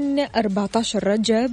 الاثنين 0.00 0.28
14 0.36 1.06
رجب 1.06 1.50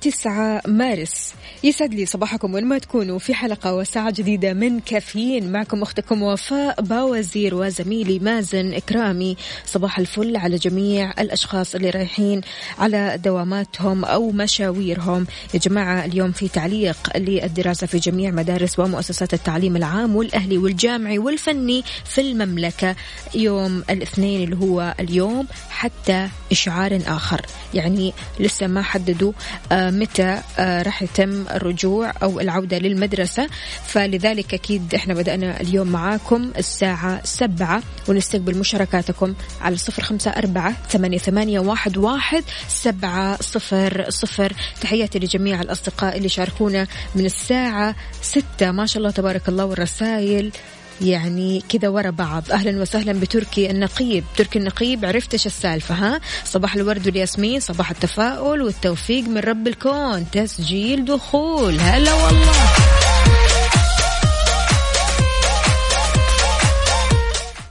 9 0.00 0.62
مارس. 0.66 1.34
يسعد 1.64 1.94
لي 1.94 2.06
صباحكم 2.06 2.54
وين 2.54 2.64
ما 2.64 2.78
تكونوا 2.78 3.18
في 3.18 3.34
حلقة 3.34 3.74
وساعة 3.74 4.10
جديدة 4.10 4.52
من 4.52 4.80
كافيين. 4.80 5.52
معكم 5.52 5.82
أختكم 5.82 6.22
وفاء 6.22 6.82
باوزير 6.82 7.54
وزميلي 7.54 8.18
مازن 8.18 8.74
إكرامي. 8.74 9.36
صباح 9.66 9.98
الفل 9.98 10.36
على 10.36 10.56
جميع 10.56 11.10
الأشخاص 11.18 11.74
اللي 11.74 11.90
رايحين 11.90 12.40
على 12.78 13.18
دواماتهم 13.24 14.04
أو 14.04 14.30
مشاويرهم. 14.30 15.26
يا 15.54 15.58
جماعة 15.58 16.04
اليوم 16.04 16.32
في 16.32 16.48
تعليق 16.48 17.16
للدراسة 17.16 17.86
في 17.86 17.98
جميع 17.98 18.30
مدارس 18.30 18.78
ومؤسسات 18.78 19.34
التعليم 19.34 19.76
العام 19.76 20.16
والأهلي 20.16 20.58
والجامعي 20.58 21.18
والفني 21.18 21.84
في 22.04 22.20
المملكة. 22.20 22.96
يوم 23.34 23.82
الاثنين 23.90 24.44
اللي 24.44 24.56
هو 24.56 24.94
اليوم 25.00 25.46
حتى 25.70 26.28
إشعار 26.52 27.00
آخر. 27.06 27.46
يعني 27.74 28.12
لسه 28.40 28.66
ما 28.66 28.82
حددوا 28.82 29.32
آه، 29.72 29.89
متى 29.90 30.40
آه، 30.58 30.82
راح 30.82 31.02
يتم 31.02 31.44
الرجوع 31.50 32.12
أو 32.22 32.40
العودة 32.40 32.78
للمدرسة. 32.78 33.48
فلذلك 33.86 34.54
أكيد 34.54 34.94
إحنا 34.94 35.14
بدأنا 35.14 35.60
اليوم 35.60 35.88
معاكم 35.88 36.50
الساعة 36.58 37.20
سبعة 37.24 37.82
ونستقبل 38.08 38.58
مشاركاتكم 38.58 39.34
على 39.60 39.76
صفر 39.76 40.02
خمسة 40.02 40.30
أربعة 40.30 40.74
ثمانية, 40.88 41.18
ثمانية 41.18 41.60
واحد, 41.60 41.96
واحد 41.96 42.44
سبعة 42.68 43.42
صفر 43.42 44.06
صفر. 44.08 44.52
تحياتي 44.80 45.18
لجميع 45.18 45.60
الأصدقاء 45.60 46.16
اللي 46.16 46.28
شاركونا 46.28 46.86
من 47.14 47.26
الساعة 47.26 47.94
ستة. 48.22 48.70
ما 48.70 48.86
شاء 48.86 48.98
الله 48.98 49.10
تبارك 49.10 49.48
الله 49.48 49.64
والرسائل 49.64 50.52
يعني 51.00 51.62
كذا 51.68 51.88
ورا 51.88 52.10
بعض. 52.10 52.50
أهلا 52.52 52.80
وسهلا 52.80 53.12
بتركي 53.12 53.70
النقيب. 53.70 54.24
تركي 54.36 54.58
النقيب 54.58 55.04
عرفت 55.04 55.32
إيش 55.32 55.46
السالفة 55.46 55.94
ها؟ 55.94 56.20
صباح 56.44 56.74
الورد 56.74 57.06
والياسمين 57.06 57.60
صباح 57.60 57.90
التفاؤل 57.90 58.62
والتوفيق 58.62 59.24
من 59.28 59.38
رب 59.38 59.68
الكون. 59.68 60.30
تسجيل 60.32 61.04
دخول. 61.04 61.80
هلا 61.80 62.14
والله. 62.14 62.52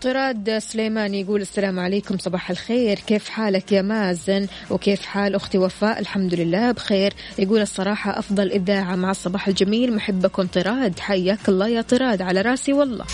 طراد 0.02 0.58
سليمان 0.60 1.14
يقول 1.14 1.42
السلام 1.42 1.80
عليكم 1.80 2.18
صباح 2.18 2.50
الخير. 2.50 3.00
كيف 3.00 3.30
حالك 3.30 3.72
يا 3.72 3.82
مازن؟ 3.82 4.48
وكيف 4.70 5.02
حال 5.02 5.36
أختي 5.36 5.58
وفاء؟ 5.58 6.00
الحمد 6.00 6.34
لله 6.34 6.72
بخير. 6.72 7.14
يقول 7.40 7.62
الصراحة 7.62 8.20
أفضل 8.20 8.52
إذاعة 8.52 8.96
مع 8.96 9.12
الصباح 9.12 9.48
الجميل. 9.48 9.96
محبكم 9.96 10.48
طراد 10.48 11.00
حياك 11.00 11.50
الله 11.50 11.68
يا 11.68 11.82
طراد. 11.82 12.22
على 12.22 12.42
راسي 12.42 12.74
والله. 12.74 13.06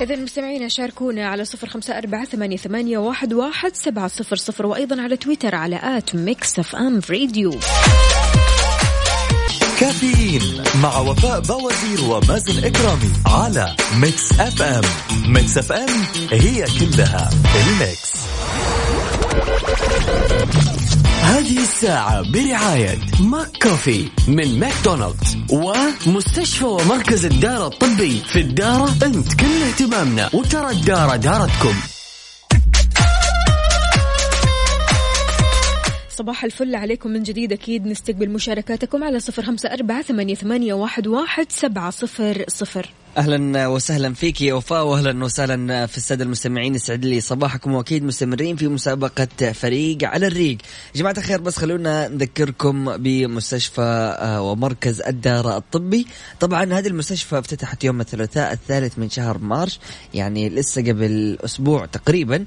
إذا 0.00 0.16
مستمعينا 0.16 0.68
شاركونا 0.68 1.28
على 1.28 1.44
صفر 1.44 1.68
خمسة 1.68 1.98
أربعة 1.98 2.24
ثمانية, 2.24 2.56
ثمانية 2.56 2.98
واحد, 2.98 3.32
واحد 3.32 3.74
سبعة 3.74 4.08
صفر 4.08 4.36
صفر 4.36 4.66
وأيضا 4.66 5.02
على 5.02 5.16
تويتر 5.16 5.54
على 5.54 5.80
at 5.82 6.14
Mix 6.14 6.58
FM 6.58 7.00
Radio. 7.10 7.50
كافيين 9.80 10.62
مع 10.82 10.98
وفاء 10.98 11.40
بوازير 11.40 12.00
ومازن 12.04 12.64
إكرامي 12.64 13.12
على 13.26 13.76
Mix 13.96 14.32
FM 14.40 14.84
Mix 15.26 15.58
FM 15.58 15.88
هي 16.30 16.64
كلها 16.80 17.30
ال 17.54 17.65
mix. 17.65 18.10
هذه 21.22 21.58
الساعة 21.62 22.22
برعاية 22.32 22.98
ماك 23.20 23.62
كوفي 23.62 24.08
من 24.28 24.58
ماكدونالدز 24.58 25.36
ومستشفى 25.50 26.64
ومركز 26.64 27.24
الدارة 27.24 27.66
الطبي 27.66 28.22
في 28.26 28.40
الدارة 28.40 28.94
أنت 29.02 29.34
كل 29.34 29.62
اهتمامنا 29.62 30.30
وترى 30.32 30.70
الدارة 30.70 31.16
دارتكم. 31.16 31.74
صباح 36.20 36.44
الفل 36.44 36.74
عليكم 36.74 37.10
من 37.10 37.22
جديد. 37.22 37.52
أكيد 37.52 37.86
نستقبل 37.86 38.30
مشاركاتكم 38.30 39.04
على 39.04 39.20
صفر 39.20 39.42
خمسة 39.42 39.72
أربعة 39.72 40.02
ثمانية, 40.02 40.72
واحد, 40.74 41.06
سبعة 41.48 41.90
صفر 41.90 42.44
صفر. 42.48 42.90
أهلا 43.16 43.66
وسهلا 43.66 44.14
فيك 44.14 44.40
يا 44.40 44.54
وفاء 44.54 44.86
واهلا 44.86 45.24
وسهلا 45.24 45.86
في 45.86 45.96
السادة 45.96 46.24
المستمعين. 46.24 46.74
يسعد 46.74 47.04
لي 47.04 47.20
صباحكم 47.20 47.72
وأكيد 47.72 48.04
مستمرين 48.04 48.56
في 48.56 48.68
مسابقة 48.68 49.52
فريق 49.52 49.98
على 50.04 50.26
الريق. 50.26 50.58
جماعة 50.96 51.14
الخير 51.18 51.40
بس 51.40 51.56
خلونا 51.56 52.08
نذكركم 52.08 52.96
بمستشفى 52.96 54.16
آه، 54.18 54.42
ومركز 54.42 55.00
الدار 55.00 55.56
الطبي. 55.56 56.06
طبعا 56.40 56.72
هذه 56.72 56.86
المستشفى 56.86 57.38
افتتحت 57.38 57.84
يوم 57.84 58.00
الثلاثاء 58.00 58.52
الثالث 58.52 58.98
من 58.98 59.10
شهر 59.10 59.38
مارش 59.38 59.78
يعني 60.14 60.48
لسه 60.48 60.82
قبل 60.82 61.38
أسبوع 61.44 61.86
تقريبا. 61.86 62.44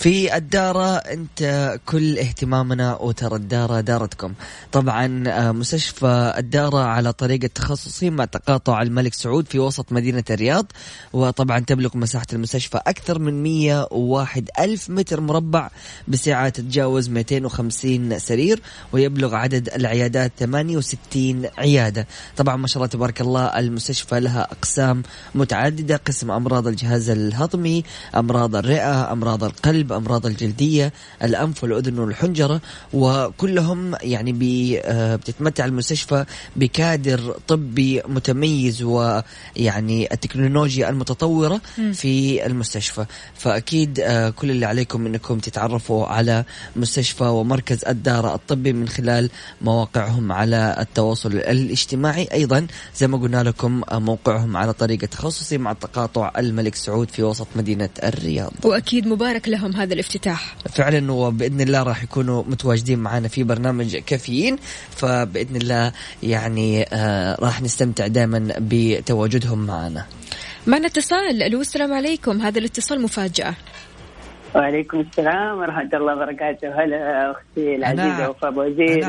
في 0.00 0.36
الدارة 0.36 0.96
أنت 0.96 1.78
كل 1.86 2.18
اهتمامنا 2.18 2.96
وترى 2.96 3.36
الدارة 3.36 3.80
دارتكم. 3.80 4.34
طبعا 4.72 5.24
آه، 5.28 5.52
مستشفى 5.52 6.34
الدارة 6.38 6.78
على 6.78 7.12
طريق 7.12 7.44
التخصصي 7.44 8.10
مع 8.10 8.24
تقاطع 8.24 8.82
الملك 8.82 9.14
سعود 9.14 9.48
في 9.48 9.58
وسط 9.58 9.92
مدينة 9.92 10.24
الرياض 10.30 10.72
وطبعا 11.12 11.58
تبلغ 11.58 11.96
مساحة 11.96 12.26
المستشفى 12.32 12.80
أكثر 12.86 13.18
من 13.18 13.42
101 13.42 14.48
ألف 14.58 14.90
متر 14.90 15.20
مربع 15.20 15.70
بسعة 16.08 16.48
تتجاوز 16.48 17.08
250 17.08 18.18
سرير 18.18 18.62
ويبلغ 18.92 19.34
عدد 19.34 19.68
العيادات 19.68 20.32
68 20.38 21.46
عيادة. 21.58 22.06
طبعا 22.36 22.56
ما 22.56 22.66
شاء 22.66 22.76
الله 22.76 22.86
تبارك 22.86 23.20
الله 23.20 23.44
المستشفى 23.44 24.20
لها 24.20 24.42
أقسام 24.42 25.02
متعددة 25.34 25.96
قسم 25.96 26.30
أمراض 26.30 26.66
الجهاز 26.66 27.10
الهضمي 27.10 27.84
أمراض 28.14 28.56
الرئة 28.56 29.12
أمراض 29.12 29.44
القلب 29.44 29.89
أمراض 29.92 30.26
الجلدية 30.26 30.92
الأنف 31.22 31.64
والأذن 31.64 31.98
والحنجرة 31.98 32.60
وكلهم 32.92 33.94
يعني 34.02 34.30
آه، 34.80 35.16
بتتمتع 35.16 35.64
المستشفى 35.64 36.24
بكادر 36.56 37.36
طبي 37.48 38.02
متميز 38.08 38.82
ويعني 38.82 40.12
التكنولوجيا 40.12 40.88
المتطورة 40.88 41.60
في 41.92 42.46
المستشفى. 42.46 43.04
فأكيد 43.34 44.00
آه، 44.00 44.30
كل 44.30 44.50
اللي 44.50 44.66
عليكم 44.66 45.06
أنكم 45.06 45.38
تتعرفوا 45.38 46.06
على 46.06 46.44
مستشفى 46.76 47.24
ومركز 47.24 47.84
الدارة 47.84 48.34
الطبي 48.34 48.72
من 48.72 48.88
خلال 48.88 49.30
مواقعهم 49.62 50.32
على 50.32 50.76
التواصل 50.80 51.32
الاجتماعي. 51.32 52.28
أيضا 52.32 52.66
زي 52.96 53.06
ما 53.06 53.18
قلنا 53.18 53.42
لكم 53.42 53.82
آه، 53.90 53.98
موقعهم 53.98 54.56
على 54.56 54.72
طريقة 54.72 55.06
تخصصي 55.06 55.58
مع 55.58 55.72
تقاطع 55.72 56.32
الملك 56.38 56.74
سعود 56.74 57.10
في 57.10 57.22
وسط 57.22 57.46
مدينة 57.56 57.88
الرياض. 58.04 58.52
وأكيد 58.64 59.06
مبارك 59.06 59.48
لهم 59.48 59.72
هذا 59.82 59.94
الافتتاح. 59.94 60.56
فعلا 60.74 61.12
وبإذن 61.12 61.60
الله 61.60 61.82
راح 61.82 62.02
يكونوا 62.02 62.42
متواجدين 62.46 62.98
معنا 62.98 63.28
في 63.28 63.44
برنامج 63.44 63.96
كافيين 63.96 64.56
فبإذن 64.90 65.56
الله 65.56 65.92
يعني 66.22 66.86
آه 66.92 67.36
راح 67.40 67.62
نستمتع 67.62 68.06
دائما 68.06 68.54
بتواجدهم 68.58 69.66
معنا. 69.66 70.06
معنا 70.66 70.86
اتصال 70.86 71.42
ألو 71.42 71.60
السلام 71.60 71.92
عليكم. 71.92 72.40
هذا 72.40 72.58
الاتصال 72.58 73.02
مفاجأة. 73.02 73.54
وعليكم 74.54 75.00
السلام 75.00 75.58
ورحمة 75.58 75.90
الله 75.94 76.14
وبركاته. 76.16 76.68
هلا 76.68 77.30
أختي 77.30 77.76
العزيزة 77.76 78.30
وفاء 78.30 78.50
أبو 78.50 78.62
وزير. 78.62 79.02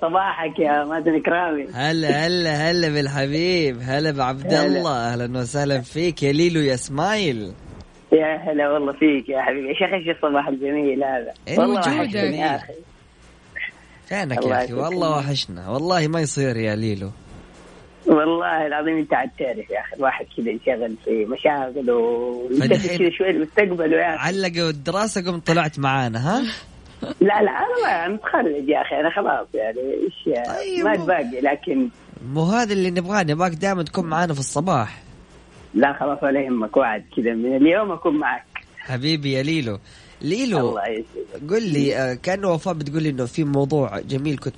صباحك 0.00 0.58
يا 0.58 0.84
مازن 0.84 1.22
كرامي. 1.22 1.66
هلا 1.74 2.26
هلا 2.26 2.70
هلا 2.70 2.88
بالحبيب. 2.88 3.78
هلا 3.82 4.10
بعبد. 4.10 4.52
الله. 4.52 5.12
أهلا 5.12 5.38
وسهلا 5.38 5.80
فيك. 5.80 6.22
يا 6.22 6.32
ليلو 6.32 6.60
يا 6.60 6.76
سمايل 6.76 7.52
يا 8.12 8.36
هلا 8.36 8.70
والله 8.70 8.92
فيك 8.92 9.28
يا 9.28 9.42
حبيبي. 9.42 9.68
يا 9.68 9.74
شيخ 9.74 9.92
إيش 9.92 10.08
الصباح 10.08 10.48
الجميل 10.48 11.04
هذا؟ 11.04 11.32
إيه 11.48 11.58
والله 11.58 12.00
وجودك. 12.00 12.14
يا 12.14 12.56
أخي. 12.56 12.72
فينك 14.06 14.46
يا 14.46 14.64
أخي. 14.64 14.72
والله 14.72 15.10
وحشنا. 15.18 15.68
والله 15.68 16.08
ما 16.08 16.20
يصير 16.20 16.56
يا 16.56 16.74
ليلو. 16.76 17.10
والله 18.06 18.66
العظيم 18.66 18.96
أنت 18.98 19.14
عاد 19.14 19.30
تعرف 19.38 19.70
يا 19.70 19.80
أخي 19.80 19.96
الواحد 19.96 20.26
كذا 20.36 20.50
ينشغل 20.50 20.96
في 21.04 21.24
مشاغل 21.24 21.90
وينتبه 21.90 22.96
كذا 22.98 23.10
شوي 23.10 23.32
لمستقبله 23.32 23.96
يا 23.96 24.14
أخي. 24.16 24.26
علقوا 24.26 24.70
الدراسة 24.70 25.20
قمت 25.20 25.46
طلعت 25.46 25.78
معانا 25.78 26.18
ها؟ 26.18 26.42
لا 27.20 27.42
لا 27.42 27.50
أنا 27.50 27.66
ما 27.86 28.08
متخرج 28.08 28.68
يا 28.68 28.82
أخي 28.82 29.00
أنا 29.00 29.10
خلاص 29.10 29.46
يعني 29.54 29.78
إيش 29.78 30.24
طيب. 30.24 30.84
ما 30.84 31.04
باقي 31.04 31.40
لكن 31.40 31.88
مو 32.32 32.42
هذا 32.42 32.72
اللي 32.72 32.90
نبغاه 32.90 33.22
نبغاك 33.22 33.52
دائما 33.52 33.82
تكون 33.82 34.06
معانا 34.06 34.34
في 34.34 34.40
الصباح. 34.40 35.02
لا 35.74 35.92
خلاص 35.92 36.22
ولا 36.22 36.40
يهمك 36.40 36.76
وعد 36.76 37.04
كذا. 37.16 37.34
من 37.34 37.56
اليوم 37.56 37.92
أكون 37.92 38.18
معك. 38.18 38.44
حبيبي 38.78 39.32
يا 39.32 39.42
ليلو. 39.42 39.78
ليلو 40.22 40.78
قل 41.50 41.72
لي 41.72 41.96
آه، 41.96 42.14
كان 42.14 42.44
وفاء 42.44 42.74
بتقول 42.74 43.02
لي 43.02 43.10
إنه 43.10 43.24
في 43.24 43.44
موضوع 43.44 44.00
جميل 44.00 44.38
كنت 44.38 44.54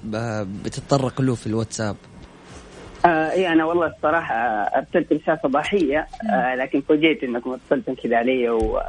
بتتطرق 0.64 1.20
له 1.20 1.34
في 1.34 1.46
الواتساب. 1.46 1.96
آه 3.06 3.30
إيه 3.32 3.52
أنا 3.52 3.64
والله 3.64 3.86
الصراحة 3.86 4.34
أرسلت 4.76 5.12
رسالة 5.12 5.38
صباحية 5.42 6.06
آه 6.32 6.54
لكن 6.54 6.80
فوجئت 6.80 7.24
انكم 7.24 7.52
اتصلتم 7.52 7.94
كذا 7.94 8.16
علي 8.16 8.48
و 8.48 8.80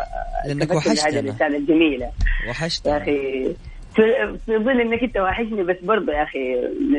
لأنك 0.47 0.61
التفتت 0.71 0.87
وحشتنا. 0.87 1.09
لهذه 1.11 1.19
الرسالة 1.19 1.57
الجميلة. 1.57 2.05
يا 2.45 2.49
وحشتنا 2.49 2.97
أخي 2.97 3.55
في 3.95 4.57
ظل 4.57 4.81
إنك 4.81 5.03
أنت 5.03 5.17
وحشني 5.17 5.63
بس 5.63 5.77
برضه 5.83 6.13
يا 6.13 6.23
أخي 6.23 6.39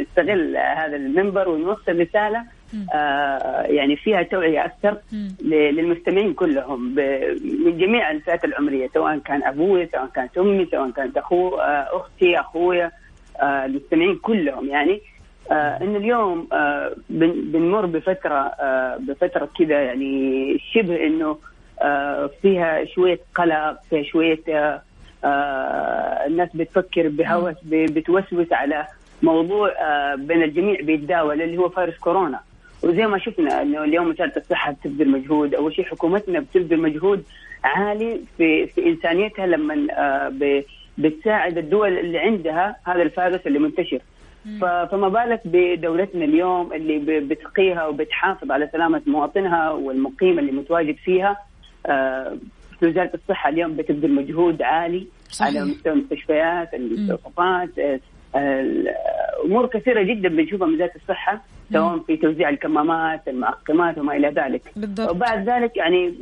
نستغل 0.00 0.56
هذا 0.56 0.96
المنبر 0.96 1.48
ونوصل 1.48 2.00
رسالة 2.00 2.44
يعني 3.68 3.96
فيها 3.96 4.22
توعية 4.22 4.64
أكثر 4.64 4.96
للمستمعين 5.42 6.34
كلهم 6.34 6.94
من 7.64 7.78
جميع 7.78 8.10
الفئات 8.10 8.44
العمرية 8.44 8.88
سواء 8.94 9.18
كان 9.18 9.42
أبوي 9.42 9.86
سواء 9.92 10.06
كانت 10.06 10.38
أمي 10.38 10.66
سواء 10.70 10.90
كانت 10.90 11.16
أخو 11.16 11.48
آه 11.56 11.86
أختي 11.92 12.40
أخويا 12.40 12.90
آه 13.40 13.64
المستمعين 13.64 14.16
كلهم. 14.16 14.68
يعني 14.68 15.00
آه 15.50 15.78
إن 15.82 15.96
اليوم 15.96 16.48
آه 16.52 16.92
بن- 17.10 17.42
بنمر 17.52 17.86
بفترة 17.86 18.34
آه 18.60 18.96
بفترة 18.96 19.48
كذا 19.58 19.82
يعني 19.82 20.58
شبه 20.72 21.06
إنه 21.06 21.38
آه 21.82 22.30
فيها 22.42 22.84
شوية 22.84 23.20
قلق 23.34 23.76
فيها 23.90 24.02
شوية 24.02 24.40
آه 24.48 24.82
آه 25.24 26.26
الناس 26.26 26.48
بتفكر 26.54 27.08
بهوس 27.08 27.54
بتوسوس 27.64 28.52
على 28.52 28.86
موضوع 29.22 29.68
آه 29.80 30.14
بين 30.14 30.42
الجميع 30.42 30.80
بيتداول 30.80 31.42
اللي 31.42 31.58
هو 31.58 31.68
فيروس 31.68 31.96
كورونا. 31.98 32.40
وزي 32.84 33.06
ما 33.06 33.19
شفنا 33.19 33.62
إنه 33.62 33.84
اليوم 33.84 34.08
وزارة 34.08 34.32
الصحة 34.36 34.72
بتبذل 34.72 35.08
مجهود. 35.10 35.54
أول 35.54 35.75
شيء 35.75 35.84
حكومتنا 35.84 36.40
بتبذل 36.40 36.81
مجهود 36.81 37.25
عالي 37.64 38.20
في 38.38 38.66
في 38.66 38.86
إنسانيتها 38.86 39.46
لما 39.46 39.86
آه 39.92 40.62
بتساعد 40.98 41.58
الدول 41.58 41.98
اللي 41.98 42.19
عندها 42.19 42.76
هذا 42.86 43.02
الفيروس 43.02 43.46
اللي 43.46 43.58
منتشر. 43.58 43.98
فما 44.60 45.08
بالك 45.08 45.40
بدولتنا 45.44 46.25
اليوم 46.25 46.72
اللي 46.72 47.20
بتقيها 47.20 47.86
وبتحافظ 47.86 48.50
على 48.50 48.69
سلامة 48.72 49.02
مواطنها 49.06 49.70
والمقيم 49.70 50.38
اللي 50.38 50.52
متواجد 50.52 50.96
فيها؟ 50.96 51.36
آه، 51.86 52.36
في 52.81 52.86
وزارة 52.86 53.10
الصحة 53.14 53.48
اليوم 53.50 53.76
بتبذل 53.76 54.12
مجهود 54.14 54.62
عالي 54.62 55.06
صحيح. 55.31 55.48
على 55.56 55.64
مستوى 55.64 55.92
المستشفيات 55.92 56.75
المستوصفات 56.75 57.78
آه، 57.78 58.00
ال- 58.36 58.88
امور 59.44 59.66
كثيرة 59.66 60.02
جدا 60.02 60.28
بنشوفها 60.28 60.66
من 60.66 60.75
وزارة 60.75 60.92
الصحة. 60.96 61.40
سواء 61.72 61.99
في 61.99 62.16
توزيع 62.16 62.49
الكمامات 62.49 63.28
المعقمات 63.28 63.99
وما 63.99 64.16
إلى 64.16 64.28
ذلك. 64.28 64.62
بالضبط. 64.76 65.11
وبعد 65.11 65.49
ذلك 65.49 65.76
يعني 65.76 66.14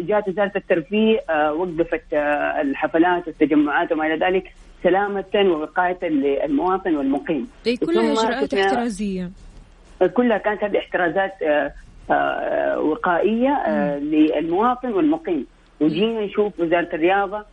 جاءت 0.00 0.28
وزارة 0.28 0.52
الترفيه 0.56 1.18
آه، 1.30 1.52
وقفت 1.52 2.14
آه، 2.14 2.60
الحفلات 2.60 3.26
والتجمعات 3.26 3.92
وما 3.92 4.06
إلى 4.06 4.26
ذلك 4.26 4.52
سلامة 4.82 5.24
ووقاية 5.36 5.98
للمواطن 6.08 6.96
والمقيم. 6.96 7.48
دي 7.64 7.76
كلها 7.76 8.12
إجراءات 8.12 8.54
احترازية. 8.54 9.30
كلها 10.14 10.38
كانت 10.38 10.64
هذه 10.64 10.78
احترازات 10.78 11.32
آه، 12.10 12.80
وقائية 12.80 13.64
للمواطن 13.98 14.92
والمقيم. 14.92 15.46
وجينا 15.80 16.24
نشوف 16.24 16.60
وزارة 16.60 16.88
الرياضة 16.94 17.44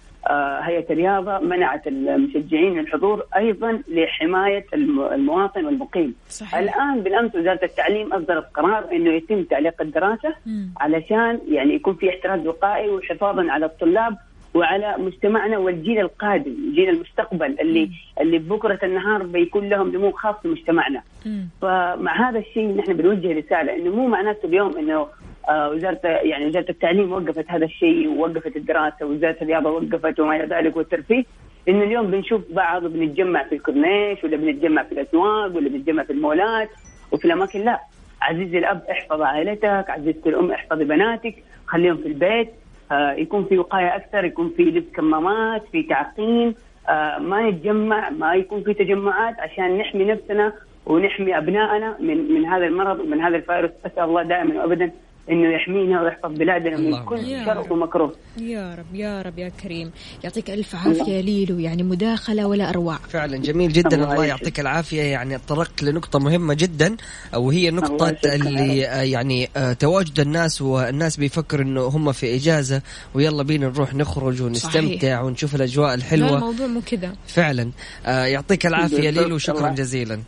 هيئة 0.64 0.94
الرياضة 0.94 1.40
منعت 1.40 1.88
المشجعين 1.88 2.74
من 2.74 2.80
الحضور 2.80 3.24
أيضا 3.36 3.82
لحماية 3.88 4.66
الم- 4.74 5.02
المواطن 5.14 5.66
والمقيم. 5.66 6.16
صحيح. 6.30 6.56
الآن 6.56 7.00
بالأمس 7.02 7.36
وزارة 7.36 7.60
التعليم 7.66 8.14
أصدرت 8.14 8.46
قرار 8.54 8.92
إنه 8.92 9.10
يتم 9.14 9.44
تعليق 9.44 9.82
الدراسة 9.82 10.34
مم. 10.46 10.70
علشان 10.80 11.40
يعني 11.48 11.74
يكون 11.74 11.96
في 11.96 12.10
احتراز 12.10 12.48
وقائي 12.48 12.90
وحفاظا 12.90 13.52
على 13.52 13.66
الطلاب 13.66 14.18
وعلى 14.54 14.96
مجتمعنا 15.00 15.58
والجيل 15.58 16.00
القادم، 16.00 16.56
جيل 16.76 16.90
المستقبل 16.90 17.56
اللي 17.62 17.90
اللي 18.22 18.38
بكرة 18.40 18.80
النهار 18.84 19.24
بيكون 19.24 19.70
لهم 19.70 19.96
نمو 19.96 20.12
خاص 20.12 20.36
في 20.42 20.48
مجتمعنا. 20.48 21.02
مم. 21.26 21.48
فمع 21.62 22.30
هذا 22.30 22.40
الشيء 22.40 22.76
نحن 22.78 22.94
بنوجه 22.94 23.38
رسالة 23.40 23.76
إنه 23.76 23.96
مو 23.96 24.08
معناته 24.08 24.46
اليوم 24.46 24.78
إنه 24.78 24.94
آه، 25.00 25.08
وزارة 25.50 26.00
يعني 26.04 26.46
وزارة 26.46 26.70
التعليم 26.70 27.12
وقفت 27.12 27.46
هذا 27.52 27.66
الشيء 27.66 28.08
ووقفت 28.10 28.56
الدراسة 28.56 29.06
ووزاره 29.06 29.38
الرياضة 29.42 29.70
وقفت 29.70 30.20
وما 30.20 30.36
إلى 30.36 30.56
ذلك 30.56 30.78
والترفيه. 30.78 31.24
انه 31.70 31.84
اليوم 31.84 32.12
بنشوف 32.12 32.42
بعض 32.52 32.86
بنتجمع 32.86 33.44
في 33.44 33.56
الكورنيش 33.56 34.24
ولا 34.24 34.38
بنتجمع 34.38 34.84
في 34.84 34.92
الأسواق 34.92 35.56
ولا 35.56 35.70
بنتجمع 35.70 36.04
في 36.04 36.14
المولات 36.14 36.70
وفي 37.12 37.26
الأماكن 37.26 37.60
لا. 37.60 37.80
عزيزي 38.22 38.58
الأب 38.58 38.82
احفظ 38.92 39.22
عائلتك 39.22 39.86
عزيزتي 39.90 40.30
الأم 40.30 40.52
احفظي 40.52 40.84
بناتك 40.84 41.36
خليهم 41.68 41.98
في 41.98 42.08
البيت. 42.08 42.50
آه 42.92 43.12
يكون 43.12 43.46
في 43.46 43.58
وقاية 43.58 43.96
أكثر 43.96 44.26
يكون 44.26 44.54
في 44.58 44.64
لبس 44.64 44.90
كمامات 44.96 45.64
في 45.72 45.84
تعقيم. 45.84 46.56
آه 46.90 47.18
ما 47.18 47.50
نتجمع 47.50 48.10
ما 48.10 48.34
يكون 48.36 48.64
في 48.64 48.74
تجمعات 48.74 49.40
عشان 49.40 49.78
نحمي 49.78 50.06
نفسنا 50.06 50.54
ونحمي 50.86 51.38
أبنائنا 51.38 51.98
من 52.00 52.34
من 52.34 52.46
هذا 52.46 52.66
المرض 52.66 53.00
ومن 53.00 53.22
هذا 53.22 53.36
الفيروس. 53.38 53.72
أسأل 53.86 54.04
الله 54.04 54.24
دائما 54.24 54.64
وابدا 54.64 54.92
إنه 55.30 55.56
يحمينا 55.56 56.02
ويحفظ 56.02 56.32
بلادنا 56.32 56.78
من 56.78 57.06
كل. 57.06 57.46
شر 57.46 57.74
ومكروه 57.74 58.16
يا 58.38 58.76
رب 58.76 58.96
يا 58.96 59.22
رب 59.22 59.40
يا 59.40 59.50
كريم 59.50 59.92
يعطيك 60.24 60.50
ألف 60.50 60.76
عافية 60.76 61.22
ليلو 61.22 61.60
يعني 61.60 61.84
مداخلة 61.84 62.48
ولا 62.48 62.70
أروع 62.70 62.98
فعلا 63.10 63.38
جميل 63.38 63.74
جدا 63.74 63.96
الله 63.96 64.14
الله. 64.14 64.26
يعطيك 64.26 64.60
العافية 64.60 65.02
يعني 65.02 65.38
تطرقت 65.38 65.84
لنقطة 65.84 66.20
مهمة 66.20 66.54
جدا 66.54 66.96
وهي 67.36 67.72
نقطة. 67.72 68.10
اللي 68.26 68.88
آه، 68.88 69.02
يعني 69.02 69.50
آه، 69.58 69.74
تواجد 69.74 70.20
الناس 70.20 70.62
والناس 70.62 71.18
بيفكر 71.18 71.62
إنه 71.62 71.82
هم 71.82 72.12
في 72.12 72.36
إجازة 72.36 72.82
ويلا 73.14 73.44
بينا 73.44 73.68
نروح 73.68 73.94
نخرج 73.96 74.42
ونستمتع 74.42 74.98
صحيح. 75.00 75.22
ونشوف 75.22 75.56
الأجواء 75.56 75.88
لا 75.88 75.94
الحلوه 75.96 76.36
الموضوع 76.38 76.68
مو 76.68 76.82
كذا 76.82 77.14
فعلا 77.28 77.72
آه، 78.06 78.26
يعطيك 78.26 78.66
العافية. 78.66 79.10
ليلو 79.10 79.38
شكرا 79.38 79.58
الله. 79.60 79.70
جزيلا 79.76 80.20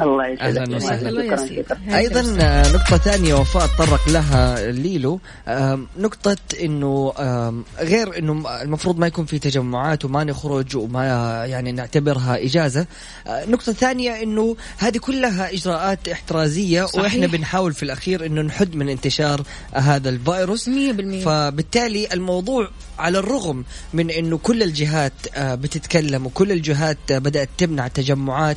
الله 0.00 0.26
يسعدك. 0.26 0.58
أهلاً 0.58 0.76
وسهلاً. 0.76 1.10
أيضا 1.98 2.36
آه، 2.40 2.72
نقطة 2.72 2.96
ثانية 2.96 3.34
وفاء 3.34 3.66
تطرق 3.66 4.08
لها 4.08 4.70
ليلو. 4.72 5.20
آم، 5.48 5.86
نقطة 5.98 6.36
إنه 6.62 7.12
غير 7.80 8.18
إنه 8.18 8.62
المفروض 8.62 8.98
ما 8.98 9.06
يكون 9.06 9.24
في 9.24 9.38
تجمعات 9.38 10.04
وما 10.04 10.24
نخرج 10.24 10.76
وما 10.76 11.04
يعني 11.46 11.72
نعتبرها 11.72 12.44
إجازة. 12.44 12.86
آه، 13.26 13.44
نقطة 13.46 13.72
ثانية 13.72 14.22
إنه 14.22 14.56
هذه 14.78 14.98
كلها 14.98 15.52
إجراءات 15.54 16.08
احترازية 16.08 16.84
صحيح. 16.84 17.02
وإحنا 17.02 17.26
بنحاول 17.26 17.72
في 17.72 17.82
الأخير 17.82 18.26
إنه 18.26 18.42
نحد 18.42 18.74
من 18.74 18.88
انتشار 18.88 19.42
هذا 19.74 20.08
الفيروس. 20.08 20.68
100% 20.68 21.24
فبالتالي 21.24 22.08
الموضوع 22.12 22.68
على 22.98 23.18
الرغم 23.18 23.64
من 23.94 24.10
إنه 24.10 24.38
كل 24.38 24.62
الجهات 24.62 25.12
آه، 25.34 25.54
بتتكلم 25.54 26.26
وكل 26.26 26.52
الجهات 26.52 26.98
بدأت 27.10 27.48
تمنع 27.58 27.88
تجمعات 27.88 28.56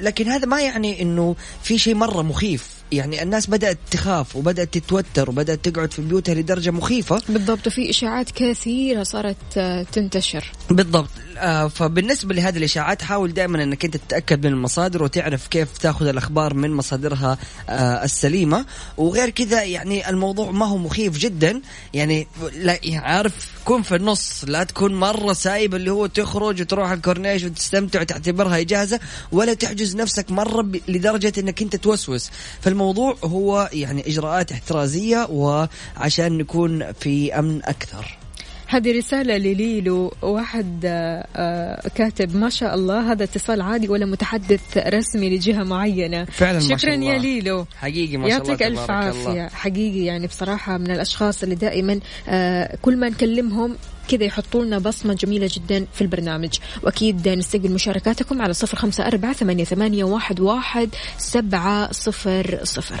لكن 0.00 0.33
هذا 0.34 0.46
ما 0.46 0.62
يعني 0.62 1.02
إنه 1.02 1.36
في 1.62 1.78
شيء 1.78 1.94
مرة 1.94 2.22
مخيف. 2.22 2.74
يعني 2.92 3.22
الناس 3.22 3.46
بدأت 3.46 3.78
تخاف 3.90 4.36
وبدأت 4.36 4.74
تتوتر 4.74 5.30
وبدأت 5.30 5.68
تقعد 5.68 5.92
في 5.92 6.02
بيوتها 6.02 6.34
لدرجة 6.34 6.70
مخيفة. 6.70 7.22
بالضبط 7.28 7.66
وفي 7.66 7.90
إشاعات 7.90 8.30
كثيرة 8.30 9.02
صارت 9.02 9.36
آه، 9.56 9.82
تنتشر. 9.82 10.44
بالضبط. 10.70 11.08
آه 11.38 11.68
فبالنسبة 11.68 12.34
لهذه 12.34 12.56
الإشاعات 12.56 13.02
حاول 13.02 13.34
دائما 13.34 13.62
أنك 13.62 13.84
أنت 13.84 13.96
تتأكد 13.96 14.46
من 14.46 14.52
المصادر 14.52 15.02
وتعرف 15.02 15.46
كيف 15.46 15.78
تأخذ 15.78 16.06
الأخبار 16.06 16.54
من 16.54 16.70
مصادرها 16.70 17.38
آه 17.68 18.04
السليمة. 18.04 18.64
وغير 18.96 19.30
كذا 19.30 19.62
يعني 19.62 20.10
الموضوع 20.10 20.50
ما 20.50 20.66
هو 20.66 20.76
مخيف 20.76 21.18
جدا. 21.18 21.60
يعني 21.94 22.26
لا 22.56 22.78
يعني 22.82 23.06
عارف 23.06 23.53
كن 23.64 23.82
في 23.82 23.96
النص 23.96 24.44
لا 24.46 24.64
تكون 24.64 24.94
مرة 24.94 25.32
سايب 25.32 25.74
اللي 25.74 25.90
هو 25.90 26.06
تخرج 26.06 26.60
وتروح 26.60 26.90
الكورنيش 26.90 27.44
وتستمتع 27.44 28.00
وتعتبرها 28.00 28.60
إجازة 28.60 29.00
ولا 29.32 29.54
تحجز 29.54 29.96
نفسك 29.96 30.30
مرة 30.30 30.66
لدرجة 30.88 31.32
أنك 31.38 31.62
أنت 31.62 31.76
توسوس. 31.76 32.30
فالموضوع 32.60 32.94
الموضوع 32.94 33.16
هو 33.24 33.70
يعني 33.72 34.08
إجراءات 34.08 34.52
احترازية 34.52 35.26
وعشان 35.30 36.38
نكون 36.38 36.92
في 36.92 37.38
أمن 37.38 37.60
أكثر. 37.64 38.23
هذه 38.66 38.98
رسالة 38.98 39.36
لليلو 39.36 40.12
واحد 40.22 40.80
آه، 40.84 41.88
كاتب 41.94 42.36
ما 42.36 42.48
شاء 42.48 42.74
الله 42.74 43.12
هذا 43.12 43.24
اتصال 43.24 43.60
عادي 43.60 43.88
ولا 43.88 44.06
متحدث 44.06 44.78
رسمي 44.78 45.36
لجهة 45.36 45.62
معينة. 45.62 46.24
فعلا 46.24 46.58
ما 46.58 46.68
شاء 46.68 46.76
شكرا 46.76 46.94
الله. 46.94 47.12
يا 47.12 47.18
ليلو 47.18 47.66
حقيقي 47.76 48.16
ما 48.16 48.28
شاء 48.28 48.38
الله 48.38 48.50
يعطيك 48.50 48.62
ألف 48.66 48.90
عافية 48.90 49.30
الله. 49.30 49.48
حقيقي 49.48 50.04
يعني 50.04 50.26
بصراحة 50.26 50.78
من 50.78 50.90
الأشخاص 50.90 51.42
اللي 51.42 51.54
دائما 51.54 52.00
آه، 52.28 52.78
كل 52.82 52.96
ما 52.96 53.08
نكلمهم 53.08 53.76
كذا 54.08 54.24
يحطوا 54.24 54.64
لنا 54.64 54.78
بصمة 54.78 55.14
جميلة 55.14 55.50
جدا 55.52 55.86
في 55.92 56.00
البرنامج. 56.00 56.58
وأكيد 56.82 57.28
نستقبل 57.28 57.72
مشاركاتكم 57.72 58.42
على 58.42 58.52
صفر 58.52 58.76
خمسة 58.76 59.06
أربعة 59.06 59.32
ثمانية, 59.32 59.64
ثمانية 59.64 60.04
واحد, 60.04 60.40
واحد 60.40 60.88
سبعة 61.18 61.92
صفر 61.92 62.60
صفر. 62.62 63.00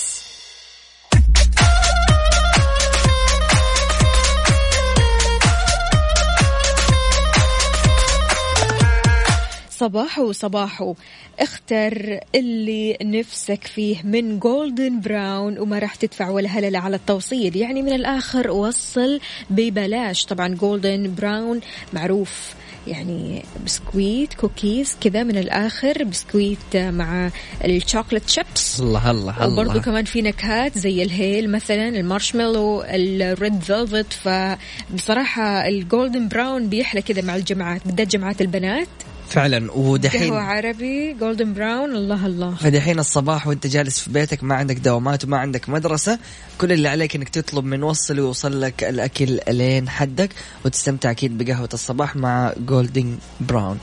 صباحو 9.81 10.31
صباحو 10.31 10.95
اختر 11.39 12.19
اللي 12.35 12.97
نفسك 13.01 13.63
فيه 13.63 14.03
من 14.03 14.39
Golden 14.39 14.99
Brown 15.01 15.59
وما 15.59 15.79
راح 15.79 15.95
تدفع 15.95 16.29
ولا 16.29 16.49
هللة 16.49 16.79
على 16.79 16.95
التوصيل. 16.95 17.55
يعني 17.55 17.81
من 17.81 17.93
الآخر 17.93 18.51
وصل 18.51 19.19
ببلاش. 19.49 20.25
طبعا 20.25 20.47
Golden 20.47 21.15
Brown 21.15 21.59
معروف. 21.93 22.53
يعني 22.87 23.43
بسكويت 23.65 24.33
كوكيز 24.33 24.97
كذا 25.01 25.23
من 25.23 25.37
الآخر. 25.37 26.03
بسكويت 26.03 26.75
مع 26.75 27.29
ال 27.65 27.71
chocolate 27.71 28.29
chips 28.29 28.79
الله 28.79 29.11
الله 29.11 29.45
الله. 29.45 29.61
وبرضه 29.61 29.81
كمان 29.81 30.05
في 30.05 30.21
نكهات 30.21 30.77
زي 30.77 31.03
الهيل 31.03 31.51
مثلا 31.51 31.89
ال 31.89 31.97
marshmallow 31.97 32.83
ال 32.87 33.05
red 33.05 33.59
velvet. 33.59 34.13
فبصراحة 34.13 35.67
ال 35.67 35.76
Golden 35.76 36.27
Brown 36.27 36.67
بيحلى 36.67 37.01
كذا 37.01 37.21
مع 37.21 37.35
الجماعات 37.35 37.81
بالذات 37.85 38.07
جماعات 38.07 38.41
البنات. 38.41 38.87
فعلا. 39.31 39.71
ودحين 39.71 40.33
قهوة 40.33 40.41
عربي 40.41 41.13
Golden 41.13 41.53
Brown 41.53 41.95
الله 41.95 42.25
الله. 42.25 42.55
فدحين 42.55 42.99
الصباح 42.99 43.47
وانت 43.47 43.67
جالس 43.67 43.99
في 43.99 44.11
بيتك 44.11 44.43
ما 44.43 44.55
عندك 44.55 44.75
دوامات 44.75 45.25
وما 45.25 45.37
عندك 45.37 45.69
مدرسة 45.69 46.19
كل 46.57 46.71
اللي 46.71 46.87
عليك 46.89 47.15
إنك 47.15 47.29
تطلب 47.29 47.65
من 47.65 47.83
وصل 47.83 48.19
ويوصل 48.19 48.61
لك 48.61 48.83
الأكل 48.83 49.39
لين 49.47 49.89
عندك 49.89 50.29
وتستمتع 50.65 51.11
أكيد 51.11 51.37
بقهوة 51.37 51.69
الصباح 51.73 52.15
مع 52.15 52.53
Golden 52.57 53.17
Brown 53.41 53.79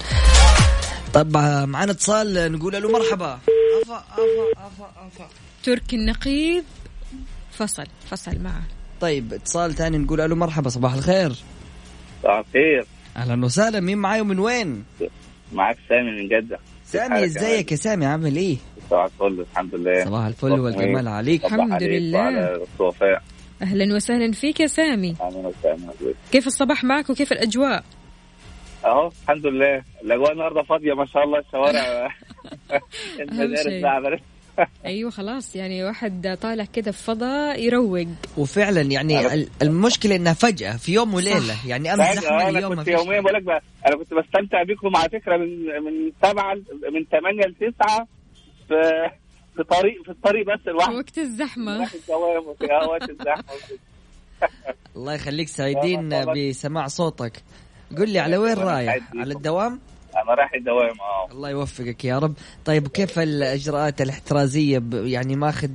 طب 1.14 1.36
معنا 1.66 1.92
اتصال 1.92 2.52
نقول 2.52 2.82
له 2.82 2.90
مرحبا. 2.92 3.38
افا 3.82 4.04
افا 4.12 4.66
افا 4.66 4.90
افا 5.06 5.28
تركي 5.64 5.96
النقيب. 5.96 6.64
فصل 7.52 7.86
فصل 8.10 8.38
معه. 8.38 8.62
طيب 9.00 9.32
اتصال 9.32 9.74
ثاني 9.74 9.98
نقول 9.98 10.18
له 10.18 10.36
مرحبا 10.36 10.68
صباح 10.68 10.94
الخير. 10.94 11.32
صباح 12.22 12.38
الخير. 12.38 12.86
أهلا 13.16 13.44
وسهلا 13.44 13.80
مين 13.80 13.98
معاي 13.98 14.20
ومن 14.20 14.38
وين؟ 14.38 14.84
معاك 15.52 15.76
سامي 15.88 16.10
من 16.10 16.28
جدة. 16.28 16.58
سامي 16.84 17.24
ازيك 17.24 17.72
يا 17.72 17.76
سامي؟ 17.76 18.06
عامل 18.06 18.36
إيه؟ 18.36 18.56
صباح 18.90 19.04
الفل 19.04 19.40
الحمد 19.40 19.74
لله. 19.74 20.04
صباح 20.04 20.26
الفل 20.26 20.60
والجمال 20.60 21.08
عليك. 21.08 21.44
الحمد 21.44 21.82
لله. 21.82 22.60
أهلا 23.62 23.94
وسهلا 23.94 24.32
فيك 24.32 24.60
يا 24.60 24.66
سامي. 24.66 25.16
أهلا 25.20 25.36
وسهلا. 25.48 25.92
كيف 26.32 26.46
الصباح 26.46 26.84
معك 26.84 27.10
وكيف 27.10 27.32
الأجواء؟ 27.32 27.84
أهو 28.84 29.10
الحمد 29.22 29.46
لله. 29.46 29.82
الأجواء 30.04 30.32
النهارده 30.32 30.62
فاضية 30.62 30.94
ما 30.94 31.06
شاء 31.06 31.24
الله 31.24 31.38
الشوارع 31.38 32.08
المدارس 33.20 34.22
أيوه 34.86 35.10
خلاص 35.10 35.56
يعني 35.56 35.84
واحد 35.84 36.38
طالع 36.42 36.64
كذا 36.64 36.90
في 36.92 37.02
فضاء 37.04 37.62
يروق. 37.64 38.06
وفعلا 38.36 38.80
يعني 38.80 39.34
ال- 39.34 39.48
المشكلة 39.62 40.16
إنها 40.16 40.32
فجأة 40.32 40.76
في 40.76 40.92
يوم 40.92 41.14
وليلة. 41.14 41.66
يعني 41.66 41.94
أمس 41.94 42.00
زحمة 42.00 42.38
فجأة 42.38 42.48
اليوم 42.48 42.74
كنت 42.74 42.88
يوميا 42.88 43.20
بقول 43.20 43.34
لك 43.34 43.42
بقى 43.42 43.62
أنا 43.86 43.96
كنت 43.96 44.14
بستمتع 44.14 44.62
بيكم 44.62 44.96
على 44.96 45.08
فكرة 45.10 45.36
من 45.36 45.66
من 45.84 46.12
سبعة 46.22 46.54
من 46.92 47.04
8 47.10 47.42
ل 47.46 47.54
9 47.78 48.06
في 48.68 49.10
في 49.56 49.62
طريق 49.64 50.02
في 50.04 50.10
الطريق 50.10 50.46
بس 50.46 50.68
الواحد 50.68 50.94
وقت 50.94 51.18
الزحمة. 51.18 51.88
هواء 52.10 53.10
الزحمة 53.10 53.42
الله 54.96 55.14
يخليك 55.14 55.48
سعيدين 55.48 56.08
بسماع 56.34 56.86
صوتك. 56.86 57.42
قل 57.98 58.10
لي 58.10 58.18
على 58.18 58.36
وين 58.36 58.54
رايح. 58.58 58.98
على 59.16 59.34
الدوام؟ 59.34 59.80
أنا 60.16 60.34
رايح 60.34 60.54
الدوام 60.54 61.00
آه. 61.00 61.32
الله 61.32 61.50
يوفقك 61.50 62.04
يا 62.04 62.18
رب. 62.18 62.34
طيب 62.64 62.88
كيف 62.88 63.18
الإجراءات 63.18 64.00
الاحترازية 64.00 64.78
ب- 64.78 64.94
يعني 65.06 65.36
ماخذ 65.36 65.70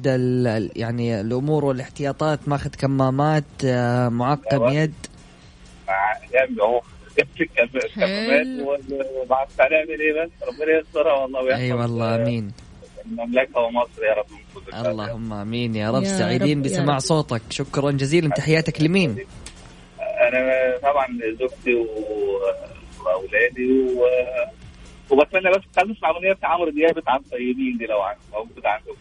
يعني 0.76 1.22
الأمور 1.22 1.66
والاحتياطات؟ 1.66 2.40
ماخذ 2.48 2.70
كمامات 2.70 3.44
آه، 3.66 4.10
معقم 4.10 4.46
أيوة. 4.64 4.74
يد؟ 4.74 4.94
مع 5.88 6.14
جنبي 6.34 6.62
اهو 6.62 6.82
جبت 7.20 7.42
الكمامات 7.42 8.00
إيه 10.00 10.24
بس؟ 10.24 10.32
ربنا 10.48 10.80
يسترها 10.80 11.14
والله 11.14 11.42
ويحفظ 11.44 11.62
اي 11.62 11.72
والله 11.74 12.16
آمين. 12.16 12.52
المملكة 13.06 13.60
ومصر 13.60 14.04
يا 14.04 14.14
رب. 14.14 14.86
اللهم 14.88 15.34
آمين 15.34 15.76
يا 15.76 15.92
رب. 15.92 16.04
يا 16.04 16.08
سعيدين 16.18 16.60
رب، 16.60 16.66
يا 16.66 16.72
بسماع 16.72 16.96
رب. 16.96 17.02
صوتك. 17.02 17.42
شكرا 17.50 17.92
جزيلا. 17.92 18.30
تحياتك 18.30 18.82
لمين؟ 18.82 19.18
أنا 20.00 20.78
طبعا 20.84 21.08
زوجتي 21.40 21.76
و- 21.76 22.40
وأولادي 23.06 23.72
و... 23.72 24.06
وبتمنى 25.12 25.50
بس 25.52 25.62
خلينا 25.76 25.92
نسمع 25.94 26.10
أغنية 26.10 26.34
بتاع 26.34 26.50
عمرو 26.50 26.70
دياب 26.70 26.96
بتاع 26.96 27.16
الطيبين 27.16 27.78
دي 27.78 27.86
لو 27.86 28.02
عن- 28.02 28.16
موجودة 28.34 28.70
عندكم 28.70 28.94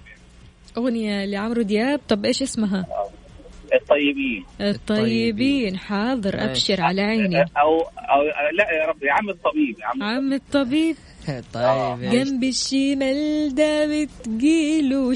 أغنية 0.78 1.24
لعمرو 1.24 1.62
دياب؟ 1.62 2.00
طب 2.08 2.24
إيش 2.24 2.42
اسمها؟ 2.42 2.86
الطيبين. 3.74 4.44
الطيبين. 4.60 5.76
حاضر. 5.76 6.44
أبشر 6.44 6.80
على 6.80 7.02
عيني. 7.02 7.40
أو 7.42 7.80
أو 7.80 8.22
لا 8.52 8.70
يا 8.70 8.86
رب 8.86 9.02
يا 9.02 9.12
عم 9.12 9.28
الطبيب 9.30 9.78
يا 9.80 9.86
عم 9.86 10.02
عم 10.02 10.32
الطبيب. 10.32 10.96
طيب؟ 11.54 12.00
جنب 12.10 12.44
الشمال 12.44 13.54
ده 13.54 13.86
بتجيله. 13.86 15.14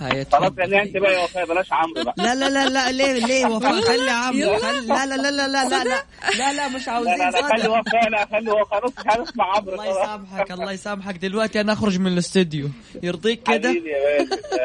هاي 0.00 0.24
خلاص. 0.32 0.52
يعني 0.58 0.82
انت 0.82 0.96
بقى 0.96 1.12
يا 1.12 1.24
وفاء 1.24 1.46
بلاش 1.46 1.72
عمرو 1.72 2.04
بقى 2.04 2.14
لا 2.18 2.34
لا 2.34 2.48
لا 2.48 2.68
لا 2.68 2.92
ليه 2.92 3.26
ليه 3.26 3.46
وفاء 3.46 3.80
خلي 3.80 4.10
عمرو 4.10 4.58
خلي 4.58 4.86
لا 4.86 5.06
لا 5.06 5.16
لا 5.16 5.30
لا 5.30 5.48
لا 5.48 5.68
لا 5.68 5.84
لا 5.84 6.04
لا 6.38 6.52
لا 6.52 6.68
مش 6.68 6.88
عاوزين 6.88 7.18
لا 7.18 7.30
لا 7.30 7.42
خلي 7.42 7.68
وفاء 7.68 8.08
لا 8.10 8.26
خلي 8.32 8.50
وفاء 8.50 8.80
خلاص 8.80 8.92
مش 8.98 9.04
هنسمع 9.18 9.56
عمرو 9.56 9.72
الله. 9.72 9.86
يسامحك 9.90 10.52
الله 10.52 10.72
يسامحك 10.72 11.16
دلوقتي 11.16 11.60
أنا 11.60 11.72
اخرج 11.72 11.98
من 11.98 12.12
الاستوديو 12.12 12.68
يرضيك 13.02 13.42
كده 13.42 13.72
لا 13.72 13.78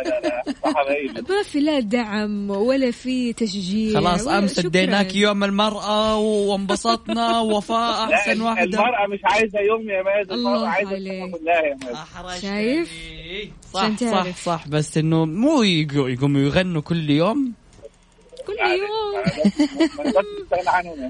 لا 0.04 0.20
لا 0.24 0.44
ما 1.30 1.44
في 1.44 1.60
لا 1.60 1.80
دعم 1.80 2.50
ولا 2.50 2.92
في 2.92 3.34
تشجيع 3.34 4.00
خلاص 4.00 4.28
امس. 4.28 4.60
اديناك 4.60 5.16
يوم 5.16 5.44
المرأة 5.44 6.18
وانبسطنا 6.18 7.40
وفاء 7.40 8.14
احسن 8.14 8.42
واحدة 8.42 8.64
المرأة 8.64 9.08
مش 9.08 9.20
عايزة 9.24 9.60
يوم 9.60 9.90
يا 9.90 10.04
مازن 10.04 10.34
عليك. 10.68 11.36
شايف؟ 12.42 12.92
صح 13.74 13.90
صح. 14.02 14.28
صح 14.46 14.68
بس 14.68 14.98
إنه 14.98 15.26
مو 15.26 15.64
يقو- 15.64 16.08
يقوموا 16.08 16.42
يغنوا 16.42 16.82
كل 16.82 17.10
يوم؟ 17.10 17.54
كل 18.48 18.54
يعني 18.60 18.74
يوم. 18.74 19.24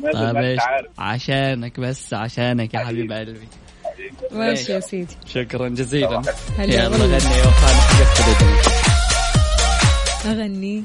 مازن 0.04 0.34
طيب 0.34 0.60
عشانك 0.98 1.80
بس 1.80 2.14
عشانك 2.14 2.74
يا 2.74 2.80
حبيب 2.80 3.14
حبيبي. 3.14 3.32
قلبي. 3.32 3.48
ماشي 4.32 4.72
يا 4.72 4.80
سيدي. 4.80 5.16
شكرا 5.26 5.70
جزيلا. 5.70 6.22
يلا. 6.60 6.62
غني 6.62 6.74
يا 6.74 6.88
أغني. 10.26 10.84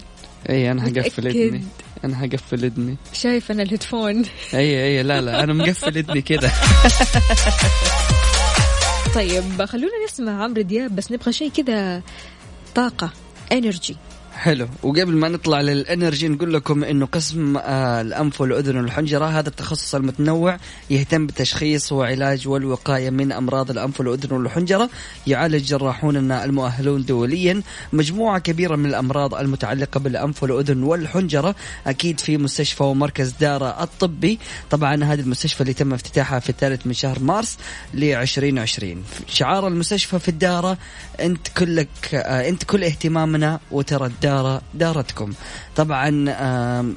إي 0.50 0.70
أنا 0.70 0.82
حقفل؟ 0.82 1.26
إذني. 1.26 1.64
أنا 2.04 2.16
حقفل 2.16 2.64
إذني. 2.64 2.96
شايف 3.12 3.50
أنا 3.50 3.62
ال 3.62 3.68
headphone. 3.68 4.22
إي 4.54 4.84
إي 4.84 5.02
لا 5.02 5.20
لا 5.20 5.42
أنا 5.44 5.52
مقفل 5.52 5.98
إذني 5.98 6.22
كذا. 6.22 6.52
طيب 9.14 9.64
خلونا 9.64 9.92
نسمع 10.06 10.44
عمرو 10.44 10.62
دياب 10.62 10.96
بس 10.96 11.12
نبغى 11.12 11.32
شيء 11.32 11.50
كذا 11.50 12.02
طاقة 12.74 13.10
energy 13.52 13.96
حلو. 14.42 14.68
وقبل 14.82 15.12
ما 15.12 15.28
نطلع 15.28 15.60
لل 15.60 15.77
energy 15.77 16.28
نقول 16.28 16.54
لكم 16.54 16.84
إنه 16.84 17.06
قسم 17.06 17.56
آه 17.56 18.00
الأنف 18.00 18.40
والأذن 18.40 18.76
والحنجرة 18.76 19.24
هذا 19.24 19.48
التخصص 19.48 19.94
المتنوع 19.94 20.58
يهتم 20.90 21.26
بالتشخيص 21.26 21.92
وعلاج 21.92 22.48
والوقاية 22.48 23.10
من 23.10 23.32
أمراض 23.32 23.70
الأنف 23.70 24.00
والأذن 24.00 24.36
والحنجرة 24.36 24.90
يعالج 25.26 25.64
جراحوننا 25.64 26.44
المؤهلون 26.44 27.04
دوليا. 27.04 27.62
مجموعة 27.92 28.38
كبيرة 28.38 28.76
من 28.76 28.86
الأمراض 28.86 29.34
المتعلقة 29.34 30.00
بالأنف 30.00 30.42
والأذن 30.42 30.82
والحنجرة 30.82 31.54
أكيد 31.86 32.20
في 32.20 32.38
مستشفى 32.38 32.82
ومركز 32.82 33.34
دارا 33.40 33.82
الطبي. 33.82 34.38
طبعا 34.70 35.04
هذه 35.04 35.20
المستشفى 35.20 35.60
اللي 35.60 35.74
تم 35.74 35.94
افتتاحها 35.94 36.38
في 36.38 36.50
الثالث 36.50 36.86
من 36.86 36.92
شهر 36.92 37.18
مارس 37.18 37.58
ل 37.94 38.04
2020 38.04 39.04
شعار 39.28 39.68
المستشفى 39.68 40.18
في 40.18 40.28
الدارة 40.28 40.78
أنت 41.20 41.48
كلك 41.48 41.88
آه، 42.14 42.48
أنت 42.48 42.64
كل 42.64 42.84
اهتمامنا 42.84 43.60
وترى 43.70 44.06
الدارة 44.06 44.31
دارتكم. 44.74 45.32
طبعا 45.76 46.08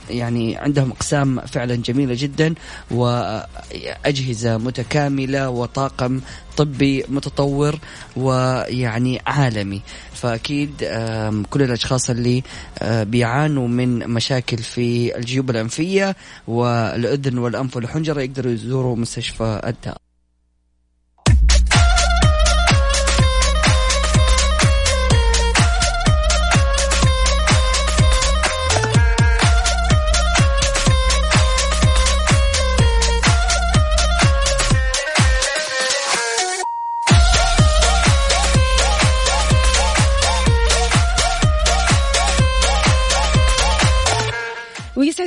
يعني 0.09 0.57
عندهم 0.57 0.91
أقسام 0.91 1.39
فعلا 1.41 1.75
جميلة 1.75 2.13
جدا 2.17 2.55
وأجهزة 2.91 4.57
متكاملة 4.57 5.49
وطاقم 5.49 6.21
طبي 6.57 7.03
متطور 7.09 7.79
ويعني 8.15 9.21
عالمي. 9.27 9.81
فأكيد 10.13 10.71
آم، 10.83 11.43
كل 11.43 11.61
الأشخاص 11.61 12.09
اللي 12.09 12.43
آه، 12.79 13.03
بيعانوا 13.03 13.67
من 13.67 13.99
مشاكل 14.09 14.57
في 14.57 15.17
الجيوب 15.17 15.49
الأنفية 15.49 16.15
والأذن 16.47 17.37
والأنف 17.37 17.75
والحنجرة 17.75 18.21
يقدروا 18.21 18.51
يزوروا 18.51 18.95
مستشفى 18.95 19.61
الدار. 19.67 20.04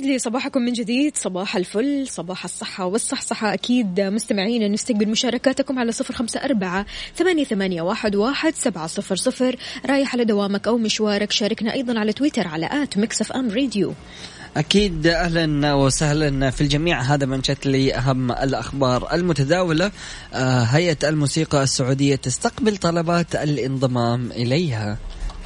لي 0.08 0.18
صباحكم 0.18 0.62
من 0.62 0.72
جديد. 0.72 1.16
صباح 1.16 1.56
الفل 1.56 2.08
صباح 2.08 2.44
الصحة 2.44 2.84
والصحصحة. 2.84 3.54
أكيد 3.54 4.00
مستمعين 4.00 4.72
نستقبل 4.72 5.08
مشاركاتكم 5.08 5.78
على 5.78 5.92
صفر 5.92 6.14
خمسة 6.14 6.40
أربعة 6.40 6.86
ثمانية, 7.16 7.44
ثمانية 7.44 7.82
واحد, 7.82 8.16
واحد 8.16 8.54
سبعة 8.54 8.86
صفر 8.86 9.16
صفر. 9.16 9.56
رايح 9.86 10.14
على 10.14 10.24
دوامك 10.24 10.68
أو 10.68 10.78
مشوارك 10.78 11.32
شاركنا 11.32 11.72
أيضا 11.72 11.98
على 11.98 12.12
تويتر 12.12 12.48
على 12.48 12.66
at 12.82 12.98
Mix 12.98 13.20
FM 13.20 13.50
Radio. 13.50 13.94
أكيد 14.56 15.06
أهلا 15.06 15.74
وسهلا 15.74 16.50
في 16.50 16.60
الجميع. 16.60 17.00
هذا 17.00 17.26
منشط 17.26 17.66
لي 17.66 17.94
أهم 17.94 18.32
الأخبار 18.32 19.14
المتداولة. 19.14 19.90
آه، 20.34 20.62
هيئة 20.62 21.08
الموسيقى 21.08 21.62
السعودية 21.62 22.16
تستقبل 22.16 22.76
طلبات 22.76 23.34
الانضمام 23.34 24.30
إليها. 24.32 24.98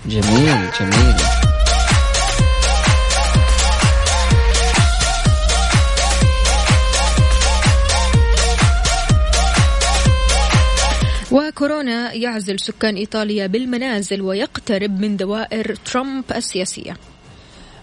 جميل 0.07 0.71
جميل. 0.81 1.15
وكورونا 11.57 12.13
يعزل 12.13 12.61
سكان 12.61 12.97
إيطاليا 12.97 13.47
بالمنازل 13.47 14.21
ويقترب 14.23 15.01
من 15.01 15.17
دوائر 15.17 15.75
ترامب 15.75 16.25
السياسية. 16.37 16.97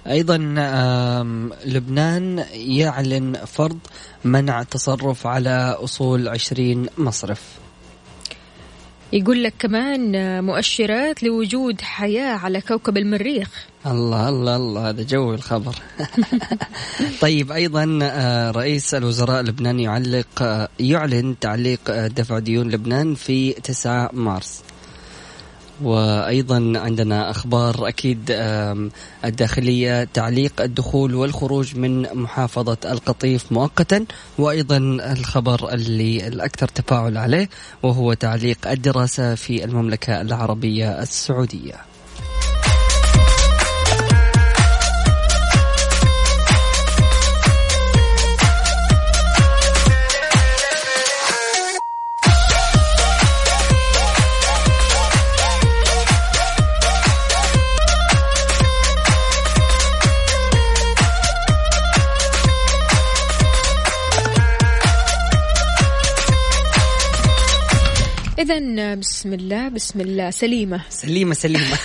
أيضا 0.08 0.56
آم، 0.58 1.52
لبنان 1.66 2.46
يعلن 2.54 3.38
فرض 3.46 3.80
منع 4.24 4.62
التصرف 4.62 5.28
على 5.28 5.78
أصول 5.84 6.28
20 6.28 6.88
مصرف. 6.98 7.42
يقول 9.14 9.44
لك 9.44 9.54
كمان 9.60 10.44
مؤشرات 10.44 11.24
لوجود 11.24 11.82
حياة 11.82 12.38
على 12.38 12.62
كوكب 12.62 12.98
المريخ. 12.98 13.68
الله 13.86 14.30
الله 14.30 14.56
الله 14.56 14.90
هذا 14.90 15.04
جو 15.04 15.34
الخبر. 15.34 15.76
طيب 17.22 17.52
أيضا 17.52 18.00
آه، 18.04 18.52
رئيس 18.52 18.94
الوزراء 18.94 19.42
اللبناني 19.42 19.84
يعلق 19.84 20.42
آه، 20.42 20.70
يعلن 20.80 21.40
تعليق 21.40 21.80
آه، 21.90 22.08
دفع 22.08 22.40
ديون 22.40 22.70
لبنان 22.72 23.16
في 23.16 23.52
9 23.52 24.10
مارس. 24.14 24.62
وأيضا 25.84 26.74
عندنا 26.76 27.30
أخبار 27.32 27.88
أكيد 27.88 28.32
آم، 28.32 28.92
الداخلية 29.26 30.04
تعليق 30.14 30.62
الدخول 30.62 31.16
والخروج 31.16 31.76
من 31.76 32.02
محافظة 32.14 32.78
القطيف 32.86 33.52
مؤقتا 33.52 34.06
وأيضا 34.38 34.78
الخبر 35.12 35.74
اللي 35.74 36.28
الأكثر 36.28 36.68
تفاعل 36.68 37.18
عليه 37.18 37.50
وهو 37.84 38.14
تعليق 38.14 38.68
الدراسة 38.68 39.36
في 39.36 39.64
المملكة 39.64 40.22
العربية 40.22 41.02
السعودية. 41.02 41.89
إذا 68.40 68.96
بسم 68.96 69.34
الله 69.34 69.70
بسم 69.70 70.02
الله 70.02 70.30
سليمة. 70.30 70.82
سليمة 70.90 71.34
سليمة. 71.34 71.78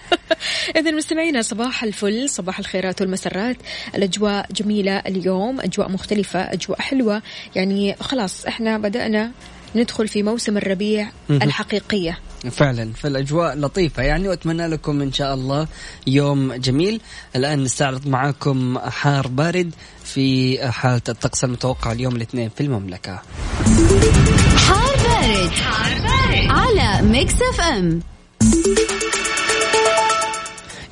إذا 0.78 0.90
مستمعينا 0.90 1.42
صباح 1.42 1.84
الفل 1.84 2.28
صباح 2.28 2.58
الخيرات 2.58 3.00
والمسرات. 3.00 3.56
الأجواء 3.94 4.46
جميلة 4.52 4.98
اليوم 4.98 5.60
أجواء 5.60 5.88
مختلفة 5.88 6.40
أجواء 6.40 6.80
حلوة. 6.80 7.22
يعني 7.54 7.96
خلاص 8.00 8.46
إحنا 8.46 8.78
بدأنا 8.78 9.32
ندخل 9.74 10.08
في 10.08 10.22
موسم 10.22 10.56
الربيع. 10.56 11.08
الحقيقية. 11.30 12.18
فعلا 12.50 12.92
فالأجواء 12.92 13.56
لطيفة. 13.56 14.02
يعني 14.02 14.28
وأتمنى 14.28 14.66
لكم 14.66 15.02
إن 15.02 15.12
شاء 15.12 15.34
الله 15.34 15.68
يوم 16.06 16.52
جميل. 16.52 17.00
الآن 17.36 17.62
نستعرض 17.62 18.08
معاكم 18.08 18.78
حار 18.78 19.28
بارد 19.28 19.74
في 20.04 20.58
حالة 20.70 21.02
الطقس 21.08 21.44
المتوقع 21.44 21.92
اليوم 21.92 22.16
الاثنين 22.16 22.48
في 22.48 22.60
المملكة. 22.60 23.22
Mix 27.12 27.34
FM. 27.34 28.00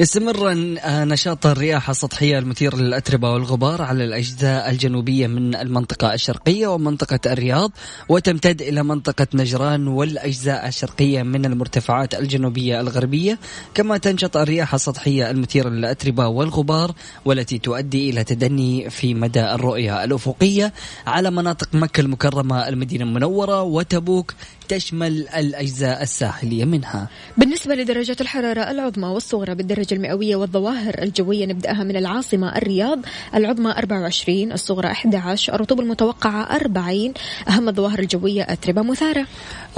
يستمر 0.00 0.54
نشاط 0.86 1.46
الرياح 1.46 1.90
السطحية 1.90 2.38
المثيرة 2.38 2.76
للأتربة 2.76 3.32
والغبار 3.32 3.82
على 3.82 4.04
الأجزاء 4.04 4.70
الجنوبية 4.70 5.26
من 5.26 5.54
المنطقة 5.54 6.14
الشرقية 6.14 6.66
ومنطقة 6.66 7.20
الرياض 7.26 7.72
وتمتد 8.08 8.62
إلى 8.62 8.82
منطقة 8.82 9.26
نجران 9.34 9.88
والأجزاء 9.88 10.68
الشرقية 10.68 11.22
من 11.22 11.44
المرتفعات 11.44 12.14
الجنوبية 12.14 12.80
الغربية. 12.80 13.38
كما 13.74 13.98
تنشط 13.98 14.36
الرياح 14.36 14.74
السطحية 14.74 15.30
المثيرة 15.30 15.68
للأتربة 15.68 16.26
والغبار 16.26 16.92
والتي 17.24 17.58
تؤدي 17.58 18.10
إلى 18.10 18.24
تدني 18.24 18.90
في 18.90 19.14
مدى 19.14 19.44
الرؤية 19.54 20.04
الأفقية 20.04 20.72
على 21.06 21.30
مناطق 21.30 21.68
مكة 21.72 22.00
المكرمة 22.00 22.68
المدينة 22.68 23.04
المنورة 23.04 23.62
وتبوك 23.62 24.34
تشمل 24.70 25.28
الأجزاء 25.28 26.02
الساحلية 26.02 26.64
منها. 26.64 27.08
بالنسبة 27.38 27.74
لدرجات 27.74 28.20
الحرارة 28.20 28.70
العظمى 28.70 29.08
والصغرى 29.08 29.54
بالدرجة 29.54 29.94
المئوية 29.94 30.36
والظواهر 30.36 30.94
الجوية 31.02 31.46
نبدأها 31.46 31.84
من 31.84 31.96
العاصمة 31.96 32.56
الرياض 32.56 32.98
العظمى 33.34 33.70
24 33.70 34.52
الصغرى 34.52 34.88
11 34.88 35.54
الرطوبة 35.54 35.82
المتوقعة 35.82 36.42
40 36.56 37.14
أهم 37.48 37.68
الظواهر 37.68 37.98
الجوية 37.98 38.42
أتربة 38.42 38.82
مثارة. 38.82 39.26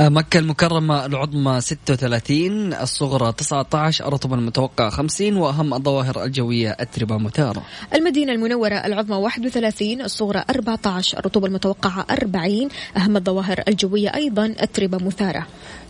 مكة 0.01 0.39
المكرمة 0.39 1.07
العظمى 1.07 1.61
36 1.61 2.75
الصغرى 2.75 3.33
19 3.33 4.09
الرطوبة 4.09 4.35
المتوقعة 4.35 4.91
50 4.91 5.37
وأهم 5.37 5.75
الظواهر 5.75 6.25
الجوية 6.25 6.77
أتربة 6.81 7.19
مثارة 7.19 7.63
المدينة 7.95 8.33
المنورة 8.33 8.75
العظمى 8.75 9.17
31 9.17 10.01
الصغرى 10.01 10.45
14 10.51 11.19
الرطوبة 11.19 11.47
المتوقعة 11.47 12.07
40 12.11 12.69
أهم 12.97 13.17
الظواهر 13.17 13.63
الجوية 13.69 14.09
أيضا 14.09 14.55
أتربة 14.59 14.99
مثارة 14.99 15.47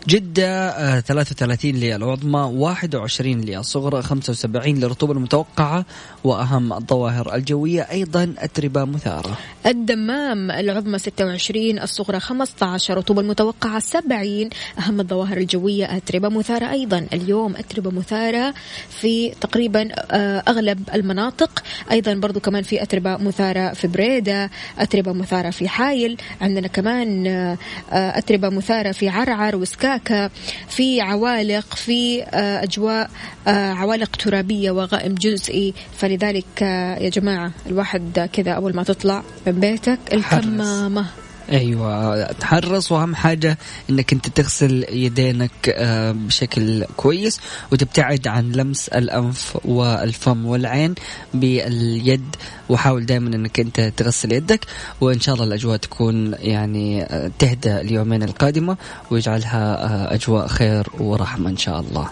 جدة 0.07 0.69
آه، 0.69 0.99
33 0.99 1.75
للعظمى 1.75 2.39
21 2.39 3.41
للصغرى 3.41 4.01
75 4.01 4.79
للرطوبة 4.79 5.13
المتوقعة 5.13 5.85
وأهم 6.23 6.73
الظواهر 6.73 7.35
الجوية 7.35 7.81
أيضا 7.81 8.33
أتربة 8.37 8.85
مثارة. 8.85 9.37
الدمام 9.65 10.51
العظمى 10.51 10.99
26 10.99 11.79
الصغرى 11.79 12.19
15 12.19 12.97
رطوبة 12.97 13.21
المتوقعة 13.21 13.79
70 13.79 14.49
أهم 14.79 14.99
الظواهر 14.99 15.37
الجوية 15.37 15.97
أتربة 15.97 16.29
مثارة 16.29 16.71
أيضا. 16.71 17.07
اليوم 17.13 17.55
أتربة 17.55 17.91
مثارة 17.91 18.53
في 18.89 19.29
تقريبا 19.41 19.89
آه، 20.11 20.43
أغلب 20.47 20.89
المناطق. 20.93 21.63
أيضا 21.91 22.13
برضو 22.13 22.39
كمان 22.39 22.63
في 22.63 22.83
أتربة 22.83 23.17
مثارة 23.17 23.73
في 23.73 23.87
بريدة 23.87 24.49
أتربة 24.79 25.13
مثارة 25.13 25.49
في 25.49 25.67
حايل. 25.67 26.17
عندنا 26.41 26.67
كمان 26.67 27.27
آه، 27.27 27.57
آه، 27.91 28.17
أتربة 28.17 28.49
مثارة 28.49 28.91
في 28.91 29.09
عرعر 29.09 29.55
وسكاكا 29.93 30.29
في 30.67 31.01
عوالق 31.01 31.75
في 31.75 32.23
آه، 32.23 32.63
أجواء 32.63 33.09
آه، 33.47 33.73
عوالق 33.73 34.15
ترابية 34.15 34.71
وغائم 34.71 35.15
جزئي. 35.15 35.73
فلذلك 35.97 36.63
آه، 36.63 36.95
يا 36.95 37.09
جماعة 37.09 37.51
الواحد 37.65 38.29
كذا 38.33 38.51
أول 38.51 38.75
ما 38.75 38.83
تطلع 38.83 39.23
من 39.47 39.59
بيتك 39.59 39.99
الكمامة. 40.13 41.22
أيوه 41.53 42.31
تحرص 42.31 42.91
وأهم 42.91 43.15
حاجة 43.15 43.57
إنك 43.89 44.13
أنت 44.13 44.27
تغسل 44.27 44.85
يدينك 44.89 45.51
آه، 45.69 46.11
بشكل 46.11 46.85
كويس 46.97 47.39
وتبتعد 47.71 48.27
عن 48.27 48.51
لمس 48.51 48.87
الأنف 48.87 49.57
والفم 49.65 50.45
والعين 50.45 50.95
باليد 51.33 52.35
وحاول 52.69 53.05
دائما 53.05 53.35
إنك 53.35 53.59
أنت 53.59 53.81
تغسل 53.97 54.31
يدك 54.31 54.65
وإن 55.01 55.19
شاء 55.19 55.35
الله 55.35 55.45
الأجواء 55.45 55.77
تكون 55.77 56.35
يعني 56.39 57.03
آه، 57.03 57.31
تهدى 57.39 57.81
اليومين 57.81 58.23
القادمة 58.23 58.77
ويجعلها 59.11 59.83
آه، 59.83 60.13
أجواء 60.15 60.47
خير 60.47 60.87
ورحمة 60.99 61.49
إن 61.49 61.57
شاء 61.57 61.79
الله. 61.79 62.09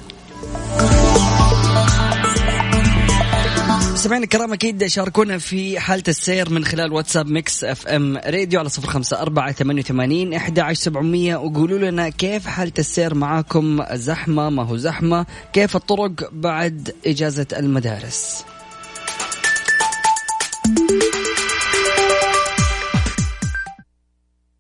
سمعنا 4.02 4.24
الكرام 4.24 4.54
أكيد 4.54 4.86
شاركونا 4.86 5.38
في 5.38 5.80
حالة 5.80 6.04
السير 6.08 6.50
من 6.50 6.66
خلال 6.66 6.94
واتساب 6.94 7.28
Mix 7.28 7.64
FM 7.64 8.18
Radio 8.18 8.60
على 8.60 8.70
صفر 8.70 8.88
خمسة 8.88 9.22
أربعة 9.22 9.52
ثمانية 9.52 9.82
وثمانين 9.82 10.34
إحدى 10.34 10.62
عشر 10.62 10.82
سبعمئه 10.82 11.36
وقولوا 11.36 11.80
لنا 11.80 12.10
كيف 12.10 12.48
حالة 12.48 12.72
السير 12.80 13.16
معاكم؟ 13.16 13.84
زحمة 13.94 14.50
ما 14.50 14.64
هو 14.64 14.78
زحمة؟ 14.78 15.26
كيف 15.54 15.76
الطرق 15.76 16.30
بعد 16.32 16.96
إجازة 17.06 17.48
المدارس؟ 17.58 18.44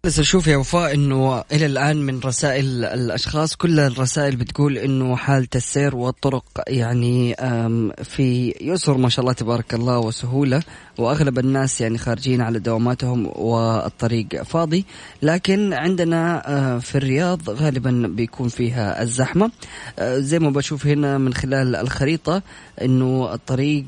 بس 0.06 0.20
أشوف 0.20 0.48
يا 0.48 0.58
وفاء 0.58 0.94
إنه 0.94 1.44
إلى 1.52 1.66
الآن 1.66 1.98
من 1.98 2.20
رسائل 2.20 2.86
الأشخاص 2.86 3.56
كل 3.56 3.80
الرسائل 3.80 4.36
بتقول 4.36 4.78
إنه 4.78 5.16
حالة 5.16 5.48
السير 5.56 5.96
والطرق 5.96 6.44
يعني 6.68 7.36
في 8.04 8.56
يسر 8.62 8.98
ما 8.98 9.10
شاء 9.10 9.24
الله 9.24 9.34
تبارك 9.34 9.74
الله 9.74 10.00
وسهولة 10.00 10.64
وأغلب 10.98 11.40
الناس 11.40 11.82
يعني 11.82 11.98
خارجين 11.98 12.42
على 12.42 12.60
دواماتهم 12.60 13.32
والطريق 13.36 14.44
فاضي 14.44 14.86
لكن 15.22 15.74
عندنا 15.74 16.44
آه، 16.48 16.80
في 16.80 16.96
الرياض 16.98 17.50
غالبا 17.50 18.12
بيكون 18.16 18.50
فيها 18.50 19.02
الزحمة. 19.02 19.52
آه، 20.00 20.18
زي 20.18 20.40
ما 20.40 20.50
بشوف 20.50 20.88
هنا 20.88 21.18
من 21.18 21.34
خلال 21.34 21.76
الخريطة 21.76 22.42
إنه 22.82 23.34
الطريق 23.34 23.86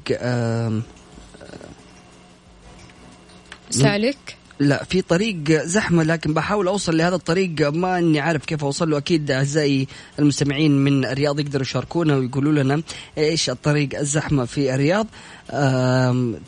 سالك؟ 3.70 4.43
لا 4.64 4.84
في 4.84 5.02
طريق 5.02 5.64
زحمة 5.64 6.04
لكن 6.04 6.34
بحاول 6.34 6.68
أوصل 6.68 6.98
لهذا 6.98 7.16
الطريق. 7.16 7.70
ما 7.70 8.00
إني 8.00 8.20
عارف 8.20 8.46
كيف 8.46 8.64
أوصل 8.64 8.90
له. 8.90 8.98
أكيد 8.98 9.32
أعزائي 9.32 9.88
المستمعين 10.20 10.72
من 10.72 11.06
الرياض 11.06 11.40
يقدروا 11.40 11.62
يشاركونا 11.62 12.16
ويقولوا 12.16 12.64
لنا 12.64 12.82
إيش 13.18 13.50
الطريق 13.50 14.00
الزحمة 14.00 14.46
في 14.46 14.74
الرياض. 14.76 15.08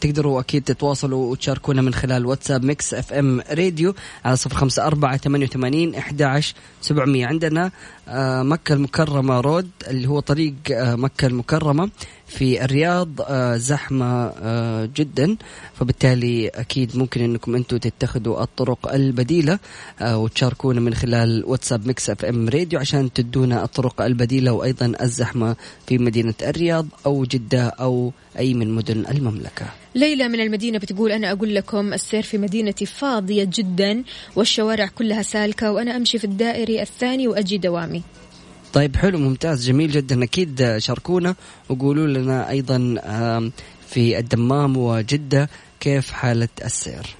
تقدروا 0.02 0.40
أكيد 0.40 0.64
تتواصلوا 0.64 1.32
وتشاركونا 1.32 1.82
من 1.82 1.94
خلال 1.94 2.26
واتساب 2.26 2.64
Mix 2.64 2.94
FM 2.94 3.42
Radio 3.52 3.96
على 4.26 4.36
صفر 4.36 4.56
خمسة 4.56 4.88
أربعة 4.88 5.18
ثمانية 5.18 5.46
وثمانين 5.46 5.94
سبعمية. 6.82 7.26
عندنا 7.28 7.72
مكة 8.44 8.74
المكرمة 8.74 9.40
road 9.40 9.70
اللي 9.88 10.08
هو 10.08 10.20
طريق 10.20 10.54
آه، 10.72 10.96
مكة 10.96 11.26
المكرمة 11.28 11.90
في 12.28 12.66
الرياض 12.66 13.10
آه، 13.22 13.58
زحمة 13.58 14.34
آه، 14.42 14.90
جدا. 14.96 15.38
فبالتالي 15.76 16.48
أكيد 16.48 16.98
ممكن 16.98 17.22
أنكم 17.22 17.56
أنتم 17.56 17.78
تتخذوا 17.78 18.44
الطرق 18.44 18.94
البديلة 18.94 19.60
آه، 20.02 20.18
وتشاركونا 20.18 20.80
من 20.80 20.94
خلال 20.94 21.44
واتساب 21.46 21.88
Mix 21.88 22.10
FM 22.10 22.50
Radio 22.50 22.80
عشان 22.80 23.14
تدونا 23.14 23.64
الطرق 23.64 24.02
البديلة 24.02 24.52
وأيضا 24.52 24.94
الزحمة 25.02 25.56
في 25.88 25.98
مدينة 25.98 26.34
الرياض 26.42 26.88
أو 27.06 27.24
جدة 27.24 27.68
أو 27.68 28.12
أي 28.40 28.54
من 28.54 28.76
مدن 28.76 29.06
المملكة. 29.12 29.66
ليلى 29.96 30.28
من 30.28 30.40
المدينة 30.40 30.78
بتقول 30.78 31.12
أنا 31.12 31.32
أقول 31.32 31.56
لكم 31.56 31.94
السير 31.94 32.24
في 32.24 32.38
مدينتي 32.38 32.86
فاضية 32.86 33.50
جدا 33.54 34.04
والشوارع 34.36 34.88
كلها 34.88 35.22
سالكة 35.22 35.72
وأنا 35.72 35.96
أمشي 35.96 36.18
في 36.18 36.24
الدائري 36.24 36.82
الثاني 36.82 37.28
وأجي 37.28 37.58
دوامي. 37.58 38.04
طيب 38.74 38.96
حلو 38.96 39.18
ممتاز 39.18 39.68
جميل 39.68 39.92
جدا. 39.92 40.24
أكيد 40.24 40.78
شاركونا 40.78 41.36
وقولوا 41.70 42.08
لنا 42.08 42.50
أيضا 42.50 42.78
في 43.90 44.20
الدمام 44.20 44.78
وجدة 44.78 45.50
كيف 45.80 46.12
حالة 46.12 46.50
السير. 46.66 47.16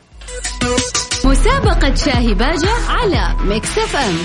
مسابقة 1.26 1.96
شاهي 1.96 2.34
باجة 2.34 2.72
على 2.90 3.36
Mix 3.44 3.78
FM. 3.78 4.16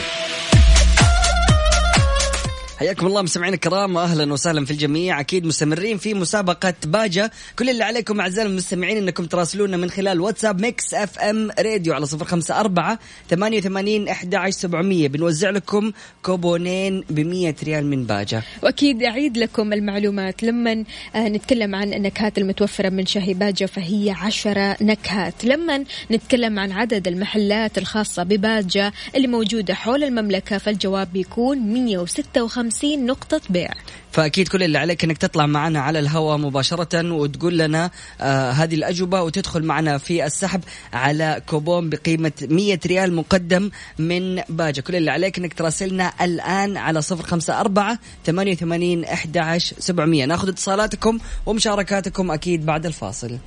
حياكم 2.80 3.06
الله 3.06 3.22
مستمعينا 3.22 3.54
الكرام 3.54 3.96
واهلا 3.96 4.32
وسهلا 4.32 4.64
في 4.64 4.70
الجميع. 4.70 5.20
أكيد 5.20 5.46
مستمرين 5.46 5.98
في 5.98 6.14
مسابقة 6.14 6.74
باجا. 6.84 7.30
كل 7.58 7.70
اللي 7.70 7.84
عليكم 7.84 8.20
أعزائي 8.20 8.48
المستمعين 8.48 8.96
إنكم 8.96 9.24
تراسلونا 9.24 9.76
من 9.76 9.90
خلال 9.90 10.20
واتساب 10.20 10.60
Mix 10.60 10.94
FM 10.94 11.50
Radio 11.58 11.94
على 11.94 12.06
صفر 12.06 12.24
خمسة 12.24 12.60
أربعة 12.60 12.98
ثمانية 13.30 13.58
وثمانين 13.58 14.08
إحدى 14.08 14.36
عشر 14.36 14.50
سبعمئه 14.50 15.08
بنوزع 15.08 15.50
لكم 15.50 15.92
كوبونين 16.22 17.04
بمية 17.10 17.54
ريال 17.64 17.86
من 17.86 18.04
باجا. 18.04 18.42
وأكيد 18.62 19.02
أعيد 19.02 19.38
لكم 19.38 19.72
المعلومات. 19.72 20.42
لما 20.42 20.84
آه، 21.14 21.28
نتكلم 21.28 21.74
عن 21.74 21.94
النكهات 21.94 22.38
المتوفرة 22.38 22.88
من 22.88 23.06
شاهي 23.06 23.34
باجة 23.34 23.64
فهي 23.64 24.10
عشرة 24.10 24.76
نكهات. 24.80 25.44
لما 25.44 25.84
نتكلم 26.10 26.58
عن 26.58 26.72
عدد 26.72 27.08
المحلات 27.08 27.78
الخاصة 27.78 28.22
بباجة 28.22 28.92
اللي 29.16 29.28
موجودة 29.28 29.74
حول 29.74 30.04
المملكة 30.04 30.58
فالجواب 30.58 31.12
بيكون 31.12 31.58
156 31.58 32.69
نقطة 32.84 33.40
بيع. 33.50 33.70
فأكيد 34.12 34.48
كل 34.48 34.62
اللي 34.62 34.78
عليك 34.78 35.04
إنك 35.04 35.18
تطلع 35.18 35.46
معنا 35.46 35.80
على 35.80 35.98
الهواء 35.98 36.36
مباشرة 36.38 37.12
وتقول 37.12 37.58
لنا 37.58 37.90
آه 38.20 38.50
هذه 38.50 38.74
الأجوبة 38.74 39.22
وتدخل 39.22 39.62
معنا 39.62 39.98
في 39.98 40.26
السحب 40.26 40.60
على 40.92 41.42
كوبون 41.46 41.90
بقيمة 41.90 42.32
100 42.42 42.78
ريال 42.86 43.14
مقدم 43.14 43.70
من 43.98 44.42
باجا 44.48 44.82
كل 44.82 44.96
اللي 44.96 45.10
عليك 45.10 45.38
إنك 45.38 45.54
تراسلنا 45.54 46.12
الآن 46.20 46.76
على 46.76 47.00
054 47.10 47.98
88 48.26 49.04
11 49.04 49.76
700 49.78 50.24
ناخذ 50.24 50.48
اتصالاتكم 50.48 51.18
ومشاركاتكم 51.46 52.30
أكيد 52.30 52.66
بعد 52.66 52.86
الفاصل. 52.86 53.38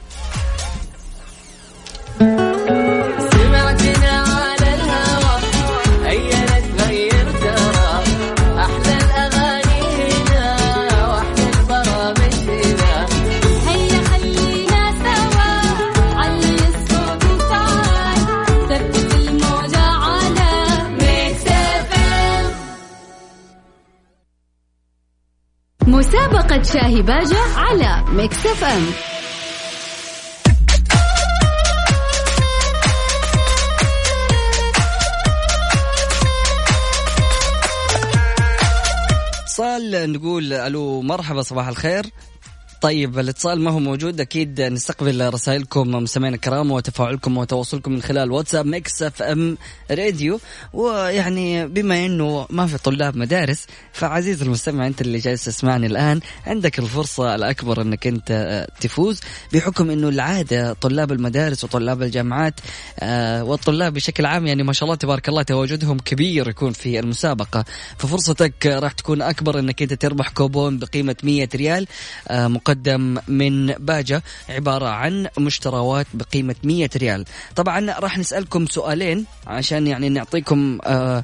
مسابقة 26.63 26.81
شاهي 26.81 27.01
باجة 27.01 27.57
على 27.57 28.05
Mix 28.11 28.45
FM 28.45 28.83
اتصال 39.39 40.11
نقول 40.11 40.53
ألو 40.53 41.01
مرحبا 41.01 41.41
صباح 41.41 41.67
الخير. 41.67 42.05
طيب 42.83 43.19
الاتصال 43.19 43.61
ما 43.61 43.71
هو 43.71 43.79
موجود 43.79 44.21
أكيد 44.21 44.61
نستقبل 44.61 45.33
رسائلكم 45.33 45.91
مستمعينا 45.91 46.35
الكرام 46.35 46.71
وتفاعلكم 46.71 47.37
وتواصلكم 47.37 47.91
من 47.91 48.01
خلال 48.01 48.31
واتساب 48.31 48.65
Mix 48.65 49.03
FM 49.03 49.57
Radio. 49.91 50.39
ويعني 50.73 51.67
بما 51.67 52.05
إنه 52.05 52.47
ما 52.49 52.67
في 52.67 52.77
طلاب 52.77 53.17
مدارس 53.17 53.65
فعزيز 53.93 54.41
المستمع 54.41 54.87
أنت 54.87 55.01
اللي 55.01 55.17
جالس 55.17 55.45
تسمعني 55.45 55.87
الآن 55.87 56.19
عندك 56.47 56.79
الفرصة 56.79 57.35
الأكبر 57.35 57.81
إنك 57.81 58.07
أنت 58.07 58.67
تفوز 58.81 59.21
بحكم 59.53 59.89
إنه 59.89 60.09
العادة 60.09 60.73
طلاب 60.73 61.11
المدارس 61.11 61.63
وطلاب 61.63 62.01
الجامعات 62.01 62.59
آه، 62.99 63.43
والطلاب 63.43 63.93
بشكل 63.93 64.25
عام 64.25 64.47
يعني 64.47 64.63
ما 64.63 64.73
شاء 64.73 64.83
الله 64.83 64.95
تبارك 64.95 65.29
الله 65.29 65.43
تواجدهم 65.43 65.99
كبير 65.99 66.49
يكون 66.49 66.71
في 66.71 66.99
المسابقة. 66.99 67.65
ففرصتك 67.97 68.65
راح 68.65 68.91
تكون 68.91 69.21
أكبر 69.21 69.59
إنك 69.59 69.81
أنت 69.81 69.93
تربح 69.93 70.29
كوبون 70.29 70.79
بقيمة 70.79 71.15
100 71.23 71.49
ريال 71.55 71.87
آه، 72.27 72.47
مقدم 72.73 73.17
من 73.27 73.65
باجة 73.65 74.23
عبارة 74.49 74.85
عن 74.85 75.27
مشتروات 75.37 76.07
بقيمة 76.13 76.55
100 76.63 76.89
ريال. 76.97 77.25
طبعا 77.55 77.99
راح 77.99 78.17
نسألكم 78.17 78.65
سؤالين 78.65 79.25
عشان 79.47 79.87
يعني 79.87 80.09
نعطيكم 80.09 80.79
آه، 80.83 81.23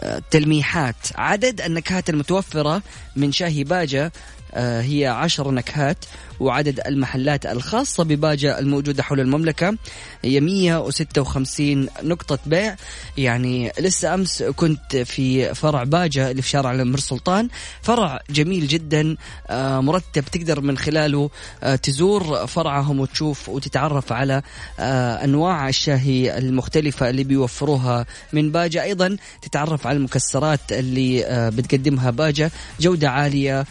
آه، 0.00 0.22
تلميحات. 0.30 0.94
عدد 1.14 1.60
النكهات 1.60 2.10
المتوفرة 2.10 2.82
من 3.16 3.32
شاهي 3.32 3.64
باجة 3.64 4.12
هي 4.54 5.06
عشر 5.06 5.50
نكهات 5.50 6.04
وعدد 6.40 6.80
المحلات 6.86 7.46
الخاصة 7.46 8.04
بباجة 8.04 8.58
الموجودة 8.58 9.02
حول 9.02 9.20
المملكة. 9.20 9.76
هي 10.24 10.40
156 10.40 11.88
نقطة 12.02 12.38
بيع. 12.46 12.76
يعني 13.18 13.72
لسه 13.80 14.14
أمس 14.14 14.42
كنت 14.42 14.96
في 14.96 15.54
فرع 15.54 15.84
باجة 15.84 16.30
اللي 16.30 16.42
في 16.42 16.48
شارع 16.48 16.72
الأمير 16.72 16.98
سلطان 16.98 17.48
فرع 17.82 18.20
جميل 18.30 18.66
جدا 18.66 19.16
آه، 19.50 19.80
مرتب 19.80 20.24
تقدر 20.24 20.60
من 20.60 20.78
خلاله 20.78 21.30
آه، 21.62 21.76
تزور 21.76 22.46
فرعهم 22.46 23.00
وتشوف 23.00 23.48
وتتعرف 23.48 24.12
على 24.12 24.42
أنواع 24.78 25.68
الشاهي 25.68 26.38
المختلفة 26.38 27.10
اللي 27.10 27.24
بيوفروها 27.24 28.06
من 28.32 28.52
باجة. 28.52 28.82
أيضا 28.82 29.16
تتعرف 29.42 29.86
على 29.86 29.96
المكسرات 29.96 30.60
اللي 30.72 31.24
بتقدمها 31.56 32.10
باجة 32.10 32.50
جودة 32.80 33.10
عالية 33.10 33.66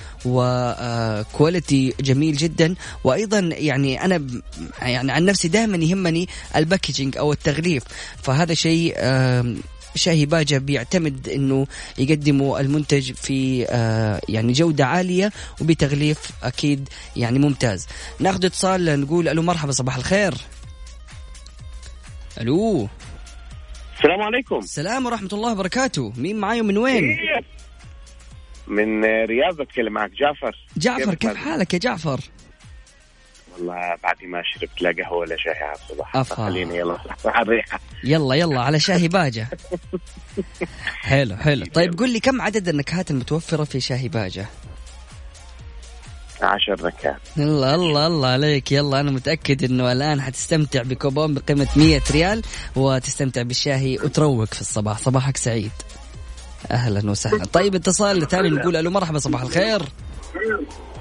و 0.80 0.94
quality 0.94 1.94
جميل 2.00 2.36
جدا. 2.38 2.76
وأيضا 3.04 3.40
يعني 3.40 4.06
أنا 4.06 4.28
يعني 4.82 5.12
عن 5.12 5.26
نفسي 5.26 5.48
دائما 5.48 5.78
يهمني 5.78 6.28
ال 6.56 6.62
packaging 6.62 7.18
أو 7.18 7.32
التغليف 7.32 7.84
فهذا 8.24 8.54
شيء 8.54 8.96
شاهي 9.96 10.26
باجة 10.26 10.58
بيعتمد 10.58 11.30
إنه 11.30 11.68
يقدموا 11.98 12.60
المنتج 12.60 13.12
في 13.14 13.66
آه، 13.70 14.22
يعني 14.30 14.54
جودة 14.54 14.86
عالية 14.86 15.32
وبتغليف 15.62 16.18
أكيد 16.44 16.90
يعني 17.16 17.40
ممتاز. 17.40 17.88
ناخذ 18.20 18.46
اتصال 18.46 19.02
نقول 19.02 19.28
ألو 19.28 19.42
مرحبا 19.42 19.72
صباح 19.72 19.96
الخير. 19.96 20.34
ألو. 22.42 22.88
السلام 23.98 24.22
عليكم. 24.22 24.58
السلام 24.58 25.06
ورحمة 25.06 25.30
الله 25.34 25.52
وبركاته. 25.52 26.14
مين 26.18 26.36
معاي 26.36 26.62
ومن 26.62 26.78
وين؟ 26.78 27.18
من 28.68 29.04
رياض 29.06 29.62
بتكلم 29.62 29.94
معك 29.94 30.12
جعفر. 30.12 30.56
جعفر 30.78 31.14
كيف, 31.14 31.32
كيف 31.32 31.38
حالك؟ 31.38 31.74
يا 31.74 31.80
جعفر؟ 31.80 32.20
والله 33.54 33.96
بعد 34.04 34.24
ما 34.24 34.42
شربت 34.44 34.82
لا 34.82 35.04
قهوة 35.04 35.18
ولا 35.18 35.38
شاي 35.38 35.54
على 35.54 35.76
الصبح 35.76 36.16
أفا. 36.16 36.36
خليني 36.36 36.78
يلا 36.78 36.98
صح 37.24 37.38
الريحه 37.40 37.80
يلا 38.04 38.36
يلا 38.36 38.62
على 38.62 38.80
شاهي 38.80 39.08
باجة. 39.08 39.48
حلو 41.10 41.36
حلو. 41.38 41.66
طيب 41.66 42.00
قل 42.00 42.14
لي 42.14 42.20
كم 42.20 42.42
عدد 42.42 42.68
النكهات 42.70 43.12
المتوفرة 43.12 43.64
في 43.64 43.80
شاهي 43.80 44.08
باجة؟ 44.08 44.46
عشر 46.42 46.88
نكهات. 46.88 47.18
الله 47.38 47.76
الله 47.76 48.08
الله 48.08 48.28
عليك. 48.28 48.72
يلا 48.72 49.00
أنا 49.00 49.12
متأكد 49.12 49.64
إنه 49.64 49.92
الآن 49.92 50.22
حتستمتع 50.22 50.82
بكوبون 50.84 51.34
بقيمة 51.34 51.68
100 51.76 52.02
ريال 52.12 52.42
وتستمتع 52.76 53.42
بالشاهي 53.42 53.96
وتروق 53.98 54.54
في 54.54 54.62
الصباح. 54.62 54.98
صباحك 54.98 55.38
سعيد. 55.38 55.72
أهلا 56.72 57.12
وسهلا. 57.12 57.46
طيب 57.46 57.76
اتصال 57.76 58.28
ثاني 58.28 58.50
نقول 58.50 58.76
ألو 58.76 58.92
مرحبا 58.92 59.20
صباح 59.20 59.42
الخير. 59.42 59.82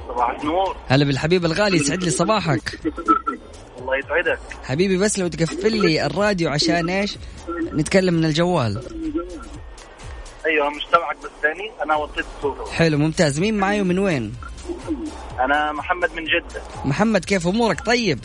صباح 0.08 0.40
النور. 0.40 0.76
هلا 0.88 1.04
بالحبيب 1.04 1.44
الغالي 1.44 1.76
يسعد 1.76 2.04
لي 2.04 2.10
صباحك. 2.10 2.80
الله 3.78 3.96
يسعدك. 3.98 4.38
حبيبي 4.64 4.96
بس 4.96 5.18
لو 5.18 5.28
تقفل 5.28 5.76
لي 5.76 6.06
الراديو 6.06 6.50
عشان 6.50 6.88
إيش؟ 6.88 7.18
نتكلم 7.72 8.14
من 8.14 8.24
الجوال. 8.24 8.82
أيوه 10.46 10.70
مش 10.70 10.82
سامعك 10.92 11.16
بس 11.24 11.30
ثاني. 11.42 11.70
أنا 11.82 11.96
وطيت 11.96 12.24
صوته. 12.42 12.70
حلو 12.70 12.98
ممتاز. 12.98 13.40
مين 13.40 13.58
معي 13.58 13.80
ومن 13.80 13.98
وين؟ 13.98 14.34
أنا 15.40 15.72
محمد 15.72 16.10
من 16.16 16.24
جدة. 16.24 16.62
محمد 16.84 17.24
كيف 17.24 17.46
أمورك؟ 17.46 17.86
طيب. 17.86 18.18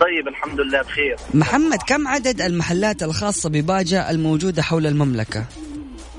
طيب 0.00 0.28
الحمد 0.28 0.60
لله 0.60 0.82
بخير. 0.82 1.16
محمد 1.34 1.78
كم 1.86 2.08
عدد 2.08 2.40
المحلات 2.40 3.02
الخاصة 3.02 3.48
بباجة 3.48 4.10
الموجودة 4.10 4.62
حول 4.62 4.86
المملكة؟ 4.86 5.44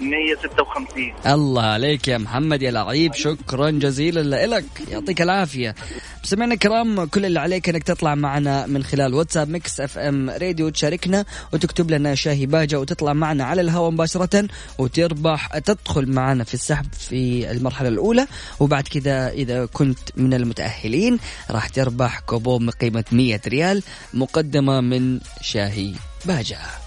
156 0.02 1.14
الله 1.34 1.62
عليك 1.62 2.08
يا 2.08 2.18
محمد 2.18 2.62
يا 2.62 2.72
لعيب 2.72 3.14
شكرا 3.14 3.70
جزيلا 3.70 4.46
لك 4.48 4.66
يعطيك 4.92 5.22
العافية. 5.22 5.76
سمعنا 6.24 6.54
الكرام 6.54 7.06
كل 7.06 7.26
اللي 7.26 7.40
عليك 7.40 7.70
إنك 7.70 7.84
تطلع 7.84 8.16
معنا 8.16 8.66
من 8.66 8.84
خلال 8.84 9.14
واتساب 9.14 9.50
Mix 9.50 9.80
FM 9.80 10.30
Radio 10.30 10.70
تشاركنا 10.70 11.26
وتكتب 11.54 11.92
لنا 11.92 12.16
شاهي 12.16 12.46
باجة 12.46 12.80
وتطلع 12.80 13.14
معنا 13.14 13.44
على 13.44 13.62
الهواء 13.62 13.92
مباشرة 13.92 14.48
وتربح 14.78 15.58
تدخل 15.58 16.12
معنا 16.12 16.44
في 16.44 16.54
السحب 16.54 16.86
في 16.94 17.52
المرحلة 17.52 17.90
الأولى. 17.90 18.28
وبعد 18.60 18.88
كذا 18.88 19.30
إذا 19.30 19.66
كنت 19.66 20.00
من 20.18 20.34
المتأهلين 20.34 21.20
راح 21.52 21.68
تربح 21.68 22.20
كوبون 22.20 22.66
بقيمة 22.66 23.06
100 23.12 23.42
ريال 23.48 23.84
مقدمة 24.14 24.82
من 24.82 25.20
شاهي 25.42 25.94
باجة. 26.26 26.81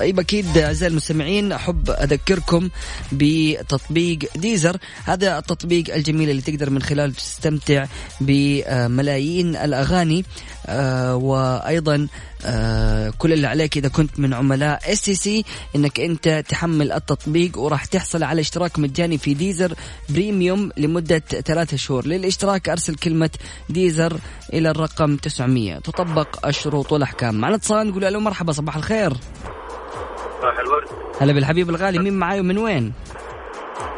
طيب 0.00 0.20
أكيد 0.20 0.58
أعزائي 0.58 0.90
المستمعين 0.90 1.52
أحب 1.52 1.90
أذكركم 1.90 2.68
بتطبيق 3.12 4.18
Deezer. 4.36 4.76
هذا 5.04 5.38
التطبيق 5.38 5.94
الجميل 5.94 6.30
اللي 6.30 6.42
تقدر 6.42 6.70
من 6.70 6.82
خلاله 6.82 7.12
تستمتع 7.12 7.84
بملايين 8.20 9.56
الأغاني 9.56 10.24
آه، 10.66 11.16
وأيضا 11.16 12.08
آه 12.44 13.12
كل 13.18 13.32
اللي 13.32 13.46
عليك 13.46 13.76
إذا 13.76 13.88
كنت 13.88 14.20
من 14.20 14.34
عملاء 14.34 14.92
STC 14.92 15.44
إنك 15.76 16.00
أنت 16.00 16.44
تحمل 16.48 16.92
التطبيق 16.92 17.58
وراح 17.58 17.84
تحصل 17.84 18.22
على 18.22 18.40
اشتراك 18.40 18.78
مجاني 18.78 19.18
في 19.18 19.34
Deezer 19.34 19.74
Premium 20.08 20.70
لمدة 20.76 21.18
ثلاثة 21.18 21.76
شهور. 21.76 22.06
للاشتراك 22.06 22.68
أرسل 22.68 22.94
كلمة 22.94 23.30
Deezer 23.68 24.20
إلى 24.52 24.70
الرقم 24.70 25.16
900 25.16 25.78
تطبق 25.78 26.46
الشروط 26.46 26.92
والأحكام. 26.92 27.34
معنا 27.34 27.54
اتصال 27.54 27.86
نقول 27.86 28.02
له 28.12 28.18
مرحبا 28.18 28.52
صباح 28.52 28.76
الخير. 28.76 29.16
صباح 30.40 30.58
الورد 30.58 30.88
هلا 31.20 31.32
بالحبيب 31.32 31.70
الغالي 31.70 31.98
مين 31.98 32.18
معاي 32.18 32.40
ومن 32.40 32.58
وين؟ 32.58 32.92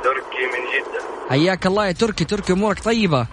تركي 0.05 0.47
من 0.47 0.63
جدة. 0.73 1.03
حياك 1.31 1.67
الله 1.67 1.87
يا 1.87 1.93
تركي 1.93 2.25
تركي 2.25 2.53
أمورك 2.53 2.85
طيبة. 2.85 3.27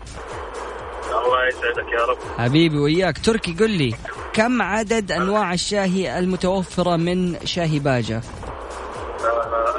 الله 1.09 1.47
يسعدك 1.47 1.91
يا 1.93 2.05
رب. 2.05 2.17
حبيبي 2.37 2.77
وياك. 2.77 3.17
تركي 3.17 3.53
قل 3.53 3.69
لي 3.69 3.95
كم 4.33 4.61
عدد 4.61 5.11
أنواع 5.11 5.53
الشاهي 5.53 6.19
المتوفرة 6.19 6.95
من 6.95 7.45
شاهي 7.45 7.79
باجة؟ 7.79 8.21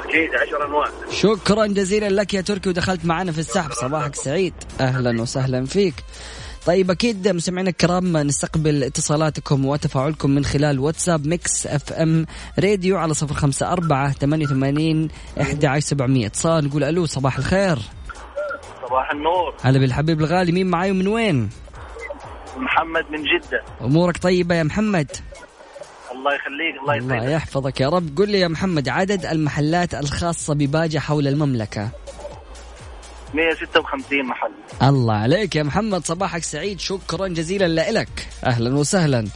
أكيد 0.05 0.35
عشر 0.35 0.65
أنواع. 0.65 0.87
شكرا 1.11 1.65
جزيلا 1.65 2.09
لك 2.09 2.33
يا 2.33 2.41
تركي 2.41 2.69
ودخلت 2.69 3.05
معنا 3.05 3.31
في 3.31 3.39
السحب. 3.39 3.71
صباحك 3.71 4.15
سعيد. 4.15 4.53
أهلا 4.79 5.21
وسهلا 5.21 5.65
فيك. 5.65 5.95
طيب 6.65 6.91
أكيد 6.91 7.27
مستمعينا 7.27 7.69
الكرام 7.69 8.17
نستقبل 8.17 8.83
اتصالاتكم 8.83 9.65
وتفاعلكم 9.65 10.29
من 10.29 10.45
خلال 10.45 10.79
واتساب 10.79 11.27
Mix 11.27 11.67
FM 11.67 12.25
Radio 12.59 12.97
على 12.97 13.13
صفر 13.13 13.33
خمسة 13.33 13.71
أربعة 13.71 14.11
ثمانية 14.11 14.45
وثمانين 14.45 15.07
أحد 15.41 15.65
عشر 15.65 15.85
سبعمية. 15.85 16.27
اتصال 16.27 16.65
نقول 16.65 16.83
ألو 16.83 17.05
صباح 17.05 17.37
الخير. 17.37 17.79
صباح 18.87 19.11
النور. 19.11 19.55
هلا 19.61 19.79
بالحبيب 19.79 20.19
الغالي 20.19 20.51
مين 20.51 20.67
معاي 20.67 20.91
ومن 20.91 21.07
وين؟ 21.07 21.49
محمد 22.57 23.05
من 23.11 23.23
جدة. 23.23 23.63
أمورك 23.81 24.17
طيبة 24.17 24.55
يا 24.55 24.63
محمد؟ 24.63 25.11
الله 26.11 26.31
يخليك 26.35 26.81
الله 26.81 26.95
يسعدك. 26.95 27.11
الله 27.11 27.29
يحفظك 27.29 27.81
يا 27.81 27.89
رب. 27.89 28.17
قل 28.17 28.29
لي 28.29 28.39
يا 28.39 28.47
محمد 28.47 28.89
عدد 28.89 29.25
المحلات 29.25 29.93
الخاصة 29.93 30.53
بباجة 30.53 30.99
حول 30.99 31.27
المملكة؟ 31.27 31.89
156 33.33 34.25
محل. 34.25 34.51
الله 34.83 35.13
عليك 35.13 35.55
يا 35.55 35.63
محمد 35.63 36.05
صباحك 36.05 36.43
سعيد 36.43 36.79
شكرا 36.79 37.27
جزيلا 37.27 37.91
لك 37.91 38.27
أهلا 38.43 38.75
وسهلا. 38.75 39.27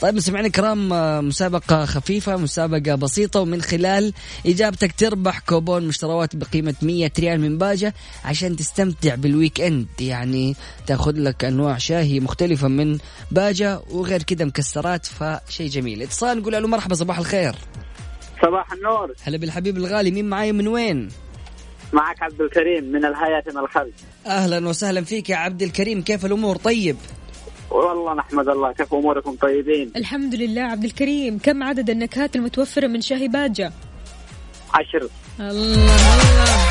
طيب 0.00 0.14
مستمعينا 0.14 0.46
الكرام 0.46 0.88
مسابقة 1.28 1.84
خفيفة 1.84 2.36
مسابقة 2.36 2.94
بسيطة 2.94 3.40
ومن 3.40 3.62
خلال 3.62 4.12
إجابتك 4.46 4.92
تربح 4.92 5.38
كوبون 5.38 5.88
مشتروات 5.88 6.36
بقيمة 6.36 6.74
100 6.82 7.10
ريال 7.18 7.40
من 7.40 7.58
باجة 7.58 7.94
عشان 8.24 8.56
تستمتع 8.56 9.14
بال 9.14 9.60
weekend 9.60 9.86
يعني 10.00 10.56
تأخذ 10.86 11.14
لك 11.16 11.44
أنواع 11.44 11.78
شاهي 11.78 12.20
مختلفة 12.20 12.68
من 12.68 12.98
باجة 13.30 13.80
وغير 13.90 14.22
كذا 14.22 14.44
مكسرات 14.44 15.06
فشيء 15.06 15.68
جميل. 15.68 16.02
اتصال 16.02 16.38
نقول 16.38 16.52
له 16.52 16.68
مرحبا 16.68 16.94
صباح 16.94 17.18
الخير. 17.18 17.54
صباح 18.42 18.72
النور. 18.72 19.12
هلا 19.22 19.36
بالحبيب 19.38 19.76
الغالي 19.76 20.10
مين 20.10 20.28
معاي 20.28 20.52
من 20.52 20.68
وين؟ 20.68 21.08
معك 21.94 22.22
عبد 22.22 22.40
الكريم 22.40 22.84
من 22.84 23.04
الهيئة 23.04 23.42
من 23.46 23.58
الخلف. 23.58 23.94
أهلا 24.26 24.68
وسهلا 24.68 25.04
فيك 25.04 25.30
يا 25.30 25.36
عبد 25.36 25.62
الكريم 25.62 26.02
كيف 26.02 26.24
الأمور؟ 26.24 26.56
طيب. 26.56 26.96
والله 27.70 28.14
نحمد 28.14 28.48
الله 28.48 28.72
كيف 28.72 28.94
أموركم؟ 28.94 29.36
طيبين. 29.36 29.92
الحمد 29.96 30.34
لله 30.34 30.62
عبد 30.62 30.84
الكريم. 30.84 31.38
كم 31.38 31.62
عدد 31.62 31.90
النكهات 31.90 32.36
المتوفرة 32.36 32.86
من 32.86 33.00
شاهي 33.00 33.28
باجة؟ 33.28 33.72
عشر. 34.74 35.08
الله 35.40 35.74
الله. 35.74 36.68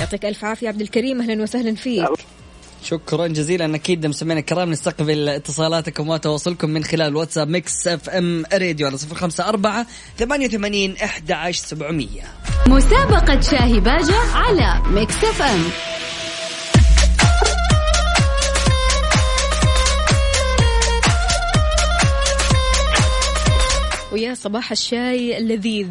يعطيك 0.00 0.24
ألف 0.24 0.44
عافية 0.44 0.68
عبد 0.68 0.80
الكريم 0.80 1.20
أهلا 1.20 1.42
وسهلا 1.42 1.74
فيك. 1.74 2.08
شكرا 2.84 3.26
جزيلا. 3.26 3.74
أكيد 3.74 4.06
مستمعينا 4.06 4.40
الكرام 4.40 4.70
نستقبل 4.70 5.28
اتصالاتكم 5.28 6.08
وتواصلكم 6.08 6.70
من 6.70 6.84
خلال 6.84 7.16
واتساب 7.16 7.48
Mix 7.48 7.88
FM 7.88 8.44
Radio 8.52 8.86
على 8.86 8.98
صفر 8.98 9.14
خمسة 9.14 9.48
أربعة 9.48 9.86
ثمانية 10.18 10.46
وثمانين 10.46 10.96
أحد 10.96 11.32
عشر 11.32 11.66
سبعمية. 11.66 12.22
مسابقة 12.66 13.40
شاهي 13.40 13.80
باجة 13.80 14.18
على 14.34 14.82
Mix 14.90 15.24
FM. 15.24 15.64
ويا 24.12 24.34
صباح 24.34 24.70
الشاي 24.70 25.38
اللذيذ. 25.38 25.88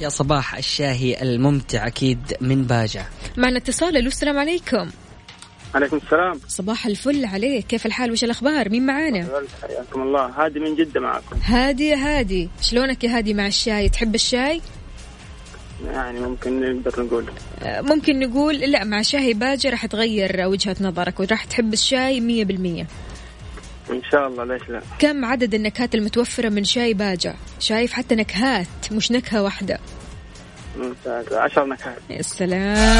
يا 0.00 0.08
صباح 0.08 0.56
الشاهي 0.56 1.22
الممتع 1.22 1.86
أكيد 1.86 2.18
من 2.40 2.64
باجة. 2.64 3.06
معنا 3.36 3.58
اتصال 3.58 3.96
ألو 3.96 4.08
السلام 4.08 4.38
عليكم. 4.38 4.90
عليكم 5.74 5.96
السلام. 5.96 6.40
صباح 6.48 6.86
الفل 6.86 7.24
عليك. 7.24 7.66
كيف 7.66 7.86
الحال؟ 7.86 8.12
وش 8.12 8.24
الأخبار؟ 8.24 8.68
مين 8.68 8.86
معانا؟ 8.86 9.28
حياكم 9.62 10.02
الله. 10.02 10.26
هادي 10.26 10.60
من 10.60 10.76
جدة 10.76 11.00
معكم. 11.00 11.36
هادي 11.44 11.88
يا 11.88 11.96
هادي. 11.96 12.48
شلونك 12.60 13.04
يا 13.04 13.16
هادي 13.16 13.34
مع 13.34 13.46
الشاي؟ 13.46 13.88
تحب 13.88 14.14
الشاي؟ 14.14 14.60
يعني 15.86 16.20
ممكن 16.20 16.76
نقدر 16.76 17.02
نقول. 17.02 17.24
آه، 17.62 17.80
ممكن 17.80 18.20
نقول 18.20 18.56
لا 18.56 18.84
مع 18.84 19.02
شاهي 19.02 19.32
باجة 19.32 19.70
راح 19.70 19.86
تغير 19.86 20.46
وجهة 20.46 20.76
نظرك 20.80 21.20
وراح 21.20 21.44
تحب 21.44 21.72
الشاي 21.72 22.20
مية 22.20 22.44
بالمية. 22.44 22.86
إن 23.90 24.02
شاء 24.10 24.26
الله 24.26 24.44
ليش 24.44 24.68
لا؟ 24.68 24.82
كم 24.98 25.24
عدد 25.24 25.54
النكهات 25.54 25.94
المتوفرة 25.94 26.48
من 26.48 26.64
شاي 26.64 26.94
باجة 26.94 27.34
شايف 27.58 27.92
حتى 27.92 28.14
نكهات 28.14 28.92
مش 28.92 29.12
نكهة 29.12 29.42
واحدة. 29.42 29.78
ممتاز. 30.76 31.32
عشر 31.32 31.66
نكهات. 31.66 31.98
يا 32.10 32.22
سلام. 32.22 32.98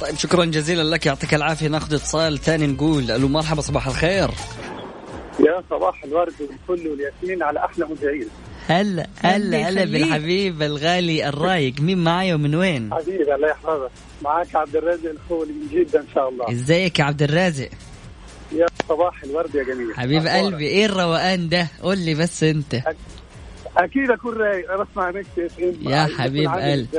طيب 0.00 0.16
شكرا 0.16 0.44
جزيلا 0.44 0.82
لك. 0.82 1.06
يعطيك 1.06 1.34
العافية. 1.34 1.68
ناخذ 1.68 1.94
اتصال 1.94 2.38
ثاني 2.38 2.66
نقول 2.66 3.10
ألو 3.10 3.28
مرحبا 3.28 3.60
صباح 3.60 3.86
الخير. 3.86 4.30
يا 5.40 5.62
صباح 5.70 6.04
الورد 6.04 6.34
والفل 6.40 6.88
والياسمين 6.88 7.42
على 7.42 7.64
أحلى 7.64 7.86
مذيعين. 7.86 8.28
هلا 8.66 9.08
هلا 9.18 9.68
هلا. 9.68 9.84
بالحبيب 9.84 10.62
الغالي 10.62 11.28
الرايق. 11.28 11.80
مين 11.80 12.04
معايا 12.04 12.34
ومن 12.34 12.54
وين؟ 12.54 12.94
حبيبي 12.94 13.34
الله 13.34 13.48
يحفظك. 13.48 13.90
معك 14.24 14.56
عبد 14.56 14.76
الرازق 14.76 15.10
الخولي 15.10 15.52
من 15.52 15.68
جدة 15.72 16.00
إن 16.00 16.06
شاء 16.14 16.28
الله. 16.28 16.50
إزيك 16.52 16.98
يا 16.98 17.04
عبد 17.04 17.22
الرازق؟ 17.22 17.68
يا 18.52 18.66
صباح 18.88 19.22
الورد 19.22 19.54
يا 19.54 19.62
جميل. 19.62 19.94
حبيب 19.96 20.26
أخبارك؟ 20.26 20.44
قلبي 20.44 20.66
إيه 20.66 20.86
الروقان 20.86 21.48
ده؟ 21.48 21.68
قول 21.82 21.98
لي 21.98 22.14
بس 22.14 22.42
أنت. 22.42 22.74
أكيد 23.78 24.10
أكون 24.10 24.34
رايق. 24.34 24.72
أنا 24.72 24.86
اسمع 24.92 25.10
ميكس 25.10 25.52
يا 25.82 26.08
حبيب 26.18 26.50
قلبي. 26.50 26.98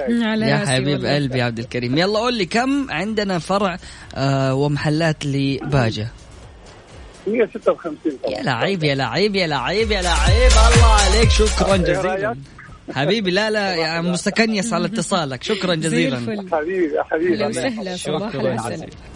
يا 0.49 0.57
حبيب. 0.57 1.05
قلبي 1.05 1.39
يا 1.39 1.43
عبد 1.43 1.59
الكريم. 1.59 1.97
يلا 1.97 2.19
قول 2.19 2.33
لي 2.33 2.45
كم 2.45 2.91
عندنا 2.91 3.39
فرع 3.39 3.77
آه 4.15 4.55
ومحلات 4.55 5.25
لباجة؟ 5.25 6.07
156 7.27 8.17
طبعا. 8.23 8.33
يا 8.37 8.43
لعيب 8.43 8.83
يا 8.83 8.95
لعيب 8.95 9.35
يا 9.35 9.47
لعيب 9.47 9.91
يا 9.91 10.01
لعيب. 10.01 10.51
الله 10.51 10.93
عليك 10.93 11.29
شكرا 11.29 11.77
جزيلا؟ 11.77 12.35
حبيبي 12.91 13.31
لا 13.31 13.49
لا 13.49 13.75
يا 13.75 14.01
مستكنيس 14.01 14.73
على 14.73 14.85
اتصالك. 14.85 15.43
شكرا 15.43 15.75
زي 15.75 15.79
جزيلا. 15.89 16.17
حبيبي 16.51 16.93
يا 16.95 17.03
حبيبي 17.03 17.97
شكرا 17.97 18.57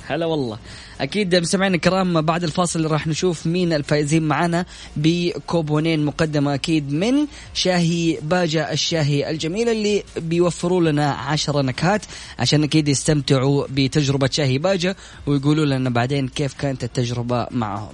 هلا 0.07 0.25
والله. 0.25 0.57
أكيد 1.01 1.35
مستمعينا 1.35 1.75
الكرام 1.75 2.21
بعد 2.21 2.43
الفاصل 2.43 2.85
راح 2.85 3.07
نشوف 3.07 3.47
مين 3.47 3.73
الفائزين 3.73 4.23
معنا 4.23 4.65
بكوبونين 4.95 6.05
مقدمة 6.05 6.53
أكيد 6.53 6.93
من 6.93 7.13
شاهي 7.53 8.17
باجة 8.21 8.71
الشاهي 8.71 9.29
الجميل 9.29 9.69
اللي 9.69 10.03
بيوفروا 10.17 10.81
لنا 10.81 11.11
عشرة 11.11 11.61
نكهات 11.61 12.01
عشان 12.39 12.63
أكيد 12.63 12.87
يستمتعوا 12.87 13.65
بتجربة 13.69 14.29
شاهي 14.31 14.57
باجة 14.57 14.95
ويقولوا 15.27 15.65
لنا 15.65 15.89
بعدين 15.89 16.27
كيف 16.27 16.53
كانت 16.53 16.83
التجربة 16.83 17.47
معهم. 17.51 17.93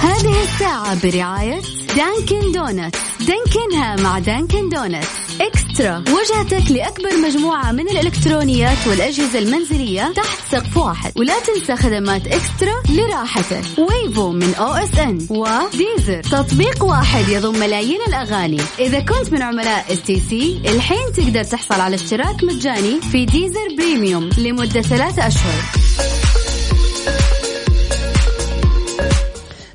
هذه 0.00 0.42
الساعة 0.42 1.02
برعاية 1.02 1.60
Dunkin' 1.96 2.52
Donuts 2.52 2.96
دانكنها 3.20 3.96
مع 3.96 4.18
Dunkin' 4.18 4.68
Donuts 4.68 5.04
eXtra. 5.40 5.98
وجهتك 5.98 6.70
لأكبر 6.70 7.16
مجموعة 7.16 7.72
من 7.72 7.88
الإلكترونيات 7.88 8.86
والأجهزة 8.86 9.38
المنزلية 9.38 10.12
تحت 10.16 10.38
سقف 10.52 10.76
واحد. 10.76 11.12
ولا 11.16 11.34
تنسى 11.40 11.76
خدمات 11.76 12.26
eXtra 12.26 12.74
لراحتك. 12.88 13.64
Wavo 13.78 14.32
من 14.32 14.54
OSN. 14.54 15.26
و 15.30 15.43
Deezer 15.43 16.22
تطبيق 16.22 16.84
واحد 16.84 17.28
يضم 17.28 17.58
ملايين 17.58 18.00
الأغاني. 18.08 18.60
إذا 18.78 19.00
كنت 19.00 19.32
من 19.32 19.42
عملاء 19.42 19.92
STC 19.92 20.60
الحين 20.64 21.12
تقدر 21.16 21.44
تحصل 21.44 21.80
على 21.80 21.94
اشتراك 21.94 22.44
مجاني 22.44 23.00
في 23.00 23.24
Deezer 23.24 23.68
Premium 23.78 24.30
لمدة 24.38 24.82
ثلاثة 24.82 25.26
أشهر. 25.26 25.62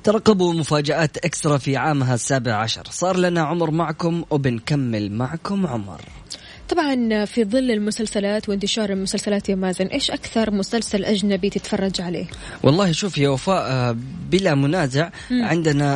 ترقبوا 0.04 0.54
مفاجآت 0.54 1.18
إكسترا 1.18 1.58
في 1.58 1.78
عامها 1.78 2.14
السابع 2.14 2.54
عشر. 2.54 2.84
صار 2.90 3.18
لنا 3.18 3.42
عمر 3.42 3.72
معكم 3.72 4.24
وبنكمل 4.30 5.12
معكم 5.12 5.68
عمر. 5.68 6.02
طبعا 6.74 7.26
في 7.26 7.44
ظل 7.46 7.72
المسلسلات 7.72 8.50
وانتشار 8.50 8.90
المسلسلات 8.90 9.50
يا 9.50 9.56
مازن 9.56 9.86
إيش 9.86 10.12
أكثر 10.12 10.52
مسلسل 10.52 11.06
أجنبي 11.06 11.50
تتفرج 11.50 12.02
عليه؟ 12.02 12.26
والله 12.64 12.92
شوف 12.92 13.18
يا 13.18 13.30
وفاء 13.30 13.62
آه، 13.72 13.98
بلا 14.32 14.56
منازع 14.56 15.10
عندنا 15.32 15.88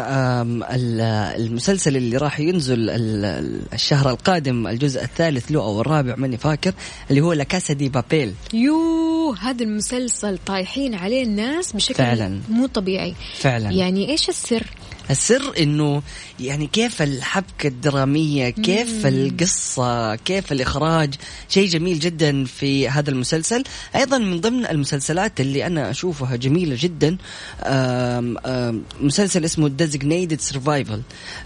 آم، 0.42 0.64
ال- 0.64 1.02
المسلسل 1.42 1.98
اللي 1.98 2.18
راح 2.18 2.40
ينزل 2.40 2.90
ال- 2.90 3.26
ال- 3.26 3.62
الشهر 3.74 4.10
القادم 4.10 4.68
الجزء 4.68 5.04
الثالث 5.04 5.52
له 5.52 5.60
أو 5.62 5.82
الرابع 5.82 6.16
ماني 6.16 6.38
فاكر 6.38 6.74
اللي 7.10 7.22
هو 7.22 7.34
لاكاسا 7.34 7.74
دي 7.74 7.90
بابيل. 7.90 8.34
يو 8.54 9.36
هذا 9.42 9.64
المسلسل 9.64 10.38
طايحين 10.46 10.96
عليه 10.96 11.24
الناس 11.24 11.74
بشكل 11.74 11.94
فعلاً. 11.94 12.40
مو 12.50 12.66
طبيعي. 12.66 13.14
فعلا. 13.38 13.72
يعني 13.72 14.10
إيش 14.10 14.30
السر؟ 14.30 14.64
السر 15.12 15.54
إنه 15.60 16.02
يعني 16.40 16.68
كيف 16.68 17.02
الحبكة 17.02 17.68
الدرامية 17.68 18.50
كيف 18.50 19.06
القصة 19.06 20.16
كيف 20.16 20.52
الإخراج. 20.52 21.14
شيء 21.50 21.68
جميل 21.68 22.00
جدا 22.00 22.46
في 22.46 22.90
هذا 22.90 23.10
المسلسل. 23.10 23.64
أيضا 23.96 24.18
من 24.18 24.42
ضمن 24.42 24.66
المسلسلات 24.66 25.42
اللي 25.42 25.66
أنا 25.68 25.90
أشوفها 25.90 26.36
جميلة 26.36 26.78
جدا 26.80 27.18
آم 27.64 28.38
آم 28.46 28.84
مسلسل 29.02 29.46
اسمه 29.46 29.72
Designated 29.82 30.54
Survival. 30.54 31.00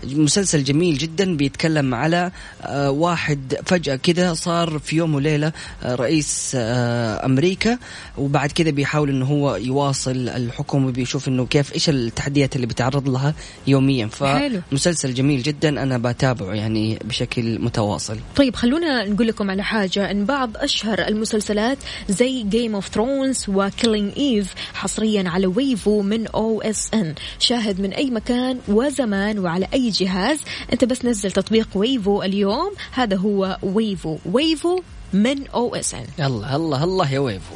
مسلسل 0.04 0.64
جميل 0.64 0.98
جدا 0.98 1.36
بيتكلم 1.38 1.96
على 1.96 2.32
آه، 2.62 2.92
واحد 2.92 3.56
فجأة 3.66 3.96
كده 3.96 4.34
صار 4.34 4.80
في 4.80 4.96
يوم 4.96 5.16
وليلة 5.16 5.52
آه، 5.84 5.96
رئيس 5.96 6.52
آه، 6.56 7.26
أمريكا 7.26 7.78
وبعد 8.18 8.52
كده 8.52 8.72
بيحاول 8.72 9.10
إنه 9.10 9.26
هو 9.26 9.56
يواصل 9.56 10.30
الحكم 10.30 10.86
وبيشوف 10.86 11.28
إنه 11.28 11.46
كيف 11.46 11.74
إيش 11.74 11.90
التحديات 11.90 12.56
اللي 12.56 12.68
بيتعرض 12.68 13.10
لها. 13.10 13.34
يوميا. 13.68 14.08
فمسلسل 14.08 15.14
جميل 15.14 15.44
جدا. 15.44 15.70
أنا 15.70 15.98
بتابعه 15.98 16.54
يعني 16.54 17.00
بشكل 17.04 17.60
متواصل. 17.60 18.18
طيب 18.36 18.56
خلونا 18.56 19.06
نقول 19.06 19.28
لكم 19.28 19.52
على 19.52 19.64
حاجة. 19.64 20.12
إن 20.12 20.26
بعض 20.26 20.52
أشهر 20.56 21.08
المسلسلات 21.08 21.78
زي 22.10 22.44
Game 22.44 22.76
of 22.76 22.88
Thrones 22.88 23.46
و 23.48 23.56
Killing 23.56 24.12
Eve 24.18 24.54
حصريا 24.74 25.30
على 25.30 25.48
Wavo 25.48 26.02
من 26.02 26.28
OSN 26.28 27.16
شاهد 27.40 27.82
من 27.82 27.94
أي 27.94 28.10
مكان 28.10 28.60
وزمان 28.68 29.40
وعلى 29.40 29.68
أي 29.74 29.90
جهاز. 29.90 30.40
أنت 30.74 30.86
بس 30.86 31.06
نزل 31.06 31.32
تطبيق 31.32 31.68
Wavo 31.76 32.24
اليوم. 32.24 32.72
هذا 32.92 33.16
هو 33.18 33.58
Wavo 33.64 34.18
Wavo 34.26 34.82
من 35.14 35.48
OSN 35.48 36.06
الله 36.20 36.56
الله 36.56 36.84
الله 36.84 37.14
يا 37.14 37.20
Wavo 37.20 37.56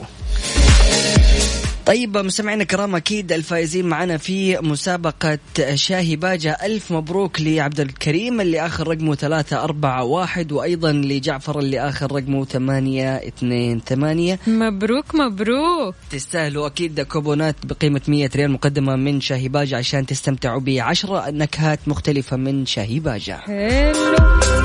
طيب 1.85 2.17
مستمعينا 2.17 2.61
الكرام 2.61 2.95
أكيد 2.95 3.31
الفائزين 3.31 3.85
معنا 3.85 4.17
في 4.17 4.57
مسابقة 4.57 5.39
شاهي 5.73 6.15
باجة. 6.15 6.57
ألف 6.63 6.91
مبروك 6.91 7.41
لعبد 7.41 7.79
الكريم 7.79 8.41
اللي 8.41 8.65
آخر 8.65 8.87
رقمه 8.87 9.15
ثلاثة 9.15 9.63
أربعة 9.63 10.03
واحد 10.03 10.51
وأيضا 10.51 10.91
لجعفر 10.91 11.59
اللي 11.59 11.79
آخر 11.79 12.11
رقمه 12.11 12.45
ثمانية 12.45 13.15
اثنين 13.15 13.79
ثمانية. 13.79 14.39
مبروك 14.47 15.15
مبروك. 15.15 15.95
تستاهلوا 16.11 16.67
أكيد 16.67 17.01
كوبونات 17.01 17.55
بقيمة 17.63 18.01
100 18.07 18.29
ريال 18.35 18.51
مقدمة 18.51 18.95
من 18.95 19.21
شاهي 19.21 19.47
باجة 19.47 19.77
عشان 19.77 20.05
تستمتعوا 20.05 20.59
بعشرة 20.59 21.29
نكهات 21.29 21.79
مختلفة 21.87 22.37
من 22.37 22.65
شاهي 22.65 22.99
باجة. 22.99 23.37
حلو. 23.37 24.64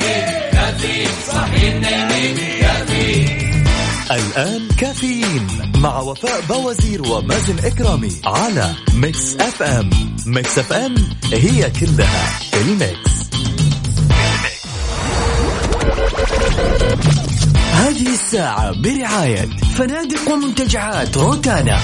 الآن 4.15 4.67
كافيين 4.67 5.47
مع 5.77 5.99
وفاء 5.99 6.41
بوازير 6.49 7.01
ومازن 7.01 7.59
إكرامي 7.59 8.11
على 8.25 8.73
Mix 8.93 9.35
FM 9.35 9.89
Mix 10.25 10.59
FM 10.59 10.95
هي 11.33 11.71
كلها 11.79 12.39
ال 12.53 12.65
mix. 12.65 13.11
هذه 17.73 18.13
الساعة 18.13 18.81
برعاية 18.81 19.49
فنادق 19.77 20.31
ومنتجعات 20.31 21.17
روتانا. 21.17 21.79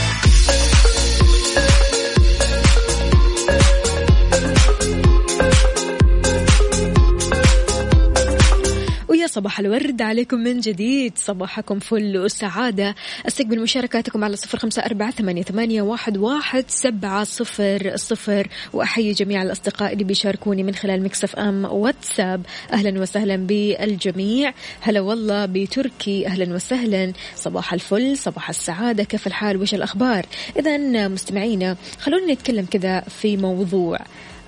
صباح 9.27 9.59
الورد 9.59 10.01
عليكم 10.01 10.37
من 10.37 10.59
جديد. 10.59 11.13
صباحكم 11.15 11.79
فل 11.79 12.17
وسعادة. 12.17 12.95
أستقبل 13.27 13.59
مشاركاتكم 13.59 14.23
على 14.23 14.35
صفر 14.35 14.57
خمسة 14.57 14.81
أربعة 14.81 15.11
ثمانية 15.11 15.81
واحد, 15.81 16.17
واحد 16.17 16.65
سبعة 16.67 17.23
صفر 17.23 17.91
صفر. 17.95 18.47
وأحيي 18.73 19.11
جميع 19.11 19.41
الأصدقاء 19.41 19.93
اللي 19.93 20.03
بيشاركوني 20.03 20.63
من 20.63 20.75
خلال 20.75 21.03
مكسف 21.03 21.35
أم 21.35 21.65
واتساب. 21.65 22.45
أهلا 22.73 23.01
وسهلا 23.01 23.35
بالجميع. 23.35 24.53
هلا 24.81 25.01
والله 25.01 25.45
بتركي. 25.45 26.27
أهلا 26.27 26.55
وسهلا. 26.55 27.13
صباح 27.35 27.73
الفل 27.73 28.17
صباح 28.17 28.49
السعادة. 28.49 29.03
كيف 29.03 29.27
الحال؟ 29.27 29.57
وش 29.61 29.73
الأخبار؟ 29.73 30.25
إذا 30.59 31.07
مستمعينا 31.07 31.75
خلونا 31.99 32.33
نتكلم 32.33 32.65
كذا 32.65 32.99
في 32.99 33.37
موضوع 33.37 33.99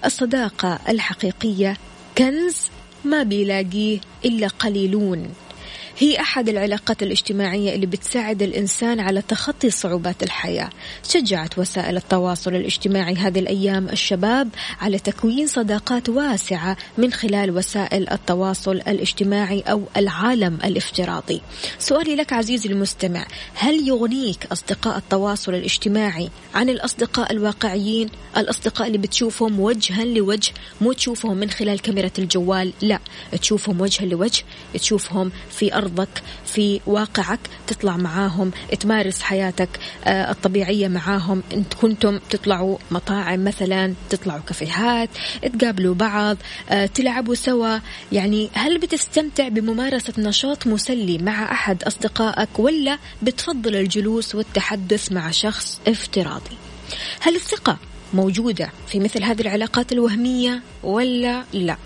الصداقة 0.06 0.80
الحقيقية. 0.90 1.78
كنز 2.18 2.70
ما 3.06 3.24
بيلاقيه 3.24 4.00
إلا 4.26 4.48
قليلون. 4.48 5.28
هي 6.02 6.20
أحد 6.20 6.50
العلاقات 6.50 7.04
الاجتماعية 7.04 7.76
اللي 7.76 7.86
بتساعد 7.86 8.42
الإنسان 8.42 9.00
على 9.00 9.22
تخطي 9.22 9.70
صعوبات 9.70 10.24
الحياة. 10.24 10.70
شجعت 11.10 11.60
وسائل 11.60 11.98
التواصل 11.98 12.56
الاجتماعي 12.56 13.14
هذه 13.16 13.40
الأيام 13.40 13.90
الشباب 13.90 14.50
على 14.82 15.00
تكوين 15.00 15.48
صداقات 15.48 16.10
واسعة 16.10 16.78
من 16.98 17.14
خلال 17.14 17.58
وسائل 17.58 18.10
التواصل 18.10 18.76
الاجتماعي 18.76 19.62
أو 19.62 19.84
العالم 19.98 20.58
الافتراضي. 20.66 21.42
سؤالي 21.80 22.16
لك 22.16 22.34
عزيزي 22.34 22.70
المستمع 22.70 23.28
هل 23.54 23.88
يغنيك 23.88 24.48
أصدقاء 24.52 24.98
التواصل 24.98 25.54
الاجتماعي 25.54 26.30
عن 26.56 26.70
الأصدقاء 26.70 27.32
الواقعيين؟ 27.32 28.10
الأصدقاء 28.38 28.88
اللي 28.88 28.98
بتشوفهم 28.98 29.60
وجها 29.60 30.06
لوجه 30.06 30.52
مو 30.82 30.94
تشوفهم 30.94 31.38
من 31.38 31.50
خلال 31.50 31.80
كاميرا 31.80 32.12
الجوال 32.20 32.74
لا. 32.82 33.00
تشوفهم 33.42 33.82
وجها 33.82 34.06
لوجه 34.06 34.44
تشوفهم 34.74 35.32
في 35.52 35.76
أرض 35.76 35.89
أرضك 35.90 36.24
في 36.46 36.82
واقعك 36.86 37.40
تطلع 37.68 37.98
معاهم 37.98 38.52
تمارس 38.80 39.22
حياتك 39.22 39.70
آه، 40.06 40.32
الطبيعية 40.32 40.88
معاهم. 40.88 41.44
انت 41.54 41.74
كنتم 41.74 42.20
تطلعوا 42.30 42.78
مطاعم 42.92 43.44
مثلا 43.44 43.94
تطلعوا 44.10 44.42
كافيهات 44.48 45.10
تقابلوا 45.60 45.96
بعض 45.96 46.38
آه، 46.70 46.86
تلعبوا 46.86 47.36
سوا. 47.36 47.80
يعني 48.12 48.50
هل 48.54 48.78
بتستمتع 48.78 49.48
بممارسة 49.48 50.14
نشاط 50.18 50.68
مسلي 50.68 51.18
مع 51.18 51.52
أحد 51.52 51.84
أصدقائك 51.84 52.60
ولا 52.60 52.98
بتفضل 53.22 53.76
الجلوس 53.76 54.36
والتحدث 54.36 55.12
مع 55.12 55.32
شخص 55.32 55.82
افتراضي؟ 55.88 56.58
هل 57.22 57.36
الثقة 57.36 57.78
موجودة 58.14 58.70
في 58.88 59.00
مثل 59.00 59.24
هذه 59.24 59.42
العلاقات 59.42 59.92
الوهمية 59.92 60.62
ولا 60.84 61.44
لا؟ 61.54 61.78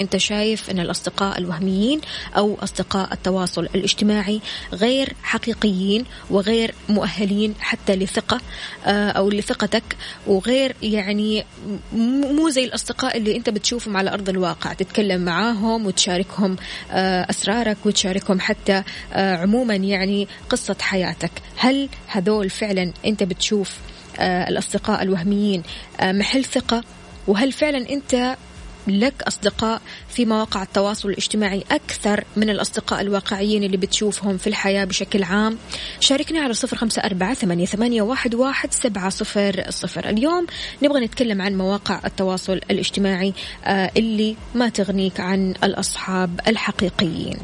انت 0.00 0.16
شايف 0.16 0.70
ان 0.70 0.80
الاصدقاء 0.80 1.38
الوهميين 1.38 2.00
أو 2.36 2.56
اصدقاء 2.60 3.12
التواصل 3.12 3.64
الاجتماعي 3.64 4.40
غير 4.72 5.12
حقيقيين 5.22 6.04
وغير 6.30 6.74
مؤهلين 6.88 7.54
حتى 7.60 7.96
لثقة 7.96 8.40
آه، 8.86 9.10
أو 9.10 9.30
لثقتك 9.30 9.82
وغير 10.26 10.76
يعني 10.82 11.44
مو 11.92 12.48
زي 12.48 12.64
الأصدقاء 12.64 13.16
اللي 13.16 13.36
انت 13.36 13.50
بتشوفهم 13.50 13.96
على 13.96 14.12
أرض 14.12 14.28
الواقع 14.28 14.72
تتكلم 14.72 15.20
معاهم 15.20 15.86
وتشاركهم 15.86 16.56
آه، 16.90 17.30
أسرارك 17.30 17.76
وتشاركهم 17.84 18.40
حتى 18.40 18.82
آه، 19.12 19.36
عموما 19.36 19.74
يعني 19.74 20.28
قصة 20.50 20.76
حياتك. 20.80 21.30
هل 21.56 21.88
هذول 22.06 22.50
فعلا 22.50 22.92
انت 23.06 23.22
بتشوف 23.22 23.76
الأصدقاء 24.20 25.02
الوهميين 25.02 25.62
محل 26.02 26.44
ثقة؟ 26.44 26.84
وهل 27.26 27.52
فعلا 27.52 27.90
انت 27.90 28.36
لك 28.86 29.22
أصدقاء 29.22 29.80
في 30.08 30.24
مواقع 30.24 30.62
التواصل 30.62 31.08
الاجتماعي 31.08 31.64
أكثر 31.70 32.24
من 32.36 32.50
الأصدقاء 32.50 33.00
الواقعيين 33.00 33.62
اللي 33.62 33.76
بتشوفهم 33.76 34.36
في 34.38 34.46
الحياة 34.46 34.84
بشكل 34.84 35.22
عام. 35.22 35.58
شاركنا 36.00 36.40
على 36.40 36.54
صفر 36.54 36.76
خمسة 36.76 37.02
أربعة 37.02 37.34
ثمانية, 37.34 37.66
واحد 38.34 38.72
سبعة 38.72 39.08
صفر 39.08 39.64
صفر. 39.68 40.08
اليوم 40.08 40.46
نبغى 40.82 41.00
نتكلم 41.00 41.42
عن 41.42 41.56
مواقع 41.56 42.00
التواصل 42.04 42.52
الاجتماعي 42.52 43.34
آه، 43.64 43.90
اللي 43.96 44.36
ما 44.54 44.68
تغنيك 44.68 45.20
عن 45.20 45.54
الأصحاب 45.64 46.40
الحقيقيين. 46.46 47.38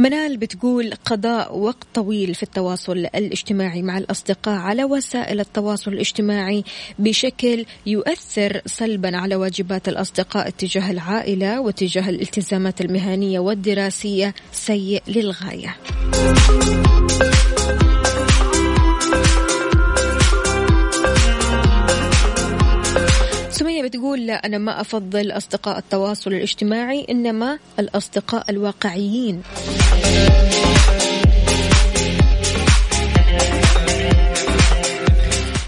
منال 0.00 0.36
بتقول 0.36 0.92
قضاء 1.04 1.58
وقت 1.58 1.86
طويل 1.94 2.34
في 2.34 2.42
التواصل 2.42 2.92
الاجتماعي 2.92 3.82
مع 3.82 3.98
الأصدقاء 3.98 4.58
على 4.58 4.84
وسائل 4.84 5.40
التواصل 5.40 5.92
الاجتماعي 5.92 6.64
بشكل 6.98 7.64
يؤثر 7.86 8.60
سلبا 8.66 9.16
على 9.16 9.36
واجبات 9.36 9.88
الأصدقاء 9.88 10.50
تجاه 10.50 10.90
العائلة 10.90 11.60
وتجاه 11.60 12.08
الالتزامات 12.08 12.80
المهنية 12.80 13.38
والدراسية 13.38 14.34
سيء 14.52 15.02
للغاية. 15.08 15.76
سمية 23.60 23.82
بتقول 23.82 24.26
لا 24.26 24.46
أنا 24.46 24.58
ما 24.58 24.80
أفضل 24.80 25.30
أصدقاء 25.30 25.78
التواصل 25.78 26.32
الاجتماعي 26.32 27.06
إنما 27.10 27.58
الأصدقاء 27.78 28.50
الواقعيين. 28.50 29.42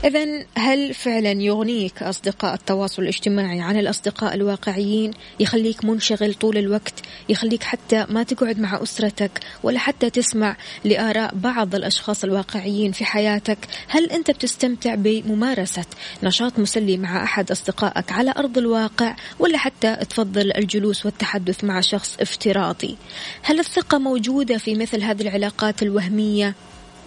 إذا 0.05 0.45
هل 0.59 0.95
فعلا 0.95 1.33
يغنيك 1.33 2.03
أصدقاء 2.03 2.55
التواصل 2.55 3.03
الاجتماعي 3.03 3.61
عن 3.61 3.79
الأصدقاء 3.79 4.35
الواقعيين؟ 4.35 5.11
يخليك 5.41 5.85
منشغل 5.85 6.35
طول 6.35 6.59
الوقت؟ 6.59 6.95
يخليك 7.29 7.63
حتى 7.63 8.07
ما 8.09 8.23
تقعد 8.23 8.59
مع 8.59 8.83
أسرتك 8.83 9.41
ولا 9.63 9.79
حتى 9.79 10.11
تسمع 10.11 10.57
لآراء 10.85 11.35
بعض 11.35 11.75
الأشخاص 11.75 12.25
الواقعيين 12.25 12.93
في 12.93 13.05
حياتك؟ 13.05 13.59
هل 13.89 14.11
أنت 14.11 14.31
بتستمتع 14.31 14.95
بممارسة 14.95 15.87
نشاط 16.23 16.59
مسلي 16.59 16.97
مع 16.97 17.25
أحد 17.25 17.51
أصدقائك 17.51 18.13
على 18.13 18.35
أرض 18.37 18.59
الواقع 18.59 19.17
ولا 19.39 19.59
حتى 19.59 19.97
تفضل 19.97 20.53
الجلوس 20.57 21.07
والتحدث 21.07 21.65
مع 21.65 21.81
شخص 21.81 22.17
افتراضي؟ 22.21 22.97
هل 23.43 23.59
الثقة 23.59 23.99
موجودة 23.99 24.59
في 24.59 24.75
مثل 24.75 25.03
هذه 25.03 25.23
العلاقات 25.23 25.83
الوهمية؟ 25.83 26.55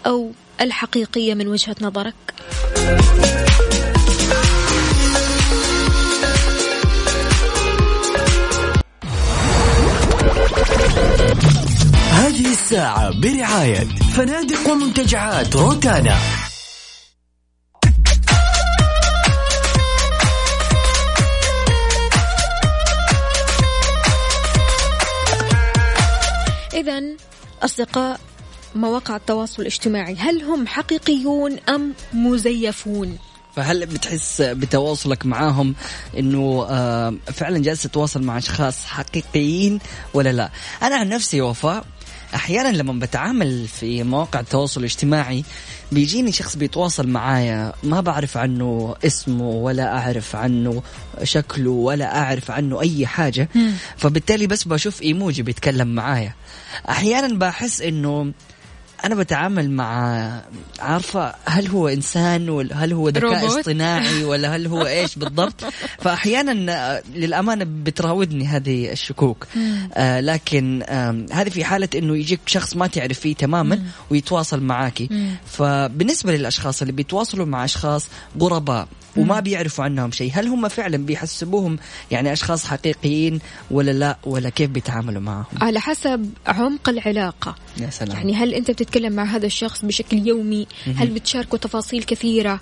أو 0.06 0.32
الحقيقية 0.62 1.34
من 1.34 1.48
وجهة 1.48 1.76
نظرك؟ 1.82 2.16
هذه 12.12 12.52
الساعة 12.52 13.22
برعاية 13.22 13.80
فنادق 14.16 14.70
ومنتجعات 14.70 15.56
روتانا 15.56 16.16
إذا 26.74 27.04
أصدقاء 27.64 28.20
مواقع 28.76 29.16
التواصل 29.16 29.62
الاجتماعي. 29.62 30.16
هل 30.16 30.44
هم 30.44 30.68
حقيقيون 30.68 31.60
أم 31.70 31.94
مزيفون؟ 32.14 33.18
فهل 33.56 33.86
بتحس 33.86 34.42
بتواصلك 34.42 35.26
معاهم 35.26 35.76
إنه 36.18 36.66
آه، 36.70 37.14
فعلا 37.34 37.60
جالس 37.60 37.84
تتواصل 37.84 38.24
مع 38.24 38.38
أشخاص 38.38 38.86
حقيقيين 38.86 39.80
ولا 40.14 40.32
لا؟ 40.32 40.50
أنا 40.82 40.96
عن 40.96 41.10
نفسي 41.10 41.42
وفاء 41.42 41.86
أحيانا 42.36 42.78
لما 42.78 42.94
بتعامل 43.00 43.68
في 43.68 44.04
مواقع 44.04 44.40
التواصل 44.40 44.80
الاجتماعي 44.80 45.44
بيجيني 45.92 46.32
شخص 46.32 46.56
بيتواصل 46.56 47.08
معايا 47.08 47.74
ما 47.84 48.02
بعرف 48.02 48.38
عنه 48.38 48.96
اسمه 49.06 49.50
ولا 49.50 49.98
أعرف 49.98 50.36
عنه 50.36 50.84
شكله 51.24 51.72
ولا 51.72 52.18
أعرف 52.18 52.52
عنه 52.52 52.82
أي 52.82 53.08
حاجة 53.08 53.50
فبالتالي 53.98 54.48
بس 54.48 54.64
بشوف 54.64 55.02
إيموجي 55.02 55.44
بيتكلم 55.44 55.88
معايا. 55.88 56.34
أحيانا 56.90 57.38
بحس 57.38 57.82
إنه 57.82 58.32
أنا 59.06 59.16
بتعامل 59.16 59.72
مع 59.72 60.42
عارفة 60.80 61.36
هل 61.46 61.68
هو 61.68 61.88
إنسان 61.88 62.50
ولا 62.50 62.86
هل 62.86 62.94
هو 62.94 63.10
ذكاء؟ 63.10 63.48
اصطناعي 63.48 64.24
ولا 64.24 64.56
هل 64.56 64.68
هو 64.68 64.86
إيش 64.86 65.16
بالضبط؟ 65.20 65.64
فأحيانا 66.00 67.02
للأمانة 67.16 67.66
بتراودني 67.84 68.48
هذه 68.48 68.92
الشكوك. 68.92 69.48
آه 69.94 70.20
لكن 70.20 70.84
آه 70.86 71.26
هذه 71.32 71.50
في 71.50 71.64
حالة 71.64 71.90
إنه 71.96 72.18
يجيك 72.18 72.40
شخص 72.46 72.76
ما 72.76 72.88
تعرف 72.88 73.20
فيه 73.20 73.36
تماما 73.36 73.84
ويتواصل 74.10 74.62
معاكي. 74.62 75.10
فبالنسبة 75.46 76.34
للأشخاص 76.38 76.82
اللي 76.82 76.94
بيتواصلوا 76.94 77.46
مع 77.46 77.66
أشخاص 77.66 78.08
غرباء 78.42 78.88
وما 79.18 79.40
بيعرفوا 79.40 79.86
عنهم 79.86 80.12
شيء. 80.12 80.32
هل 80.34 80.48
هم 80.48 80.68
فعلا 80.68 80.98
بيحسبوهم 80.98 81.78
يعني 82.12 82.34
أشخاص 82.34 82.66
حقيقيين 82.66 83.40
ولا 83.72 83.92
لا؟ 83.92 84.18
ولا 84.24 84.50
كيف 84.50 84.70
بيتعاملوا 84.70 85.22
معهم؟ 85.22 85.46
على 85.62 85.80
حسب 85.80 86.34
عمق 86.48 86.90
العلاقة. 86.90 87.56
يا 87.78 87.90
سلام. 87.90 88.18
يعني 88.18 88.36
هل 88.36 88.54
أنت 88.54 88.72
بتتكلم 88.72 89.14
مع 89.14 89.24
هذا 89.24 89.46
الشخص 89.46 89.86
بشكل 89.86 90.28
يومي؟ 90.28 90.68
هل 90.96 91.08
بتشاركوا 91.08 91.58
تفاصيل 91.60 92.04
كثيرة؟ 92.04 92.60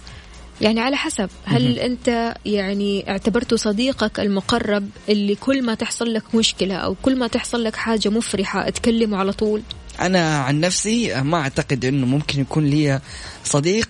يعني 0.62 0.80
على 0.80 0.97
حسب. 0.97 1.30
هل 1.45 1.80
أنت 1.80 2.36
يعني 2.45 3.10
اعتبرته 3.10 3.56
صديقك 3.56 4.20
المقرب 4.20 4.89
اللي 5.10 5.36
كل 5.36 5.64
ما 5.64 5.74
تحصل 5.74 6.14
لك 6.14 6.36
مشكلة 6.36 6.76
أو 6.76 6.95
كل 7.01 7.16
ما 7.16 7.28
تحصل 7.28 7.64
لك 7.64 7.76
حاجة 7.76 8.10
مفرحة 8.10 8.70
تكلمه 8.70 9.18
على 9.18 9.34
طول؟ 9.34 9.62
أنا 10.00 10.38
عن 10.38 10.60
نفسي 10.60 11.22
ما 11.22 11.38
أعتقد 11.38 11.86
إنه 11.86 12.06
ممكن 12.06 12.41
يكون 12.41 12.66
لي 12.66 13.00
صديق 13.44 13.89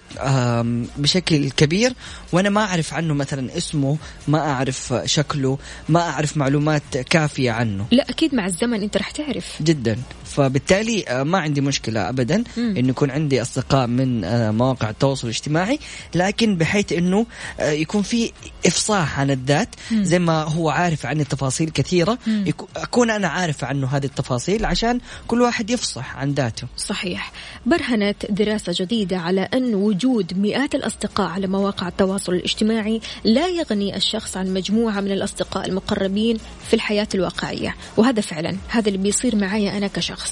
بشكل 0.97 1.49
كبير 1.49 1.93
وأنا 2.32 2.49
ما 2.49 2.62
أعرف 2.62 2.93
عنه 2.93 3.14
مثلا 3.14 3.58
اسمه 3.58 3.97
ما 4.28 4.39
أعرف 4.39 4.93
شكله 5.06 5.58
ما 5.89 5.99
أعرف 6.01 6.38
معلومات 6.38 6.97
كافية 6.97 7.51
عنه. 7.51 7.86
لا 7.91 8.10
أكيد 8.10 8.36
مع 8.36 8.45
الزمن 8.45 8.82
أنت 8.82 8.97
رح 8.97 9.12
تعرف. 9.12 9.62
جدا. 9.62 9.97
فبالتالي 10.36 11.04
آه، 11.08 11.24
ما 11.24 11.38
عندي 11.40 11.62
مشكلة 11.62 12.10
أبدا 12.10 12.44
مم. 12.58 12.78
أنه 12.78 12.90
يكون 12.90 13.12
عندي 13.12 13.42
أصدقاء 13.42 13.88
من 13.88 14.24
آه، 14.24 14.52
مواقع 14.52 14.90
التواصل 14.90 15.28
الاجتماعي 15.28 15.80
لكن 16.16 16.56
بحيث 16.58 16.92
أنه 16.94 17.26
آه، 17.60 17.72
يكون 17.72 18.02
في 18.02 18.32
إفصاح 18.66 19.20
عن 19.20 19.32
الذات 19.32 19.70
زي 19.94 20.20
ما 20.20 20.44
هو 20.44 20.70
عارف 20.70 21.06
عني 21.06 21.24
تفاصيل 21.24 21.70
كثيرة 21.70 22.18
يكو- 22.28 22.66
أكون 22.78 23.10
أنا 23.10 23.28
عارف 23.28 23.64
عنه 23.64 23.88
هذه 23.88 24.06
التفاصيل 24.06 24.66
عشان 24.66 25.00
كل 25.28 25.42
واحد 25.42 25.70
يفصح 25.70 26.18
عن 26.18 26.32
ذاته. 26.32 26.68
صحيح. 26.78 27.32
برهنت 27.66 28.26
دراسة 28.32 28.74
جديدة 28.80 29.18
على 29.18 29.42
أن 29.54 29.76
وجود 29.76 30.38
مئات 30.40 30.76
الأصدقاء 30.76 31.28
على 31.28 31.48
مواقع 31.48 31.88
التواصل 31.88 32.34
الاجتماعي 32.34 33.02
لا 33.24 33.48
يغني 33.48 33.96
الشخص 33.96 34.38
عن 34.38 34.54
مجموعة 34.54 35.02
من 35.02 35.12
الأصدقاء 35.12 35.68
المقربين 35.70 36.38
في 36.68 36.74
الحياة 36.74 37.08
الواقعية. 37.16 37.76
وهذا 37.98 38.22
فعلا 38.22 38.56
هذا 38.68 38.88
اللي 38.88 38.98
بيصير 39.00 39.36
معايا 39.36 39.78
أنا 39.78 39.88
كشخص. 39.88 40.22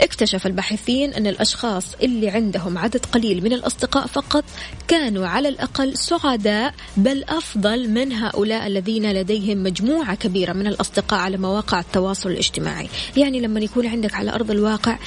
اكتشف 0.00 0.46
الباحثين 0.46 1.14
أن 1.14 1.26
الأشخاص 1.26 1.84
اللي 2.02 2.30
عندهم 2.30 2.78
عدد 2.78 3.06
قليل 3.06 3.44
من 3.44 3.52
الأصدقاء 3.52 4.06
فقط 4.06 4.44
كانوا 4.88 5.26
على 5.26 5.48
الأقل 5.48 5.98
سعداء 5.98 6.74
بل 6.96 7.24
أفضل 7.28 7.88
من 7.88 8.12
هؤلاء 8.12 8.66
الذين 8.66 9.12
لديهم 9.12 9.62
مجموعة 9.62 10.14
كبيرة 10.14 10.52
من 10.52 10.66
الأصدقاء 10.66 11.20
على 11.20 11.36
مواقع 11.36 11.80
التواصل 11.80 12.30
الاجتماعي. 12.30 12.88
يعني 13.16 13.40
لما 13.40 13.60
يكون 13.60 13.86
عندك 13.86 14.14
على 14.14 14.34
أرض 14.34 14.50
الواقع 14.50 14.98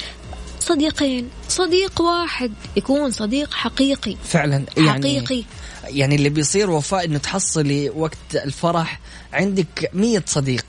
صديقين 0.60 1.28
صديق 1.48 2.00
واحد 2.00 2.52
يكون 2.76 3.10
صديق 3.10 3.54
حقيقي. 3.54 4.16
فعلا 4.24 4.64
يعني 4.76 4.90
حقيقي. 4.90 5.44
يعني 5.84 6.14
اللي 6.14 6.28
بيصير 6.28 6.70
وفاء 6.70 7.04
أنه 7.04 7.18
تحصلي 7.18 7.90
وقت 7.90 8.34
الفرح 8.34 9.00
عندك 9.32 9.90
مية 9.94 10.24
صديق. 10.26 10.66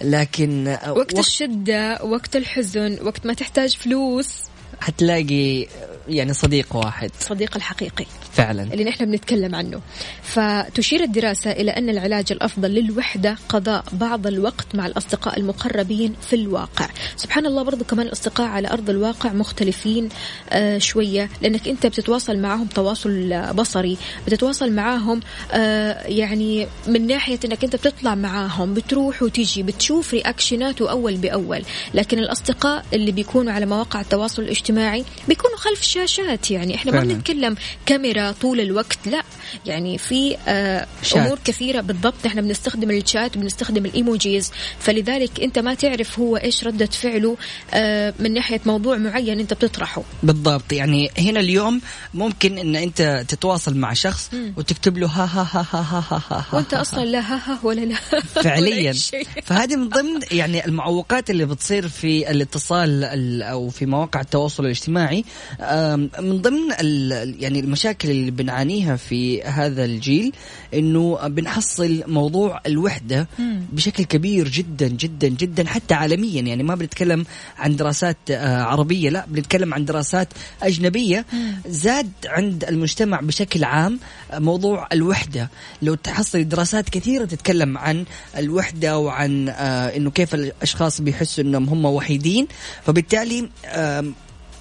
لكن 0.00 0.78
وقت 0.88 1.18
الشدة 1.18 1.98
وقت 2.02 2.36
الحزن 2.36 2.98
وقت 3.02 3.26
ما 3.26 3.34
تحتاج 3.34 3.76
فلوس. 3.76 4.28
حتلاقي 4.80 5.66
يعني 6.08 6.32
صديق 6.34 6.76
واحد. 6.76 7.10
صديق 7.20 7.56
الحقيقي. 7.56 8.06
فعلا. 8.32 8.62
اللي 8.62 8.84
نحن 8.84 9.04
بنتكلم 9.04 9.54
عنه. 9.54 9.80
فتشير 10.22 11.02
الدراسة 11.02 11.50
إلى 11.50 11.70
أن 11.70 11.88
العلاج 11.88 12.24
الأفضل 12.30 12.70
للوحدة 12.70 13.36
قضاء 13.48 13.84
بعض 13.92 14.26
الوقت 14.26 14.74
مع 14.74 14.86
الأصدقاء 14.86 15.38
المقربين 15.40 16.14
في 16.30 16.36
الواقع. 16.36 16.88
سبحان 17.16 17.46
الله 17.46 17.62
برضو 17.62 17.84
كمان 17.84 18.06
الأصدقاء 18.06 18.46
على 18.48 18.68
أرض 18.68 18.90
الواقع 18.90 19.32
مختلفين 19.32 20.08
آه 20.50 20.78
شوية 20.78 21.30
لأنك 21.42 21.68
أنت 21.68 21.86
بتتواصل 21.86 22.38
معهم 22.38 22.66
تواصل 22.66 23.42
بصري 23.54 23.98
بتتواصل 24.26 24.72
معاهم 24.72 25.20
آه 25.52 26.06
يعني 26.06 26.66
من 26.86 27.06
ناحية 27.06 27.38
أنك 27.44 27.64
أنت 27.64 27.76
بتطلع 27.76 28.14
معاهم 28.14 28.74
بتروح 28.74 29.22
وتيجي 29.22 29.62
بتشوف 29.62 30.14
رياكشناته 30.14 30.90
أول 30.90 31.16
بأول. 31.16 31.62
لكن 31.94 32.18
الأصدقاء 32.18 32.84
اللي 32.92 33.12
بيكونوا 33.12 33.52
على 33.52 33.66
مواقع 33.66 34.00
التواصل 34.00 34.42
الاجتماعي 34.42 35.04
بيكونوا 35.28 35.56
خلف 35.56 35.80
الشاشات 35.80 36.50
يعني. 36.50 36.74
إحنا 36.74 36.92
ما. 36.92 37.00
بنتكلم 37.00 37.56
كاميرا 37.86 38.27
طول 38.32 38.60
الوقت. 38.60 38.98
لا 39.06 39.22
يعني 39.66 39.98
في 39.98 40.36
آه. 40.48 40.86
أمور 41.16 41.38
كثيرة 41.44 41.80
بالضبط. 41.80 42.14
إحنا 42.26 42.40
بنستخدم 42.40 42.90
الشات 42.90 43.36
وبنستخدم 43.36 43.86
الإيموجيز. 43.86 44.50
فلذلك 44.78 45.40
أنت 45.40 45.58
ما 45.58 45.74
تعرف 45.74 46.18
هو 46.18 46.36
إيش 46.36 46.64
ردة 46.64 46.86
فعله 46.86 47.36
آه 47.74 48.14
من 48.18 48.34
ناحية 48.34 48.60
موضوع 48.66 48.96
معين 48.96 49.40
أنت 49.40 49.54
بتطرحه. 49.54 50.02
بالضبط. 50.22 50.72
يعني 50.72 51.10
هنا 51.18 51.40
اليوم 51.40 51.80
ممكن 52.14 52.58
إن 52.58 52.76
أنت 52.76 53.24
تتواصل 53.28 53.76
مع 53.76 53.92
شخص 53.92 54.30
وتكتب 54.56 54.98
له 54.98 55.06
ها 55.06 55.24
ها 55.24 55.48
ها 55.52 55.66
ها 55.72 55.80
ها 55.90 56.04
ها 56.10 56.22
ها 56.50 56.56
وأنت 56.56 56.74
أصلا 56.74 57.04
لا 57.04 57.20
ها 57.20 57.36
ها 57.52 57.58
ولا 57.62 57.80
لا. 57.80 57.94
فعليا. 58.44 58.92
فهذه 59.46 59.76
من 59.76 59.88
ضمن 59.88 60.20
يعني 60.32 60.66
المعوقات 60.66 61.30
اللي 61.30 61.44
بتصير 61.46 61.88
في 61.88 62.30
الاتصال 62.30 63.04
ال- 63.04 63.42
أو 63.42 63.68
في 63.68 63.86
مواقع 63.86 64.20
التواصل 64.20 64.64
الاجتماعي. 64.64 65.24
من 66.18 66.42
ضمن 66.42 66.60
يعني 67.40 67.60
المشاكل 67.60 68.07
اللي 68.08 68.30
بنعانيها 68.30 68.96
في 68.96 69.42
هذا 69.42 69.84
الجيل 69.84 70.32
إنه 70.74 71.28
بنحصل 71.28 72.02
موضوع 72.06 72.60
الوحدة 72.66 73.28
بشكل 73.72 74.04
كبير 74.04 74.48
جدا 74.48 74.88
جدا 74.88 75.28
جدا 75.28 75.66
حتى 75.66 75.94
عالميا. 75.94 76.42
يعني 76.42 76.62
ما 76.62 76.74
بنتكلم 76.74 77.24
عن 77.58 77.76
دراسات 77.76 78.16
آه، 78.30 78.62
عربية 78.62 79.10
لا 79.10 79.26
بنتكلم 79.28 79.74
عن 79.74 79.84
دراسات 79.84 80.28
أجنبية. 80.62 81.26
زاد 81.68 82.10
عند 82.26 82.64
المجتمع 82.64 83.20
بشكل 83.20 83.64
عام 83.64 84.00
موضوع 84.34 84.88
الوحدة. 84.92 85.50
لو 85.82 85.94
تحصل 85.94 86.48
دراسات 86.48 86.88
كثيرة 86.88 87.24
تتكلم 87.24 87.78
عن 87.78 88.04
الوحدة 88.38 88.98
وعن 88.98 89.48
آه، 89.48 89.96
إنه 89.96 90.10
كيف 90.10 90.34
الأشخاص 90.34 91.00
بيحسوا 91.00 91.44
إنهم 91.44 91.68
هم 91.68 91.84
وحيدين 91.84 92.46
فبالتالي 92.84 93.48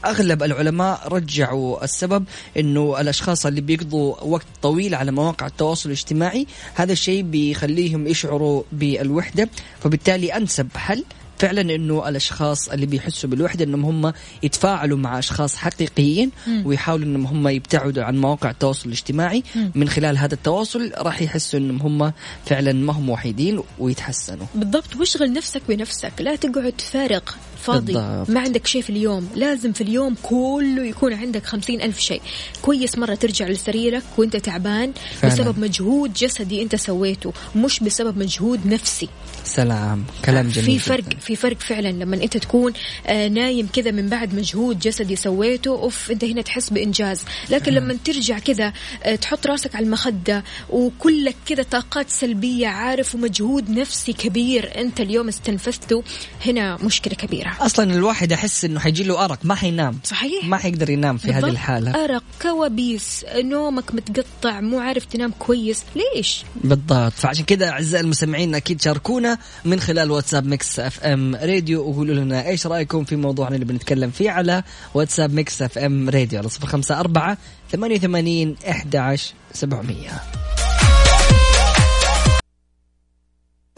أغلب 0.09 0.43
العلماء 0.43 1.07
رجعوا 1.07 1.83
السبب 1.83 2.25
إنه 2.57 3.01
الأشخاص 3.01 3.45
اللي 3.45 3.61
بيقضوا 3.61 4.15
وقت 4.23 4.45
طويل 4.61 4.95
على 4.95 5.11
مواقع 5.11 5.47
التواصل 5.47 5.89
الاجتماعي 5.89 6.47
هذا 6.75 6.91
الشيء 6.91 7.21
بيخليهم 7.21 8.07
يشعروا 8.07 8.63
بالوحدة 8.71 9.49
فبالتالي 9.83 10.35
أنسب 10.37 10.67
حل 10.75 11.03
فعلا 11.37 11.61
إنه 11.61 12.09
الأشخاص 12.09 12.69
اللي 12.69 12.85
بيحسوا 12.85 13.29
بالوحدة 13.29 13.65
إنهم 13.65 13.85
هم 13.85 14.13
يتفاعلوا 14.43 14.97
مع 14.97 15.19
أشخاص 15.19 15.55
حقيقيين 15.55 16.31
ويحاولوا 16.65 17.05
إنهم 17.05 17.25
هم 17.25 17.47
يبتعدوا 17.47 18.03
عن 18.03 18.17
مواقع 18.17 18.49
التواصل 18.49 18.85
الاجتماعي. 18.85 19.43
من 19.75 19.89
خلال 19.89 20.17
هذا 20.17 20.33
التواصل 20.33 20.91
راح 20.97 21.21
يحسوا 21.21 21.59
إنهم 21.59 21.81
هم 21.81 22.13
فعلا 22.45 22.73
ما 22.73 22.93
هم 22.93 23.09
وحيدين 23.09 23.59
ويتحسنوا. 23.79 24.45
بالضبط. 24.55 24.95
واشغل 24.95 25.33
نفسك 25.33 25.61
بنفسك. 25.69 26.13
لا 26.19 26.35
تقعد 26.35 26.81
فارغ 26.81 27.21
فاضي. 27.63 27.93
بالضبط. 27.93 28.29
ما 28.29 28.39
عندك 28.39 28.67
شيء 28.67 28.81
في 28.81 28.89
اليوم. 28.89 29.29
لازم 29.35 29.71
في 29.73 29.81
اليوم 29.81 30.15
كله 30.23 30.85
يكون 30.85 31.13
عندك 31.13 31.45
خمسين 31.45 31.81
ألف 31.81 31.99
شيء. 31.99 32.21
كويس 32.61 32.97
مرة 32.97 33.15
ترجع 33.15 33.47
لسريرك 33.47 34.03
وأنت 34.17 34.35
تعبان 34.35 34.93
فعلاً. 35.21 35.33
بسبب 35.33 35.59
مجهود 35.59 36.13
جسدي 36.13 36.61
أنت 36.61 36.75
سويته 36.75 37.33
مش 37.55 37.79
بسبب 37.79 38.17
مجهود 38.17 38.67
نفسي. 38.67 39.09
سلام. 39.43 40.05
كلام 40.25 40.47
جميل 40.47 40.79
في 40.79 40.79
فرق. 40.79 41.03
جداً. 41.03 41.17
في 41.27 41.35
فرق 41.35 41.59
فعلا 41.59 41.87
لما 41.87 42.15
أنت 42.15 42.37
تكون 42.37 42.73
آه، 43.07 43.27
نايم 43.27 43.67
كذا 43.73 43.91
من 43.91 44.09
بعد 44.09 44.35
مجهود 44.35 44.79
جسدي 44.79 45.15
سويته 45.15 45.71
أوف 45.71 46.11
أنت 46.11 46.23
هنا 46.23 46.41
تحس 46.41 46.69
بإنجاز. 46.69 47.21
لكن 47.49 47.73
لما 47.73 47.97
ترجع 48.05 48.39
كذا 48.39 48.73
آه، 49.03 49.15
تحط 49.15 49.47
راسك 49.47 49.75
على 49.75 49.85
المخدة 49.85 50.43
وكلك 50.69 51.35
كذا 51.45 51.63
طاقات 51.63 52.09
سلبية 52.09 52.67
عارف 52.67 53.15
ومجهود 53.15 53.69
نفسي 53.69 54.13
كبير 54.13 54.71
أنت 54.81 54.99
اليوم 54.99 55.27
استنفذته 55.27 56.03
هنا 56.45 56.77
مشكلة 56.83 57.13
كبيرة. 57.13 57.57
أصلا 57.61 57.93
الواحد 57.93 58.33
احس 58.33 58.65
إنه 58.65 58.79
حيجي 58.79 59.03
له 59.03 59.25
أرق 59.25 59.39
ما 59.43 59.55
حينام. 59.55 59.99
صحيح. 60.03 60.45
ما 60.45 60.57
حيقدر 60.57 60.89
ينام 60.89 61.17
في 61.17 61.31
هذه. 61.31 61.45
الحالة. 61.45 62.03
أرق 62.03 62.23
كوابيس 62.41 63.25
نومك 63.35 63.95
متقطع 63.95 64.61
مو 64.61 64.79
عارف 64.79 65.05
تنام 65.05 65.31
كويس. 65.39 65.83
ليش؟ 65.95 66.43
بالضبط. 66.55 67.13
فعشان 67.13 67.45
كذا 67.45 67.69
أعزائي 67.69 68.03
المستمعين 68.03 68.55
أكيد 68.55 68.81
شاركونا 68.81 69.37
من 69.65 69.79
خلال 69.79 70.11
واتساب 70.11 70.45
ميكس 70.45 70.79
أف 70.79 70.99
إم. 70.99 71.16
راديو 71.35 71.89
وقولوا 71.89 72.15
لنا 72.15 72.47
إيش 72.47 72.67
رأيكم 72.67 73.03
في 73.03 73.15
موضوعنا 73.15 73.55
اللي 73.55 73.65
بنتكلم 73.65 74.09
فيه 74.09 74.31
على 74.31 74.63
واتساب 74.93 75.33
Mix 75.33 75.61
FM 75.61 76.09
Radio 76.09 76.39
على 76.39 76.49
صفر 76.49 76.67
خمسة 76.67 76.99
أربعة 76.99 77.37
ثمانية 77.71 77.95
وثمانين 77.95 78.55
أحد 78.69 79.17
سبعمية. 79.53 80.21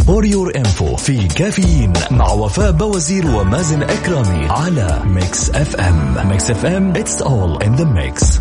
For 0.10 0.26
your 0.26 0.56
info 0.56 0.96
في 0.96 1.28
كافيين 1.28 1.94
مع 2.12 2.32
وفاء 2.32 2.72
بوازير 2.72 3.28
ومازن 3.28 3.84
إكرامي 3.84 4.46
على 4.46 5.02
Mix 5.06 5.50
FM 5.50 6.28
Mix 6.30 6.52
FM 6.52 6.96
it's 6.96 7.22
all 7.22 7.64
in 7.64 7.76
the 7.76 7.84
mix 7.84 8.40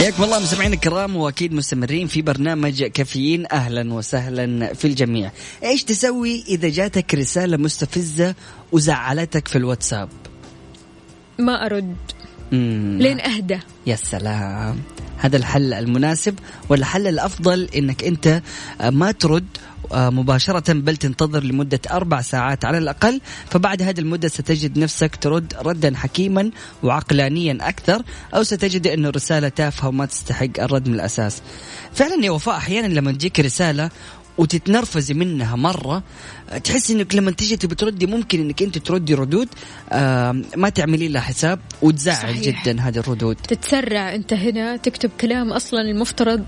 حياكم 0.00 0.24
الله 0.24 0.38
مستمعينا 0.38 0.74
الكرام 0.74 1.16
وأكيد 1.16 1.52
مستمرين 1.52 2.06
في 2.06 2.22
برنامج 2.22 2.84
كافيين 2.84 3.46
أهلا 3.52 3.92
وسهلا 3.94 4.74
في 4.74 4.84
الجميع. 4.84 5.30
إيش 5.64 5.84
تسوي 5.84 6.44
إذا 6.48 6.68
جاتك 6.68 7.14
رسالة 7.14 7.56
مستفزة 7.56 8.34
وزعلتك 8.72 9.48
في 9.48 9.56
الواتساب؟ 9.58 10.08
ما 11.38 11.66
أرد 11.66 11.96
مم. 12.52 12.98
لين 13.00 13.20
أهدى 13.20 13.58
يا 13.86 13.96
سلام 13.96 14.80
هذا 15.18 15.36
الحل 15.36 15.72
المناسب 15.72 16.38
والحل 16.68 17.06
الأفضل 17.06 17.68
إنك 17.76 18.04
أنت 18.04 18.42
ما 18.84 19.12
ترد 19.12 19.46
مباشرة 19.92 20.72
بل 20.72 20.96
تنتظر 20.96 21.44
لمدة 21.44 21.80
أربع 21.90 22.20
ساعات 22.20 22.64
على 22.64 22.78
الأقل. 22.78 23.20
فبعد 23.50 23.82
هذه 23.82 24.00
المدة 24.00 24.28
ستجد 24.28 24.78
نفسك 24.78 25.16
ترد 25.16 25.54
ردا 25.62 25.96
حكيما 25.96 26.50
وعقلانيا 26.82 27.58
أكثر 27.60 28.02
أو 28.34 28.42
ستجد 28.42 28.86
أن 28.86 29.06
الرسالة 29.06 29.48
تافهة 29.48 29.88
وما 29.88 30.06
تستحق 30.06 30.60
الرد 30.60 30.88
من 30.88 30.94
الأساس. 30.94 31.42
فعلا 31.92 32.24
يا 32.24 32.30
وفاء 32.30 32.56
أحيانا 32.56 32.86
لما 32.86 33.12
تجيك 33.12 33.40
رسالة 33.40 33.90
وتتنرفزي 34.38 35.14
منها 35.14 35.56
مرة 35.56 36.02
آه، 36.50 36.58
تحس 36.58 36.90
إنك 36.90 37.14
لما 37.14 37.30
تيجي 37.30 37.56
تبي 37.56 37.74
تردي 37.74 38.06
ممكن 38.06 38.40
إنك 38.40 38.62
أنت 38.62 38.78
تردي 38.78 39.14
ردود 39.14 39.48
آه، 39.92 40.42
ما 40.56 40.68
تعملي 40.68 41.08
لها 41.08 41.22
حساب 41.22 41.58
وتزعل 41.82 42.34
صحيح. 42.34 42.62
جدا 42.64 42.80
هذه 42.80 42.98
الردود. 42.98 43.36
تتسرع 43.36 44.14
أنت 44.14 44.32
هنا 44.32 44.76
تكتب 44.76 45.10
كلام 45.20 45.52
أصلا 45.52 45.80
المفترض. 45.80 46.44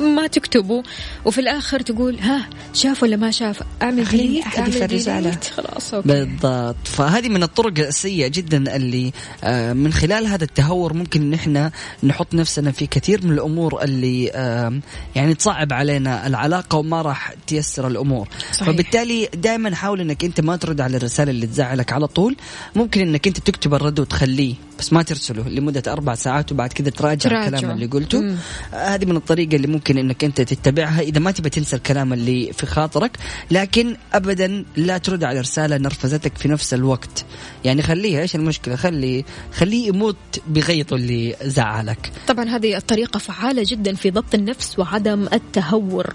ما 0.00 0.26
تكتبه 0.26 0.82
وفي 1.24 1.40
الآخر 1.40 1.80
تقول 1.80 2.18
ها 2.20 2.48
شاف 2.74 3.02
ولا 3.02 3.16
ما 3.16 3.30
شاف؟ 3.30 3.62
أعمل 3.82 4.06
خليني 4.06 4.28
delete 4.56 4.82
الرسالة. 4.82 5.20
delete 5.20 5.44
خلاص 5.44 5.94
okay. 5.94 6.08
بالضبط. 6.08 6.76
فهذه 6.84 7.28
من 7.28 7.42
الطرق 7.42 7.78
السيئة 7.78 8.28
جدا 8.28 8.76
اللي 8.76 9.12
آه، 9.44 9.72
من 9.72 9.92
خلال 9.92 10.26
هذا 10.26 10.44
التهور 10.44 10.92
ممكن 10.92 11.22
إن 11.22 11.34
إحنا 11.34 11.70
نحط 12.02 12.34
نفسنا 12.34 12.72
في 12.72 12.86
كثير 12.86 13.26
من 13.26 13.32
الأمور 13.32 13.82
اللي 13.82 14.30
آم، 14.30 14.82
يعني 15.14 15.34
تصعب 15.34 15.72
علينا 15.72 16.26
العلاقة 16.26 16.78
وما 16.78 17.02
راح 17.02 17.32
تيسر 17.46 17.86
الأمور. 17.86 18.28
صحيح. 18.52 18.68
فبالتالي 18.70 19.28
دائما 19.34 19.74
حاول 19.74 20.00
إنك 20.00 20.24
أنت 20.24 20.40
ما 20.40 20.56
ترد 20.56 20.80
على 20.80 20.96
الرسالة 20.96 21.30
اللي 21.30 21.46
تزعلك 21.46 21.92
على 21.92 22.06
طول. 22.06 22.36
ممكن 22.76 23.00
إنك 23.00 23.26
أنت 23.26 23.38
تكتب 23.38 23.74
الرد 23.74 24.00
وتخليه. 24.00 24.54
بس 24.78 24.92
ما 24.92 25.02
ترسله 25.02 25.48
لمدة 25.48 25.92
أربع 25.92 26.14
ساعات 26.14 26.52
وبعد 26.52 26.72
كذا 26.72 26.90
تراجع 26.90 27.30
تراجع. 27.30 27.46
الكلام 27.46 27.70
اللي 27.70 27.86
قلته. 27.86 28.20
مم. 28.20 28.36
هذه 28.72 29.04
من 29.04 29.16
الطريقة 29.16 29.56
اللي 29.56 29.66
ممكن 29.66 29.98
إنك 29.98 30.24
أنت 30.24 30.40
تتبعها. 30.40 31.00
إذا 31.00 31.20
ما 31.20 31.30
تبي 31.30 31.50
تنسى 31.50 31.76
الكلام 31.76 32.12
اللي 32.12 32.52
في 32.52 32.66
خاطرك 32.66 33.16
لكن 33.50 33.96
ابدا 34.12 34.64
لا 34.76 34.98
ترد 34.98 35.24
على 35.24 35.40
رسالة 35.40 35.76
نرفزتك 35.76 36.36
في 36.36 36.48
نفس 36.48 36.74
الوقت. 36.74 37.24
يعني 37.64 37.82
خليها 37.82 38.20
إيش 38.20 38.34
المشكلة؟ 38.34 38.76
خلي 38.76 39.24
خليه 39.52 39.88
يموت 39.88 40.16
بغيطه 40.46 40.96
اللي 40.96 41.36
زعلك. 41.42 42.12
طبعا 42.28 42.44
هذه 42.44 42.76
الطريقة 42.76 43.18
فعالة 43.18 43.62
جدا 43.66 43.94
في 43.94 44.10
ضبط 44.10 44.34
النفس 44.34 44.78
وعدم 44.78 45.28
التهور. 45.32 46.14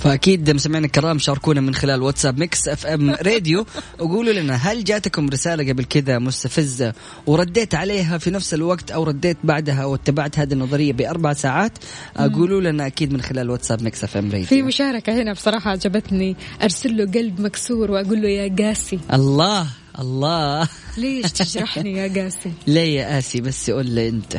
فأكيد 0.00 0.50
مستمعينا 0.50 0.86
الكرام 0.86 1.18
شاركونا 1.18 1.60
من 1.60 1.74
خلال 1.74 2.02
واتساب 2.02 2.38
Mix 2.38 2.68
FM 2.68 3.10
Radio. 3.30 3.66
وقولوا 3.98 4.32
لنا 4.32 4.54
هل 4.54 4.84
جاتكم 4.84 5.28
رسالة 5.28 5.72
قبل 5.72 5.84
كذا 5.84 6.18
مستفزة 6.18 6.92
ورديت 7.26 7.74
عليها 7.74 8.18
في 8.18 8.30
نفس 8.30 8.54
الوقت 8.54 8.90
أو 8.90 9.02
رديت 9.04 9.36
بعدها 9.44 9.84
واتبعت 9.84 10.38
هذه 10.38 10.52
النظرية 10.52 10.92
بأربع 10.92 11.32
ساعات؟ 11.32 11.72
قولوا 12.16 12.60
لنا 12.60 12.86
أكيد 12.86 13.12
من 13.12 13.20
خلال 13.22 13.50
واتساب 13.50 13.82
Mix 13.82 14.04
FM 14.04 14.30
في 14.30 14.36
راديو 14.42 14.64
مشاركة 14.66 15.22
هنا 15.22 15.32
بصراحة 15.32 15.70
عجبتني 15.70 16.36
أرسل 16.62 16.96
له 16.96 17.04
قلب 17.04 17.40
مكسور 17.40 17.90
وأقول 17.90 18.22
له 18.22 18.28
يا 18.28 18.56
قاسي. 18.58 18.98
الله 19.12 19.66
الله. 19.98 20.68
ليش 20.98 21.32
تجرحني 21.38 21.92
يا 21.92 22.22
قاسي؟ 22.22 22.52
ليه 22.66 22.98
يا 23.00 23.18
قاسي 23.18 23.40
بس 23.40 23.70
قول 23.70 23.86
لي 23.86 24.08
أنت. 24.08 24.36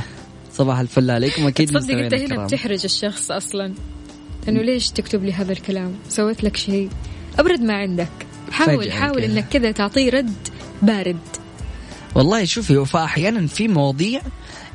صباح 0.54 0.80
الفل 0.80 1.12
عليكم. 1.12 1.48
أكيد 1.48 1.70
تصدق 1.80 1.98
أنت 1.98 2.14
هنا. 2.14 2.46
بتحرج 2.46 2.82
الشخص 2.84 3.32
أصلا. 3.32 3.74
إنه 4.50 4.62
ليش 4.62 4.90
تكتب 4.90 5.24
لي 5.24 5.34
هذا 5.34 5.52
الكلام؟ 5.52 5.94
سويت 6.10 6.44
لك 6.44 6.58
شيء. 6.58 6.90
أبرد 7.40 7.62
ما 7.62 7.74
عندك. 7.74 8.10
حاول 8.52 8.92
حاول 8.92 9.22
كذا. 9.22 9.26
إنك 9.26 9.46
كذا 9.50 9.72
تعطيه 9.72 10.10
رد 10.10 10.48
بارد. 10.82 11.20
والله 12.16 12.46
شوفي 12.46 12.78
وفاء 12.78 13.04
أحيانا 13.04 13.48
في 13.48 13.68
مواضيع 13.68 14.22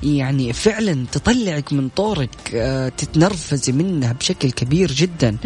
يعني 0.03 0.53
فعلا 0.53 1.07
تطلعك 1.13 1.73
من 1.73 1.89
طورك 1.89 2.31
آه، 2.55 2.89
تتنرفزي 2.89 3.73
منها 3.73 4.13
بشكل 4.13 4.51
كبير 4.51 4.93
جدا. 4.93 5.37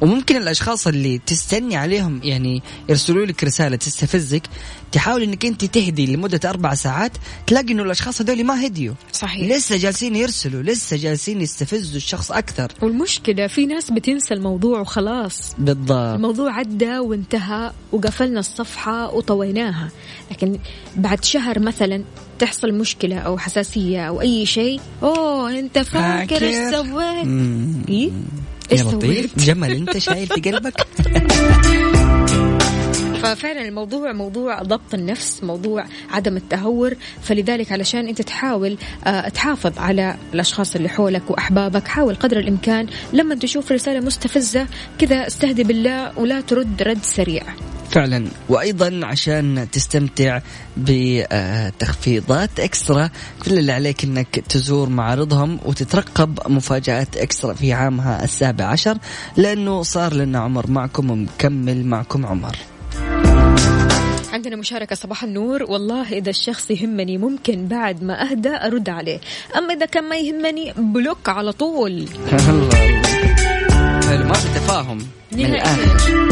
وممكن 0.00 0.36
الأشخاص 0.36 0.86
اللي 0.86 1.18
تستني 1.26 1.76
عليهم 1.76 2.20
يعني 2.24 2.62
يرسلوا 2.88 3.26
لك 3.26 3.44
رسالة 3.44 3.76
تستفزك 3.76 4.42
تحاول 4.92 5.22
إنك 5.22 5.46
أنت 5.46 5.64
تهدي 5.64 6.16
لمدة 6.16 6.50
أربع 6.50 6.74
ساعات 6.74 7.12
تلاقي 7.46 7.72
إنه 7.72 7.82
الأشخاص 7.82 8.20
هذول 8.20 8.44
ما 8.44 8.66
هديوا. 8.66 8.94
صحيح. 9.12 9.56
لسه 9.56 9.76
جالسين 9.76 10.16
يرسلوا 10.16 10.62
لسه 10.62 10.96
جالسين 10.96 11.40
يستفزوا 11.40 11.96
الشخص 11.96 12.32
أكثر. 12.32 12.72
والمشكلة 12.82 13.46
في 13.46 13.66
ناس 13.66 13.90
بتنسى 13.90 14.34
الموضوع 14.34 14.80
وخلاص. 14.80 15.54
بالضبط. 15.58 15.90
الموضوع 15.92 16.52
عدى 16.52 16.98
وانتهى 16.98 17.72
وقفلنا 17.92 18.40
الصفحة 18.40 19.14
وطويناها. 19.14 19.88
لكن 20.30 20.58
بعد 20.96 21.24
شهر 21.24 21.58
مثلا 21.58 22.04
تحصل 22.42 22.72
مشكلة 22.72 23.18
أو 23.18 23.38
حساسية 23.38 24.08
أو 24.08 24.20
أي 24.20 24.46
شيء 24.46 24.80
أوه 25.02 25.58
أنت 25.58 25.78
فاكر 25.78 26.38
فاكر؟ 26.38 26.72
سويت. 26.72 27.26
إيه؟ 27.88 28.10
لطيف 28.72 28.90
سويت؟ 28.90 29.38
جمل 29.38 29.72
أنت 29.72 29.98
شايل 29.98 30.26
في 30.26 30.50
قلبك؟ 30.50 30.86
ففعلا 33.22 33.68
الموضوع 33.68 34.12
موضوع 34.12 34.62
ضبط 34.62 34.94
النفس 34.94 35.44
موضوع 35.44 35.84
عدم 36.10 36.36
التهور 36.36 36.94
فلذلك 37.22 37.72
علشان 37.72 38.08
أنت 38.08 38.22
تحاول 38.22 38.76
آه، 39.04 39.28
تحافظ 39.28 39.78
على 39.78 40.16
الأشخاص 40.34 40.76
اللي 40.76 40.88
حولك 40.88 41.30
وأحبابك 41.30 41.88
حاول 41.88 42.14
قدر 42.14 42.38
الإمكان 42.38 42.86
لما 43.12 43.34
تشوف 43.34 43.72
رسالة 43.72 44.00
مستفزة 44.00 44.66
كذا 44.98 45.26
استهدي 45.26 45.64
بالله 45.64 46.18
ولا 46.18 46.40
ترد 46.40 46.82
رد 46.82 47.02
سريع. 47.02 47.42
فعلا. 47.92 48.28
وأيضا 48.48 49.00
عشان 49.04 49.68
تستمتع 49.72 50.40
بتخفيضات 50.76 52.60
إكسترا 52.60 53.10
كل 53.44 53.58
اللي 53.58 53.72
عليك 53.72 54.04
إنك 54.04 54.40
تزور 54.48 54.88
معارضهم 54.88 55.58
وتترقب 55.64 56.38
مفاجآت 56.48 57.16
إكسترا 57.16 57.54
في 57.54 57.72
عامها 57.72 58.24
السابع 58.24 58.64
عشر 58.64 58.98
لأنه 59.36 59.82
صار 59.82 60.14
لنا 60.14 60.38
عمر. 60.38 60.70
معكم 60.70 61.10
ومكمل 61.10 61.86
معكم 61.86 62.26
عمر. 62.26 62.56
عندنا 64.32 64.56
مشاركة 64.56 64.96
صباح 64.96 65.24
النور. 65.24 65.62
والله 65.62 66.12
إذا 66.12 66.30
الشخص 66.30 66.70
يهمني 66.70 67.18
ممكن 67.18 67.68
بعد 67.68 68.02
ما 68.04 68.30
أهدى 68.30 68.48
أرد 68.48 68.88
عليه. 68.88 69.20
أما 69.56 69.74
إذا 69.74 69.86
كان 69.86 70.08
ما 70.08 70.16
يهمني 70.16 70.72
block 70.76 71.28
على 71.28 71.52
طول. 71.52 72.08
حلو 74.08 74.24
ما 74.24 74.32
في 74.32 74.48
تفاهم؟ 74.58 74.98
من 75.32 75.44
الآن. 75.46 76.31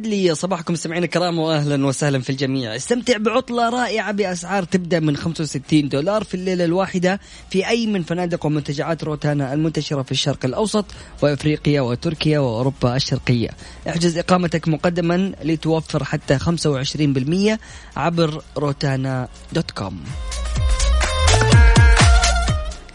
يسعد 0.00 0.12
لي 0.12 0.34
صباحكم 0.34 0.74
سمعين 0.74 1.04
الكرام 1.04 1.38
واهلا 1.38 1.86
وسهلا 1.86 2.20
في 2.20 2.30
الجميع. 2.30 2.76
استمتع 2.76 3.16
بعطلة 3.16 3.68
رائعة 3.68 4.12
بأسعار 4.12 4.64
تبدأ 4.64 5.00
من 5.00 5.16
65 5.16 5.88
دولار 5.88 6.24
في 6.24 6.34
الليلة 6.34 6.64
الواحدة 6.64 7.20
في 7.50 7.68
أي 7.68 7.86
من 7.86 8.02
فنادق 8.02 8.46
ومنتجعات 8.46 9.04
روتانا 9.04 9.54
المنتشرة 9.54 10.02
في 10.02 10.12
الشرق 10.12 10.44
الأوسط 10.44 10.84
وإفريقيا 11.22 11.80
وتركيا 11.80 12.38
وأوروبا 12.38 12.96
الشرقية. 12.96 13.48
احجز 13.88 14.18
إقامتك 14.18 14.68
مقدما 14.68 15.32
لتوفر 15.44 16.04
حتى 16.04 16.38
25% 16.38 17.58
عبر 17.96 18.42
روتانا 18.56 19.28
dot 19.52 19.70
com. 19.70 20.00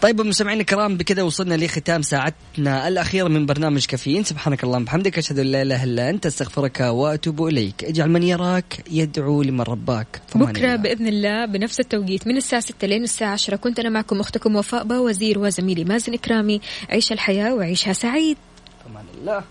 طيب 0.05 0.21
مستمعينا 0.21 0.61
الكرام 0.61 0.97
بكذا 0.97 1.23
وصلنا 1.23 1.55
لختام 1.55 2.01
ساعتنا 2.01 2.87
الأخيرة 2.87 3.27
من 3.27 3.45
برنامج 3.45 3.85
كافيين. 3.85 4.23
سبحانك 4.23 4.63
اللهم 4.63 4.81
وبحمدك 4.81 5.17
أشهد 5.17 5.39
أن 5.39 5.45
لا 5.45 5.61
إله 5.61 5.83
إلا 5.83 6.09
أنت 6.09 6.25
أستغفرك 6.25 6.79
وأتوب 6.79 7.47
إليك. 7.47 7.83
اجعل 7.83 8.09
من 8.09 8.23
يراك 8.23 8.83
يدعو 8.91 9.41
لمن 9.41 9.61
رباك. 9.61 10.21
بكرة 10.35 10.57
الله. 10.57 10.75
بإذن 10.75 11.07
الله 11.07 11.45
بنفس 11.45 11.79
التوقيت 11.79 12.27
من 12.27 12.37
الساعة 12.37 12.61
6 12.61 12.87
لين 12.87 13.03
الساعة 13.03 13.31
10 13.31 13.55
كنت 13.55 13.79
أنا 13.79 13.89
معكم 13.89 14.19
أختكم 14.19 14.55
وفاء 14.55 14.83
باوزير 14.83 15.39
وزميلي 15.39 15.83
مازن 15.83 16.13
إكرامي. 16.13 16.61
عيش 16.89 17.11
الحياة 17.11 17.55
وعيشها 17.55 17.93
سعيد. 17.93 18.37
فمان 18.85 19.05
الله 19.21 19.43